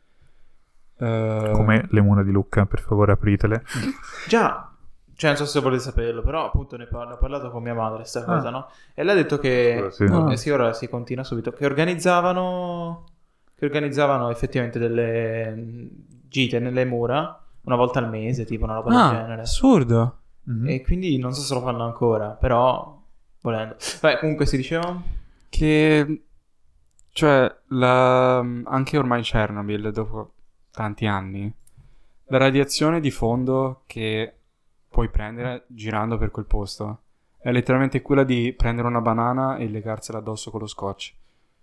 Eh, 0.98 1.50
Come 1.52 1.86
le 1.90 2.00
mura 2.00 2.22
di 2.22 2.30
Lucca, 2.30 2.64
per 2.66 2.80
favore 2.80 3.12
apritele. 3.12 3.62
Già, 4.28 4.70
cioè 5.14 5.30
non 5.30 5.38
so 5.38 5.44
se 5.46 5.60
volete 5.60 5.82
saperlo, 5.82 6.22
però 6.22 6.46
appunto 6.46 6.76
ne, 6.76 6.86
par- 6.86 7.06
ne 7.06 7.12
ho 7.14 7.18
parlato 7.18 7.50
con 7.50 7.62
mia 7.62 7.74
madre 7.74 8.04
sta 8.04 8.20
Ah. 8.20 8.24
cosa, 8.24 8.50
no? 8.50 8.68
E 8.94 9.02
lei 9.04 9.12
ha 9.12 9.16
detto 9.22 9.38
che... 9.38 9.88
Sì. 9.90 10.04
Ah. 10.04 10.32
Eh 10.32 10.36
sì, 10.36 10.50
ora 10.50 10.72
si 10.72 10.88
continua 10.88 11.24
subito. 11.24 11.52
Che 11.52 11.64
organizzavano... 11.66 13.04
Che 13.54 13.64
organizzavano 13.64 14.30
effettivamente 14.30 14.78
delle 14.78 15.50
mm, 15.54 15.86
gite 16.28 16.58
nelle 16.58 16.84
mura 16.84 17.42
una 17.62 17.76
volta 17.76 17.98
al 18.00 18.08
mese, 18.10 18.44
tipo 18.44 18.64
una 18.64 18.74
roba 18.74 18.90
del 18.90 18.98
Ah, 18.98 19.10
genere. 19.22 19.40
assurdo. 19.42 20.18
Mhm. 20.46 20.68
E 20.68 20.82
quindi 20.82 21.18
non 21.18 21.32
so 21.32 21.40
se 21.42 21.54
lo 21.54 21.60
fanno 21.60 21.84
ancora, 21.84 22.30
però 22.30 23.00
volendo. 23.40 23.76
Beh, 24.00 24.18
comunque 24.18 24.46
si 24.46 24.56
diceva... 24.56 25.00
Che, 25.48 26.22
cioè, 27.10 27.56
la, 27.68 28.38
anche 28.38 28.98
ormai 28.98 29.22
Chernobyl, 29.22 29.90
dopo 29.92 30.32
tanti 30.70 31.06
anni, 31.06 31.52
la 32.26 32.38
radiazione 32.38 33.00
di 33.00 33.10
fondo 33.10 33.82
che 33.86 34.34
puoi 34.88 35.08
prendere 35.08 35.64
girando 35.68 36.18
per 36.18 36.30
quel 36.30 36.44
posto. 36.46 37.00
È 37.38 37.50
letteralmente 37.52 38.02
quella 38.02 38.24
di 38.24 38.52
prendere 38.52 38.88
una 38.88 39.00
banana 39.00 39.56
e 39.56 39.68
legarsela 39.68 40.18
addosso 40.18 40.50
con 40.50 40.60
lo 40.60 40.66
scotch. 40.66 41.14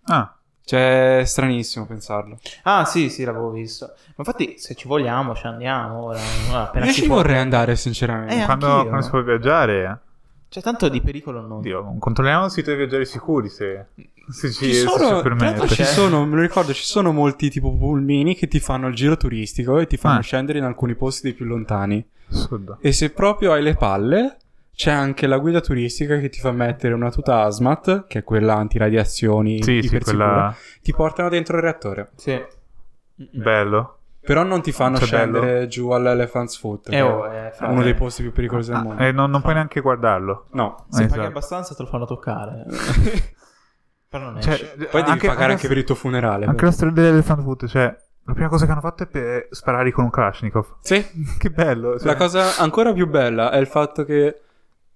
Ah, 0.04 0.38
Cioè, 0.66 1.20
è 1.20 1.26
stranissimo 1.26 1.86
pensarlo. 1.86 2.40
Ah, 2.64 2.86
sì, 2.86 3.10
sì, 3.10 3.24
l'avevo 3.26 3.50
visto. 3.52 3.88
Ma 4.08 4.14
infatti, 4.26 4.56
se 4.58 4.76
ci 4.76 4.88
vogliamo, 4.88 5.36
ci 5.36 5.46
andiamo. 5.46 6.04
Ora, 6.06 6.20
appena 6.54 6.86
Io 6.86 6.94
ci 6.94 7.06
può. 7.06 7.16
vorrei 7.18 7.38
andare, 7.40 7.76
sinceramente. 7.76 8.42
Eh, 8.42 8.46
quando, 8.46 8.84
quando 8.86 9.02
si 9.02 9.10
può 9.10 9.22
viaggiare... 9.22 10.00
Cioè, 10.48 10.62
tanto 10.64 10.88
di 10.88 11.02
pericolo 11.02 11.42
non. 11.42 11.58
Oddio, 11.58 11.96
controlliamo 11.98 12.46
il 12.46 12.52
sito 12.52 12.68
dei 12.70 12.78
viaggiari 12.78 13.06
sicuri 13.08 13.50
se, 13.50 13.88
se 14.30 14.52
ci, 14.52 14.66
Ci 14.66 14.74
se 14.74 14.80
sono, 14.88 15.10
l'altro 15.10 15.22
permette. 15.36 15.68
ci 15.68 15.76
C'è. 15.78 15.84
sono, 15.84 16.26
me 16.26 16.36
lo 16.36 16.42
ricordo, 16.44 16.74
ci 16.74 16.84
sono 16.84 17.12
molti 17.12 17.50
tipo 17.50 17.76
pulmini 17.76 18.36
che 18.36 18.48
ti 18.48 18.60
fanno 18.60 18.88
il 18.88 18.94
giro 18.94 19.18
turistico 19.18 19.80
e 19.80 19.88
ti 19.88 19.98
fanno 19.98 20.20
Ah. 20.20 20.22
scendere 20.22 20.60
in 20.60 20.64
alcuni 20.66 20.94
posti 20.94 21.24
dei 21.24 21.34
più 21.34 21.46
lontani. 21.46 22.06
Assurdo. 22.30 22.78
E 22.82 22.92
se 22.92 23.10
proprio 23.10 23.52
hai 23.52 23.64
le 23.64 23.74
palle, 23.74 24.38
c'è 24.76 24.92
anche 24.92 25.28
la 25.28 25.38
guida 25.38 25.62
turistica 25.62 26.18
che 26.18 26.30
ti 26.30 26.40
fa 26.40 26.52
mettere 26.52 26.94
una 26.94 27.12
tuta 27.12 27.42
hazmat, 27.44 28.06
che 28.08 28.20
è 28.20 28.24
quella 28.24 28.56
antiradiazioni 28.56 29.62
Sì, 29.64 29.82
sì, 29.84 30.00
quella... 30.00 30.54
Ti 30.82 30.94
portano 30.94 31.30
dentro 31.30 31.58
il 31.58 31.64
reattore. 31.64 32.10
Sì. 32.16 32.42
Bello. 33.16 33.98
Però 34.22 34.44
non 34.44 34.62
ti 34.62 34.72
fanno 34.72 34.98
Cioè, 34.98 35.06
scendere 35.06 35.68
giù 35.68 35.90
all'Elephant's 35.90 36.58
Foot, 36.58 36.88
Eh, 36.94 37.02
oh, 37.02 37.26
è 37.30 37.48
eh, 37.48 37.52
fra- 37.52 37.68
uno 37.68 37.84
dei 37.84 37.94
posti 37.94 38.22
più 38.22 38.32
pericolosi 38.32 38.72
del 38.72 38.82
mondo. 38.82 39.04
E 39.04 39.12
non, 39.12 39.30
non 39.30 39.42
puoi 39.42 39.54
neanche 39.54 39.82
guardarlo. 39.82 40.46
No. 40.52 40.86
Se 40.90 41.02
Esatto. 41.04 41.16
paghi 41.16 41.28
abbastanza, 41.28 41.76
te 41.76 41.84
lo 41.84 41.90
fanno 41.90 42.06
toccare. 42.06 42.66
Però 44.08 44.30
non 44.30 44.42
Cioè, 44.42 44.54
esce. 44.54 44.88
Poi 44.90 45.04
devi 45.04 45.20
pagare 45.28 45.52
anche 45.54 45.68
per 45.68 45.78
il 45.78 45.84
tuo 45.84 45.96
funerale. 45.96 46.46
Anche 46.46 46.66
la 46.66 46.72
storia 46.72 46.94
dell'Elephant 46.94 47.42
Foot, 47.42 47.66
cioè, 47.68 47.96
la 48.26 48.34
prima 48.34 48.48
cosa 48.48 48.66
che 48.66 48.72
hanno 48.72 48.80
fatto 48.82 49.04
è 49.04 49.08
per 49.08 49.48
sparare 49.52 49.92
con 49.92 50.06
un 50.06 50.10
Kalashnikov. 50.10 50.76
Sì, 50.82 51.06
Che 51.38 51.50
bello. 51.50 51.98
cioè. 51.98 52.08
La 52.08 52.16
cosa 52.16 52.58
ancora 52.60 52.94
più 52.94 53.08
bella 53.08 53.52
è 53.52 53.58
il 53.58 53.68
fatto 53.68 54.06
che 54.06 54.40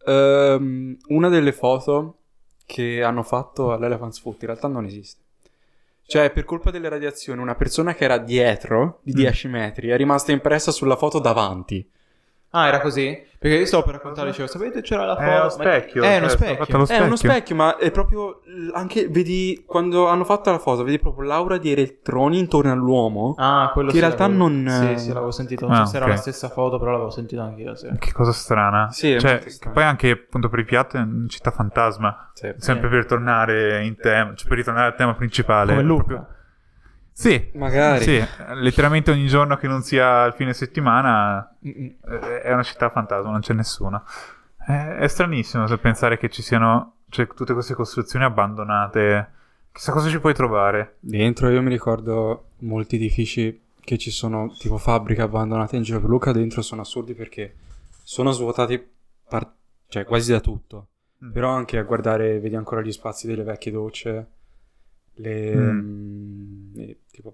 ehm, 0.08 0.98
una 1.10 1.30
delle 1.30 1.52
foto 1.52 2.20
che 2.66 3.04
hanno 3.04 3.24
fatto 3.24 3.72
all'Elephant's 3.72 4.20
Foot 4.20 4.42
in 4.42 4.48
realtà 4.48 4.68
non 4.68 4.86
esiste. 4.86 5.22
Cioè, 6.06 6.32
per 6.32 6.46
colpa 6.46 6.72
delle 6.72 6.88
radiazioni, 6.90 7.42
una 7.42 7.56
persona 7.56 7.94
che 7.94 8.06
era 8.06 8.18
dietro 8.18 9.00
di 9.04 9.12
Mm. 9.12 9.16
10 9.16 9.48
metri 9.50 9.90
è 9.90 9.98
rimasta 9.98 10.32
impressa 10.32 10.72
sulla 10.72 10.96
foto 10.96 11.20
davanti. 11.20 11.90
Ah, 12.58 12.68
era 12.68 12.80
così? 12.82 13.26
Perché 13.40 13.58
io 13.58 13.66
stavo 13.68 13.84
per 13.84 13.94
raccontare, 13.94 14.30
dicevo, 14.30 14.48
sapete, 14.48 14.82
c'era 14.82 15.06
la 15.06 15.16
foto. 15.16 15.28
È 15.28 15.34
uno 15.36 15.44
ma- 15.44 15.50
specchio. 15.50 16.02
È 16.04 16.08
cioè, 16.08 16.18
uno 16.18 16.28
specchio. 16.28 16.56
fatta 16.56 16.76
allo 16.76 16.88
È 16.88 16.98
uno 17.06 17.16
specchio. 17.16 17.30
specchio, 17.36 17.56
ma 17.56 17.78
è 17.78 17.92
proprio 17.92 18.42
anche 18.74 19.08
vedi 19.10 19.64
quando 19.66 20.08
hanno 20.08 20.24
fatto 20.24 20.50
la 20.50 20.58
foto, 20.58 20.84
vedi 20.84 20.98
proprio 20.98 21.28
l'aura 21.28 21.58
di 21.58 21.72
elettroni 21.72 22.40
intorno 22.40 22.72
all'uomo. 22.72 23.36
Ah, 23.38 23.70
quello 23.74 23.90
Che 23.90 23.96
in 23.98 24.02
realtà 24.02 24.24
l'avevo- 24.28 24.48
non- 24.48 24.68
Sì, 24.96 24.98
sì, 25.04 25.08
l'avevo 25.14 25.30
sentito. 25.32 25.68
Non 25.68 25.76
Ah, 25.76 25.86
so 25.86 25.92
se 25.92 25.98
era 25.98 26.08
la 26.08 26.16
stessa 26.16 26.50
foto, 26.50 26.80
però 26.80 26.92
l'avevo 26.92 27.12
sentito 27.12 27.42
anch'io. 27.44 27.76
Sì. 27.76 27.90
Che 28.00 28.12
cosa 28.12 28.32
strana. 28.32 28.90
Sì, 28.90 29.12
è 29.14 29.20
cioè, 29.20 29.40
strano. 29.46 29.74
poi 29.76 29.84
anche 29.84 30.10
appunto 30.10 30.50
per 30.50 30.60
i 30.60 30.66
piatti 30.66 30.98
è 30.98 31.02
una 31.02 31.28
città 31.28 31.52
fantasma. 31.52 32.32
Sì. 32.34 32.52
Sempre 32.58 32.90
Sì. 32.90 32.96
per 32.96 33.06
tornare 33.06 33.84
in 33.86 33.96
tema, 33.98 34.34
cioè 34.36 34.48
per 34.48 34.58
ritornare 34.58 34.88
al 34.88 34.96
tema 34.96 35.14
principale. 35.14 35.74
Come 35.74 35.84
Luca. 35.86 36.04
Proprio- 36.06 36.36
Sì, 37.20 37.50
Magari. 37.56 38.04
sì, 38.04 38.24
letteralmente 38.54 39.10
ogni 39.10 39.26
giorno 39.26 39.58
che 39.58 39.68
non 39.68 39.82
sia 39.82 40.26
il 40.26 40.34
fine 40.34 40.54
settimana 40.54 41.52
Mm-mm. 41.66 41.96
eh, 42.08 42.42
è 42.44 42.54
una 42.54 42.62
città 42.62 42.92
fantasma, 42.92 43.32
non 43.32 43.40
c'è 43.40 43.54
nessuno. 43.54 44.04
È, 44.56 44.98
è 45.00 45.08
stranissimo 45.08 45.66
se 45.66 45.80
pensare 45.80 46.20
che 46.20 46.30
ci 46.30 46.44
siano 46.44 46.98
cioè, 47.10 47.26
tutte 47.26 47.54
queste 47.54 47.74
costruzioni 47.74 48.24
abbandonate. 48.24 49.32
Chissà 49.72 49.94
cosa 49.94 50.10
ci 50.10 50.20
puoi 50.20 50.36
trovare. 50.36 50.98
Dentro 51.00 51.50
io 51.50 51.60
mi 51.64 51.72
ricordo 51.72 52.50
molti 52.60 52.98
edifici 52.98 53.64
che 53.80 53.98
ci 53.98 54.12
sono 54.12 54.54
tipo 54.56 54.78
fabbriche 54.78 55.24
abbandonate 55.24 55.76
in 55.76 55.82
giro 55.82 56.00
per 56.00 56.10
Luca, 56.10 56.32
dentro 56.32 56.62
sono 56.62 56.82
assurdi 56.82 57.16
perché 57.16 57.56
sono 58.04 58.30
svuotati 58.30 58.80
par- 59.28 59.54
cioè 59.88 60.06
quasi 60.06 60.32
da 60.32 60.40
tutto. 60.40 60.90
Mm. 61.26 61.32
Però 61.32 61.50
anche 61.50 61.80
a 61.80 61.84
guardare, 61.84 62.40
vedi 62.40 62.56
ancora 62.56 62.82
gli 62.82 62.92
spazi 62.92 63.26
delle 63.26 63.42
vecchie 63.42 63.72
docce, 63.72 64.28
le 65.18 65.56
Mm. 65.56 65.78
mm, 66.76 66.80
eh, 66.80 66.98
tipo 67.12 67.34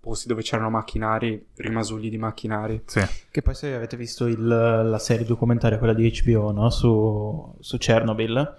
posti 0.00 0.28
dove 0.28 0.42
c'erano 0.42 0.68
macchinari, 0.70 1.46
rimasugli 1.56 2.10
di 2.10 2.18
macchinari. 2.18 2.82
Sì. 2.84 3.00
Che 3.30 3.40
poi 3.42 3.54
se 3.54 3.74
avete 3.74 3.96
visto 3.96 4.26
il- 4.26 4.46
la 4.46 4.98
serie 4.98 5.24
documentaria, 5.24 5.78
quella 5.78 5.94
di 5.94 6.10
HBO, 6.10 6.50
no? 6.52 6.68
Su, 6.70 7.54
su 7.60 7.78
Chernobyl. 7.78 8.56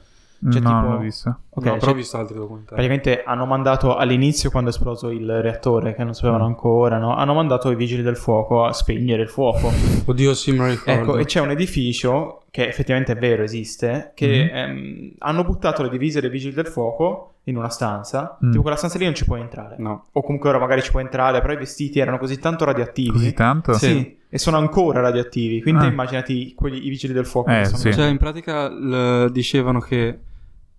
Cioè, 0.52 0.60
no, 0.62 0.68
tipo- 0.70 0.70
non 0.70 0.92
l'ho 0.94 0.98
visto. 1.00 1.40
Ok, 1.50 1.64
no, 1.64 1.70
cioè, 1.72 1.80
però 1.80 1.92
ho 1.92 1.96
visto 1.96 2.18
altri 2.18 2.36
documentari. 2.36 2.76
praticamente 2.76 3.24
hanno 3.24 3.46
mandato 3.46 3.96
all'inizio, 3.96 4.50
quando 4.52 4.70
è 4.70 4.74
esploso 4.74 5.10
il 5.10 5.42
reattore, 5.42 5.96
che 5.96 6.04
non 6.04 6.14
sapevano 6.14 6.44
Mm. 6.44 6.48
ancora, 6.48 6.98
no? 6.98 7.16
Hanno 7.16 7.34
mandato 7.34 7.72
i 7.72 7.76
vigili 7.76 8.02
del 8.04 8.18
fuoco 8.18 8.64
a 8.66 8.74
spegnere 8.74 9.22
il 9.24 9.30
fuoco. 9.30 9.70
Oddio, 10.06 10.34
sì, 10.34 10.52
me 10.52 10.58
lo 10.58 10.68
ricordo. 10.68 11.02
Ecco, 11.02 11.18
e 11.18 11.26
c'è 11.26 11.40
un 11.40 11.52
edificio 11.52 12.44
che 12.52 12.68
effettivamente 12.68 13.14
è 13.14 13.16
vero, 13.18 13.44
esiste, 13.44 14.12
che 14.14 14.44
Mhm. 14.52 14.56
ehm, 14.56 15.12
hanno 15.20 15.44
buttato 15.44 15.82
le 15.84 15.90
divise 15.90 16.22
dei 16.22 16.30
vigili 16.30 16.54
del 16.54 16.68
fuoco 16.68 17.35
in 17.48 17.58
una 17.58 17.70
stanza. 17.70 18.38
Mm. 18.44 18.50
Tipo, 18.50 18.62
quella 18.62 18.78
stanza 18.78 18.98
lì 18.98 19.06
non 19.06 19.16
ci 19.16 19.26
puoi 19.26 19.42
entrare. 19.42 19.76
No. 19.80 20.08
O 20.12 20.22
comunque 20.22 20.50
ora 20.50 20.60
magari 20.60 20.82
ci 20.82 20.92
puoi 20.92 21.04
entrare, 21.04 21.42
però 21.42 21.54
i 21.54 21.58
vestiti 21.58 22.00
erano 22.00 22.18
così 22.18 22.40
tanto 22.40 22.66
radioattivi. 22.66 23.10
Così 23.12 23.34
tanto? 23.34 23.74
Sì, 23.74 24.18
e 24.30 24.38
sono 24.38 24.58
ancora 24.58 25.00
radioattivi. 25.02 25.62
Quindi 25.62 25.86
Ah. 25.86 25.90
immaginati 25.90 26.54
quelli, 26.56 26.86
i 26.86 26.90
vigili 26.90 27.14
del 27.14 27.26
fuoco. 27.26 27.50
Eh, 27.52 27.60
che 27.60 27.66
sono- 27.66 27.78
sì. 27.78 27.94
Cioè, 27.94 28.08
in 28.08 28.18
pratica 28.18 28.68
l- 28.70 29.30
dicevano 29.32 29.80
che 29.80 30.20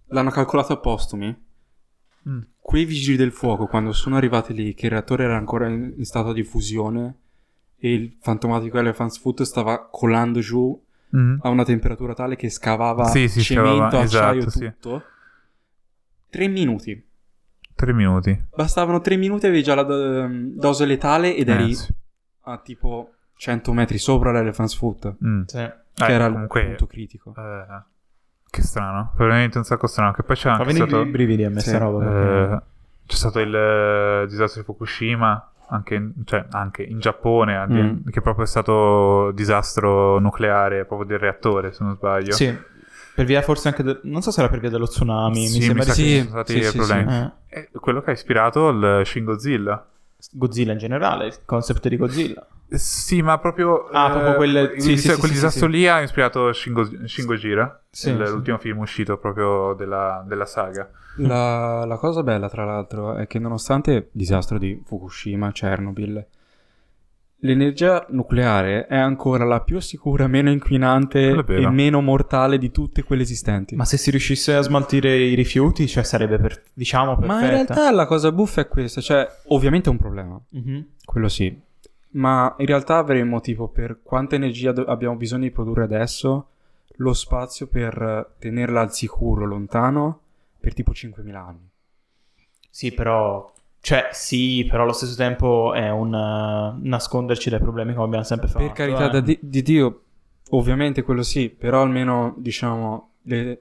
l'hanno 0.09 0.31
calcolato 0.31 0.73
a 0.73 0.77
postumi. 0.79 1.45
Mm. 2.29 2.39
Quei 2.61 2.85
vigili 2.85 3.17
del 3.17 3.31
fuoco, 3.31 3.67
quando 3.67 3.93
sono 3.93 4.17
arrivati 4.17 4.53
lì, 4.53 4.75
che 4.75 4.87
il 4.87 4.93
reattore 4.93 5.23
era 5.25 5.37
ancora 5.37 5.69
in, 5.69 5.95
in 5.97 6.05
stato 6.05 6.33
di 6.33 6.43
fusione 6.43 7.15
e 7.79 7.93
il 7.93 8.17
fantomatico 8.21 8.79
Elephant's 8.79 9.19
Foot 9.19 9.43
stava 9.43 9.87
colando 9.89 10.41
giù 10.41 10.83
Mhm. 11.11 11.39
a 11.43 11.49
una 11.51 11.63
temperatura 11.65 12.15
tale 12.15 12.35
che 12.35 12.51
scavava 12.51 13.05
Sì, 13.05 13.29
sì, 13.29 13.41
cemento, 13.43 13.77
scavava, 13.77 14.01
acciaio, 14.01 14.39
esatto, 14.41 14.51
sì. 14.59 14.73
Tre 16.37 16.49
minuti. 16.49 17.03
Tre 17.75 17.93
minuti. 17.95 18.45
Bastavano 18.55 19.01
tre 19.01 19.17
minuti 19.17 19.47
e 19.47 19.49
avevi 19.49 19.63
già 19.63 19.75
la 19.75 19.85
do- 19.85 20.29
dose 20.55 20.85
letale 20.85 21.35
ed 21.35 21.49
Eh, 21.49 21.53
eri 21.53 21.75
sì. 21.75 21.91
a 22.43 22.59
tipo 22.59 23.13
100 23.37 23.73
metri 23.73 23.97
sopra 23.97 24.33
l'Elephant's 24.33 24.75
Foot, 24.77 25.15
Mm. 25.25 25.43
Sì. 25.47 25.57
che 25.95 26.05
Eh, 26.07 26.13
era 26.13 26.31
comunque, 26.31 26.61
il 26.61 26.67
punto 26.67 26.87
critico. 26.87 27.33
eh, 27.39 27.83
che 28.51 28.63
strano, 28.63 29.13
veramente 29.17 29.57
un 29.57 29.65
sacco 29.65 29.87
strano. 29.87 30.13
Che 30.13 30.23
poi 30.25 30.37
c'è 30.37 30.51
anche 30.51 30.75
stato, 30.75 31.01
i 31.01 31.07
brividi 31.07 31.45
a 31.45 31.49
me 31.51 31.61
Sì. 31.61 31.69
sta 31.71 31.79
roba. 31.79 32.05
perché- 32.05 32.53
eh, 32.55 32.61
c'è 33.07 33.17
stato 33.17 33.41
il 33.41 33.55
eh, 33.55 34.27
disastro 34.29 34.61
di 34.61 34.67
Fukushima, 34.67 35.53
anche 35.69 35.95
in, 35.95 36.13
cioè, 36.27 36.45
anche 36.51 36.83
in 36.83 36.99
Giappone, 36.99 37.67
Mm. 37.67 38.09
che 38.11 38.21
proprio 38.21 38.45
è 38.45 38.49
stato 38.49 39.31
disastro 39.33 40.19
nucleare 40.19 40.85
proprio 40.85 41.09
del 41.09 41.19
reattore, 41.19 41.73
se 41.73 41.83
non 41.83 41.95
sbaglio. 41.95 42.33
Sì. 42.33 42.75
Per 43.17 43.25
via 43.25 43.43
forse 43.43 43.69
anche... 43.69 43.83
de- 43.83 44.01
Non 44.05 44.23
so 44.23 44.31
se 44.31 44.41
era 44.41 44.49
per 44.49 44.61
via 44.61 44.71
dello 44.71 44.87
tsunami. 44.87 45.47
Sì, 45.49 45.59
mi 45.59 45.65
sembra 45.65 45.83
sa 45.85 45.95
di 45.95 46.03
che 46.03 46.09
sì. 46.09 46.15
ci 46.15 46.29
sono 46.29 46.31
stati 46.31 46.53
Sì, 46.53 46.59
dei 46.61 46.69
sì, 46.71 46.77
problemi. 46.77 47.13
Eh. 47.17 47.33
È 47.49 47.71
quello 47.81 48.01
che 48.03 48.11
ha 48.11 48.13
ispirato 48.13 48.69
il 48.69 49.03
Shin 49.05 49.25
Godzilla. 49.25 49.87
Godzilla 50.33 50.73
in 50.73 50.79
generale, 50.79 51.27
il 51.27 51.35
concept 51.45 51.89
di 51.89 51.97
Godzilla. 51.97 52.47
Eh, 52.69 52.79
Sì, 52.79 53.23
ma 53.23 53.39
proprio... 53.39 53.89
Ah, 53.91 54.11
proprio 54.11 54.35
quel- 54.35 54.73
il- 54.75 54.83
sì, 54.83 54.91
il- 54.93 54.99
sì, 54.99 55.09
sì, 55.11 55.15
quel 55.17 55.29
sì, 55.31 55.33
disastro 55.37 55.67
sì. 55.67 55.73
lì 55.73 55.87
ha 55.89 56.01
ispirato 56.03 56.53
Shin, 56.53 56.73
Go- 56.73 57.07
Shin 57.07 57.27
Gojira, 57.27 57.83
Sì, 57.91 58.11
sì. 58.11 58.17
l'ultimo 58.17 58.59
film 58.59 58.79
uscito 58.79 59.17
proprio 59.19 59.75
della, 59.75 60.25
della 60.27 60.47
saga. 60.47 60.89
La, 61.19 61.85
la 61.87 61.97
cosa 61.97 62.23
bella, 62.23 62.49
tra 62.51 62.65
l'altro, 62.65 63.15
è 63.15 63.27
che 63.27 63.39
nonostante 63.39 63.93
il 63.93 64.07
disastro 64.13 64.59
di 64.59 64.83
Fukushima, 64.85 65.51
Chernobyl, 65.53 66.27
l'energia 67.41 68.07
nucleare 68.11 68.87
è 68.87 68.97
ancora 68.97 69.45
la 69.45 69.61
più 69.61 69.79
sicura, 69.81 70.27
meno 70.27 70.51
inquinante 70.51 71.29
e 71.47 71.69
meno 71.71 72.01
mortale 72.01 72.59
di 72.59 72.71
tutte 72.71 73.03
quelle 73.05 73.23
esistenti. 73.23 73.77
Ma 73.77 73.85
se 73.85 73.97
si 73.97 74.11
riuscisse 74.11 74.55
a 74.55 74.61
smaltire 74.63 75.17
i 75.17 75.35
rifiuti, 75.35 75.87
cioè 75.87 76.03
sarebbe 76.03 76.39
per, 76.39 76.63
diciamo 76.73 77.15
perfetta. 77.17 77.35
Ma 77.35 77.45
in 77.45 77.51
realtà 77.51 77.91
la 77.93 78.07
cosa 78.07 78.33
buffa 78.33 78.63
è 78.63 78.69
questa, 78.69 79.01
cioè 79.01 79.29
ovviamente 79.49 79.89
è 79.89 79.93
un 79.93 79.99
problema, 79.99 80.41
Mhm. 80.51 80.87
quello 81.05 81.29
sì, 81.29 81.57
ma 82.13 82.55
in 82.59 82.67
realtà 82.67 82.97
avremmo 82.97 83.41
tipo 83.41 83.69
per 83.69 84.01
quanta 84.03 84.35
energia 84.35 84.73
do- 84.73 84.85
abbiamo 84.85 85.17
bisogno 85.17 85.43
di 85.43 85.51
produrre 85.51 85.85
adesso, 85.85 86.49
lo 87.01 87.13
spazio 87.13 87.67
per 87.67 88.35
tenerla 88.39 88.81
al 88.81 88.93
sicuro 88.95 89.45
lontano 89.45 90.21
per 90.59 90.73
tipo 90.73 90.93
5.000 90.93 91.35
anni. 91.47 91.69
Sì, 92.71 92.93
però... 92.93 93.53
Cioè, 93.87 94.09
sì, 94.11 94.67
però 94.69 94.83
allo 94.83 94.93
stesso 94.93 95.15
tempo 95.15 95.73
è 95.73 95.89
un 95.93 96.13
eh, 96.13 96.89
nasconderci 96.89 97.51
dai 97.51 97.61
problemi 97.61 97.93
come 97.95 98.07
abbiamo 98.07 98.25
sempre 98.25 98.49
fatto. 98.49 98.65
Per 98.65 98.73
carità 98.73 99.13
eh. 99.13 99.23
di, 99.23 99.39
di 99.41 99.63
Dio, 99.63 100.01
ovviamente 100.51 101.03
quello 101.03 101.23
sì, 101.23 101.51
però 101.51 101.83
almeno 101.83 102.35
diciamo 102.37 103.11
le- 103.23 103.61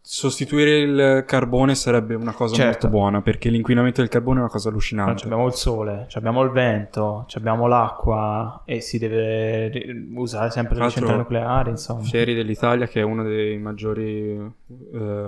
sostituire 0.00 0.78
il 0.78 1.24
carbone 1.26 1.74
sarebbe 1.74 2.14
una 2.14 2.34
cosa 2.34 2.54
Certo. 2.54 2.86
molto 2.86 2.88
buona 2.88 3.20
perché 3.20 3.48
l'inquinamento 3.48 4.00
del 4.00 4.10
carbone 4.10 4.36
è 4.36 4.42
una 4.42 4.50
cosa 4.50 4.68
allucinante. 4.68 5.24
abbiamo 5.24 5.44
il 5.48 5.54
sole, 5.54 6.06
abbiamo 6.12 6.42
il 6.42 6.50
vento, 6.50 7.26
abbiamo 7.34 7.66
l'acqua 7.66 8.62
e 8.64 8.80
si 8.80 8.98
deve 8.98 9.70
ri- 9.70 10.12
usare 10.14 10.50
sempre 10.50 10.78
le 10.78 10.88
centrali 10.88 11.18
nucleari, 11.18 11.70
insomma. 11.70 12.02
Fieri 12.02 12.34
dell'Italia 12.34 12.86
che 12.86 13.00
è 13.00 13.02
uno 13.02 13.24
dei 13.24 13.58
maggiori 13.58 14.36
eh, 14.36 14.52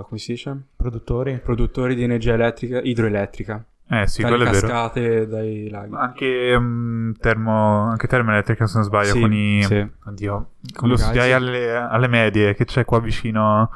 come 0.07 0.19
si 0.19 0.31
dice? 0.31 0.57
Produttori. 0.77 1.37
produttori 1.43 1.95
di 1.95 2.03
energia 2.03 2.31
elettrica 2.31 2.79
idroelettrica 2.79 3.61
Eh 3.89 4.05
sì, 4.07 4.21
dalle 4.21 4.35
quello 4.35 4.49
è 4.49 4.53
vero. 4.53 4.67
cascate, 4.67 5.27
dai 5.27 5.69
laghi. 5.69 5.95
Anche, 5.95 6.59
mm, 6.59 7.11
termo, 7.19 7.83
anche 7.89 8.07
termoelettrica, 8.07 8.67
se 8.67 8.75
non 8.77 8.83
sbaglio, 8.85 9.13
Sì, 9.13 9.19
con 9.21 9.33
i... 9.33 9.63
sì. 9.63 9.87
Oddio, 10.05 10.49
Con 10.73 10.89
lo 10.89 10.97
studiai 10.97 11.31
alle, 11.31 11.73
alle 11.73 12.07
medie, 12.07 12.53
che 12.53 12.65
c'è 12.65 12.83
qua 12.83 12.99
vicino... 12.99 13.71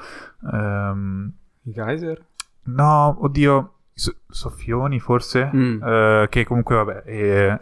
ehm, 0.51 1.32
I 1.64 1.72
geyser? 1.72 2.26
no, 2.64 3.18
oddio, 3.22 3.74
so- 3.93 4.16
soffioni 4.28 4.99
forse? 4.99 5.49
Mm. 5.55 5.82
Eh, 5.84 6.28
che 6.30 6.43
comunque, 6.45 6.76
vabbè, 6.76 7.03
eh, 7.05 7.59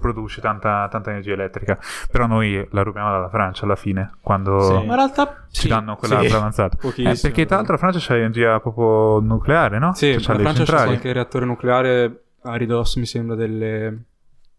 produce 0.00 0.40
tanta, 0.40 0.88
tanta 0.90 1.10
energia 1.10 1.34
elettrica. 1.34 1.78
Però 2.10 2.26
noi 2.26 2.66
la 2.72 2.82
rubiamo 2.82 3.10
dalla 3.10 3.28
Francia 3.28 3.64
alla 3.64 3.76
fine, 3.76 4.14
quando 4.20 4.60
Sì. 4.60 4.72
Ma 4.72 4.80
in 4.80 4.94
realtà 4.96 5.46
ci 5.50 5.60
sì, 5.62 5.68
danno 5.68 5.94
quella 5.96 6.20
sì. 6.20 6.34
avanzata. 6.34 6.76
Eh, 6.96 7.18
perché 7.20 7.46
tra 7.46 7.56
l'altro 7.56 7.74
la 7.74 7.78
Francia 7.78 7.98
c'ha 8.00 8.16
energia 8.16 8.58
proprio 8.58 9.20
nucleare, 9.20 9.78
no? 9.78 9.94
Sì, 9.94 10.12
Cioè, 10.14 10.20
c'ha 10.20 10.32
la 10.32 10.38
Francia 10.40 10.60
c'è 10.60 10.66
centrali. 10.66 10.88
qualche 10.88 11.12
reattore 11.12 11.44
nucleare 11.46 12.22
a 12.42 12.56
ridosso, 12.56 12.98
mi 12.98 13.06
sembra, 13.06 13.36
delle... 13.36 14.04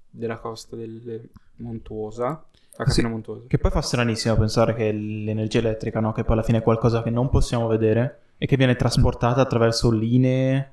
della 0.09 0.37
costa 0.37 0.75
delle 0.75 1.29
Montuosa. 1.57 2.43
La 2.77 2.85
catena 2.85 3.07
Sì. 3.07 3.13
montuosa. 3.13 3.41
Che 3.47 3.57
poi 3.57 3.69
fa 3.71 3.81
stranissimo 3.81 4.35
pensare 4.35 4.73
che 4.73 4.91
l'energia 4.91 5.59
elettrica, 5.59 5.99
no? 5.99 6.13
che 6.13 6.23
poi 6.23 6.33
alla 6.33 6.43
fine 6.43 6.59
è 6.59 6.61
qualcosa 6.63 7.03
che 7.03 7.09
non 7.09 7.29
possiamo 7.29 7.67
vedere 7.67 8.19
e 8.37 8.47
che 8.47 8.55
viene 8.57 8.75
trasportata 8.75 9.41
attraverso 9.41 9.91
linee 9.91 10.71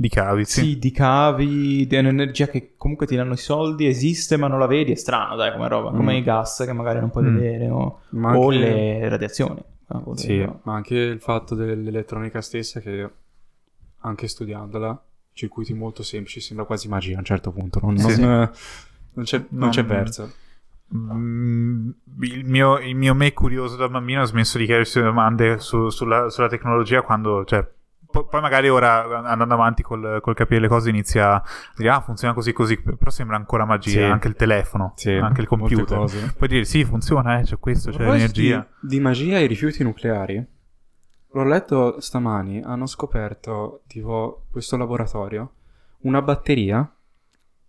Di 0.00 0.08
cavi, 0.08 0.44
sì. 0.44 0.60
sì, 0.60 0.78
di 0.78 0.92
cavi, 0.92 1.84
di 1.84 1.96
un'energia 1.96 2.46
che 2.46 2.74
comunque 2.76 3.04
ti 3.06 3.16
danno 3.16 3.32
i 3.32 3.36
soldi, 3.36 3.84
esiste 3.86 4.36
ma 4.36 4.46
non 4.46 4.60
la 4.60 4.66
vedi, 4.66 4.92
è 4.92 4.94
strano 4.94 5.34
dai 5.34 5.50
come 5.50 5.66
roba, 5.66 5.90
come 5.90 6.12
Mm. 6.14 6.16
i 6.18 6.22
gas 6.22 6.62
che 6.64 6.72
magari 6.72 7.00
non 7.00 7.10
puoi 7.10 7.24
Mm. 7.24 7.34
vedere 7.36 7.68
o, 7.68 8.00
Ma 8.10 8.36
o 8.36 8.44
anche- 8.44 8.58
le 8.58 9.08
radiazioni. 9.08 9.60
Ah, 9.88 10.02
Sì, 10.14 10.26
dire, 10.28 10.58
ma 10.62 10.74
anche 10.74 10.94
il 10.94 11.18
fatto 11.20 11.56
dell'elettronica 11.56 12.40
stessa 12.42 12.78
che 12.78 13.10
anche 14.02 14.28
studiandola, 14.28 15.02
circuiti 15.32 15.74
molto 15.74 16.04
semplici, 16.04 16.40
sembra 16.40 16.64
quasi 16.64 16.86
magia 16.88 17.16
a 17.16 17.18
un 17.18 17.24
certo 17.24 17.50
punto. 17.50 17.80
Non, 17.82 17.98
Sì. 17.98 18.20
non- 18.20 18.50
non 19.14 19.24
c'è, 19.24 19.44
non 19.48 19.70
c'è 19.70 19.84
verso. 19.84 20.32
Mm, 20.94 21.90
il, 22.22 22.44
mio, 22.44 22.78
il 22.78 22.94
mio 22.94 23.14
me 23.14 23.32
curioso 23.32 23.74
da 23.76 23.88
bambino 23.88 24.22
ha 24.22 24.26
smesso 24.26 24.58
di 24.58 24.64
chiedersi 24.64 25.00
domande 25.00 25.58
su- 25.58 25.88
sulla, 25.90 26.30
sulla 26.30 26.48
tecnologia 26.48 27.02
quando, 27.02 27.44
cioè, 27.44 27.66
poi 28.26 28.40
magari 28.40 28.68
ora 28.68 29.22
andando 29.28 29.54
avanti 29.54 29.82
col, 29.82 30.20
col 30.20 30.34
capire 30.34 30.60
le 30.60 30.68
cose 30.68 30.90
inizia 30.90 31.34
a 31.34 31.42
dire 31.76 31.90
ah 31.90 32.00
funziona 32.00 32.34
così 32.34 32.52
così, 32.52 32.80
però 32.80 33.10
sembra 33.10 33.36
ancora 33.36 33.64
magia, 33.64 33.90
Sì. 33.90 34.02
anche 34.02 34.28
il 34.28 34.34
telefono, 34.34 34.92
Sì, 34.96 35.12
anche 35.12 35.40
il 35.40 35.46
computer. 35.46 36.32
Puoi 36.36 36.48
dire 36.48 36.64
sì 36.64 36.84
funziona, 36.84 37.38
eh, 37.38 37.42
c'è 37.42 37.58
questo, 37.58 37.90
c'è 37.90 37.98
l'energia. 38.04 38.66
Di, 38.80 38.88
di 38.96 39.00
magia 39.00 39.38
e 39.38 39.46
rifiuti 39.46 39.82
nucleari, 39.82 40.46
l'ho 41.32 41.44
letto 41.44 42.00
stamani, 42.00 42.62
hanno 42.62 42.86
scoperto, 42.86 43.82
tipo, 43.86 44.44
questo 44.50 44.76
laboratorio, 44.76 45.52
una 46.00 46.22
batteria 46.22 46.90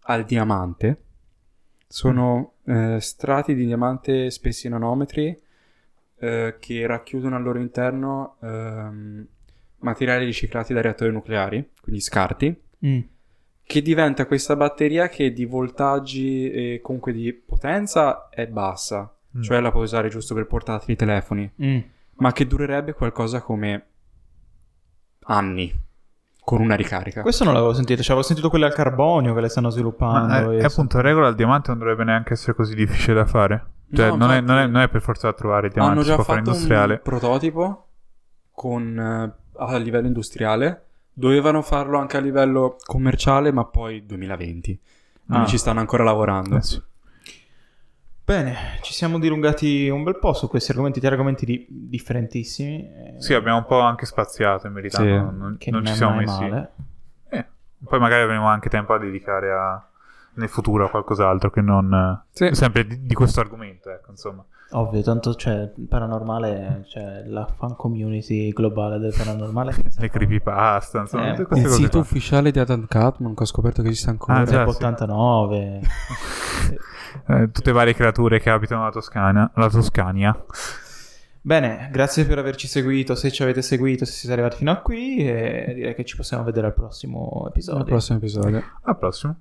al 0.04 0.24
diamante. 0.24 1.04
Sono 1.88 2.54
eh, 2.66 2.98
strati 3.00 3.56
di 3.56 3.66
diamante 3.66 4.30
spessi 4.30 4.70
nanometri 4.70 5.42
eh, 6.20 6.56
che 6.60 6.86
racchiudono 6.86 7.36
al 7.36 7.42
loro 7.42 7.58
interno 7.58 8.36
ehm, 8.42 9.26
materiali 9.80 10.26
riciclati 10.26 10.74
da 10.74 10.82
reattori 10.82 11.12
nucleari, 11.12 11.70
quindi 11.82 12.02
scarti, 12.02 12.62
Mm. 12.86 13.00
che 13.64 13.82
diventa 13.82 14.26
questa 14.26 14.56
batteria 14.56 15.10
che 15.10 15.32
di 15.34 15.46
voltaggi 15.46 16.50
e 16.50 16.80
comunque 16.82 17.12
di 17.12 17.32
potenza 17.34 18.30
è 18.30 18.48
bassa, 18.48 19.14
Mm. 19.38 19.42
cioè 19.42 19.60
la 19.60 19.72
puoi 19.72 19.84
usare 19.84 20.10
giusto 20.10 20.34
per 20.34 20.48
portatili 20.48 20.96
telefoni, 20.96 21.52
Mm. 21.62 21.78
ma 22.16 22.32
che 22.32 22.48
durerebbe 22.48 22.94
qualcosa 22.94 23.42
come 23.42 23.86
anni 25.26 25.88
con 26.44 26.62
una 26.62 26.76
ricarica. 26.76 27.22
Questo 27.22 27.44
non 27.44 27.54
l'avevo 27.54 27.74
sentito, 27.74 28.02
cioè 28.02 28.12
avevo 28.14 28.26
sentito 28.26 28.50
quelle 28.50 28.66
al 28.66 28.74
carbonio 28.74 29.36
che 29.36 29.42
le 29.42 29.50
stanno 29.50 29.70
sviluppando. 29.70 30.28
Ma 30.48 30.54
è, 30.54 30.62
e- 30.62 30.64
appunto 30.64 30.98
a 30.98 31.02
regola 31.02 31.28
il 31.28 31.36
diamante 31.36 31.70
non 31.70 31.78
dovrebbe 31.78 32.04
neanche 32.04 32.34
essere 32.34 32.56
così 32.56 32.74
difficile 32.74 33.14
da 33.16 33.26
fare. 33.26 33.66
Cioè, 33.94 34.10
No, 34.10 34.16
non, 34.16 34.32
è, 34.32 34.42
non 34.42 34.58
è- 34.58 34.66
non 34.68 34.82
è 34.82 34.90
per 34.90 35.02
forza 35.02 35.28
da 35.28 35.34
trovare 35.34 35.68
il 35.68 35.74
diamante, 35.74 35.96
Hanno 35.96 36.04
si 36.04 36.10
già 36.10 36.16
può 36.16 36.24
fare 36.24 36.40
fatto 36.40 36.50
industriale. 36.52 36.94
un 36.96 37.00
prototipo 37.04 37.88
con, 38.52 38.98
eh, 39.00 39.49
a 39.60 39.78
livello 39.78 40.08
industriale. 40.08 40.86
Dovevano 41.14 41.62
farlo 41.62 41.98
anche 42.00 42.18
a 42.18 42.22
livello 42.22 42.78
commerciale, 42.86 43.52
ma 43.52 43.66
poi 43.66 44.06
2020. 44.06 44.80
Quindi 45.26 45.46
Ah. 45.46 45.48
ci 45.50 45.58
stanno 45.58 45.80
ancora 45.80 46.04
lavorando. 46.04 46.56
Eh 46.58 46.62
sì. 46.62 46.82
Bene, 48.24 48.56
ci 48.84 48.94
siamo 48.94 49.18
dilungati 49.18 49.90
un 49.90 50.04
bel 50.04 50.20
po' 50.20 50.34
su 50.34 50.48
questi 50.48 50.70
argomenti, 50.72 51.00
tre 51.00 51.10
argomenti 51.10 51.46
di- 51.46 51.66
differentissimi. 51.70 52.84
eh, 52.88 53.16
Sì, 53.18 53.34
abbiamo 53.34 53.58
un 53.58 53.66
po' 53.66 53.80
anche 53.80 54.06
spaziato 54.06 54.68
in 54.68 54.74
verità, 54.74 55.00
Sì. 55.00 55.08
non, 55.08 55.36
non- 55.38 55.58
che 55.58 55.72
non 55.72 55.84
ci 55.86 55.94
siamo 55.96 56.14
mai 56.16 56.26
messi. 56.26 56.42
male. 56.42 56.72
Eh, 57.30 57.46
Poi 57.84 58.00
magari 58.00 58.22
avremo 58.22 58.46
anche 58.48 58.70
tempo 58.70 58.94
a 58.94 59.00
dedicare 59.00 59.52
a- 59.52 59.89
nel 60.40 60.50
futuro 60.50 60.86
a 60.86 60.90
qualcos'altro 60.90 61.50
che 61.52 61.62
non 61.62 61.94
eh, 61.94 62.28
Sì. 62.32 62.50
sempre 62.56 62.86
di, 62.88 63.06
di 63.06 63.14
questo 63.14 63.40
argomento, 63.40 63.90
ecco, 63.92 64.12
insomma. 64.12 64.44
Ovvio, 64.72 65.02
tanto 65.02 65.34
c'è 65.34 65.72
paranormale, 65.88 66.84
c'è 66.88 67.24
la 67.26 67.48
fan 67.58 67.76
community 67.76 68.52
globale 68.54 69.00
del 69.00 69.14
paranormale. 69.18 69.74
Le 69.98 70.10
creepypasta, 70.12 71.00
insomma, 71.00 71.30
Eh, 71.30 71.32
tutte 71.32 71.46
queste 71.48 71.66
Il 71.66 71.72
cose 71.72 71.84
sito 71.84 71.92
qua. 71.98 72.00
ufficiale 72.02 72.52
di 72.52 72.60
Adam 72.60 72.86
Catman 72.86 73.34
che 73.34 73.44
ho 73.44 73.46
scoperto 73.48 73.82
che 73.82 73.88
esiste 73.90 74.10
ancora. 74.12 74.38
Ah, 74.40 74.44
già. 74.46 74.52
Zep 74.66 74.70
sì. 74.70 74.76
89. 74.76 75.82
Eh, 77.26 77.50
tutte 77.52 77.72
varie 77.72 77.94
creature 77.96 78.40
che 78.40 78.50
abitano 78.52 78.84
la 78.84 78.92
Toscana, 78.92 79.52
la 79.56 79.70
Toscania. 79.70 80.46
Bene, 81.42 81.90
grazie 81.92 82.26
per 82.26 82.38
averci 82.38 82.68
seguito, 82.68 83.16
se 83.16 83.32
ci 83.32 83.42
avete 83.42 83.62
seguito, 83.64 84.06
se 84.06 84.12
siete 84.12 84.34
arrivati 84.34 84.58
fino 84.58 84.72
a 84.72 84.78
qui 84.78 85.18
e 85.18 85.72
direi 85.74 85.96
che 85.96 86.06
ci 86.06 86.16
possiamo 86.16 86.44
vedere 86.44 86.68
al 86.68 86.74
prossimo 86.74 87.46
episodio. 87.48 87.82
Al 87.82 87.88
prossimo 87.88 88.18
episodio. 88.20 88.64
Al 88.84 88.98
prossimo. 88.98 89.36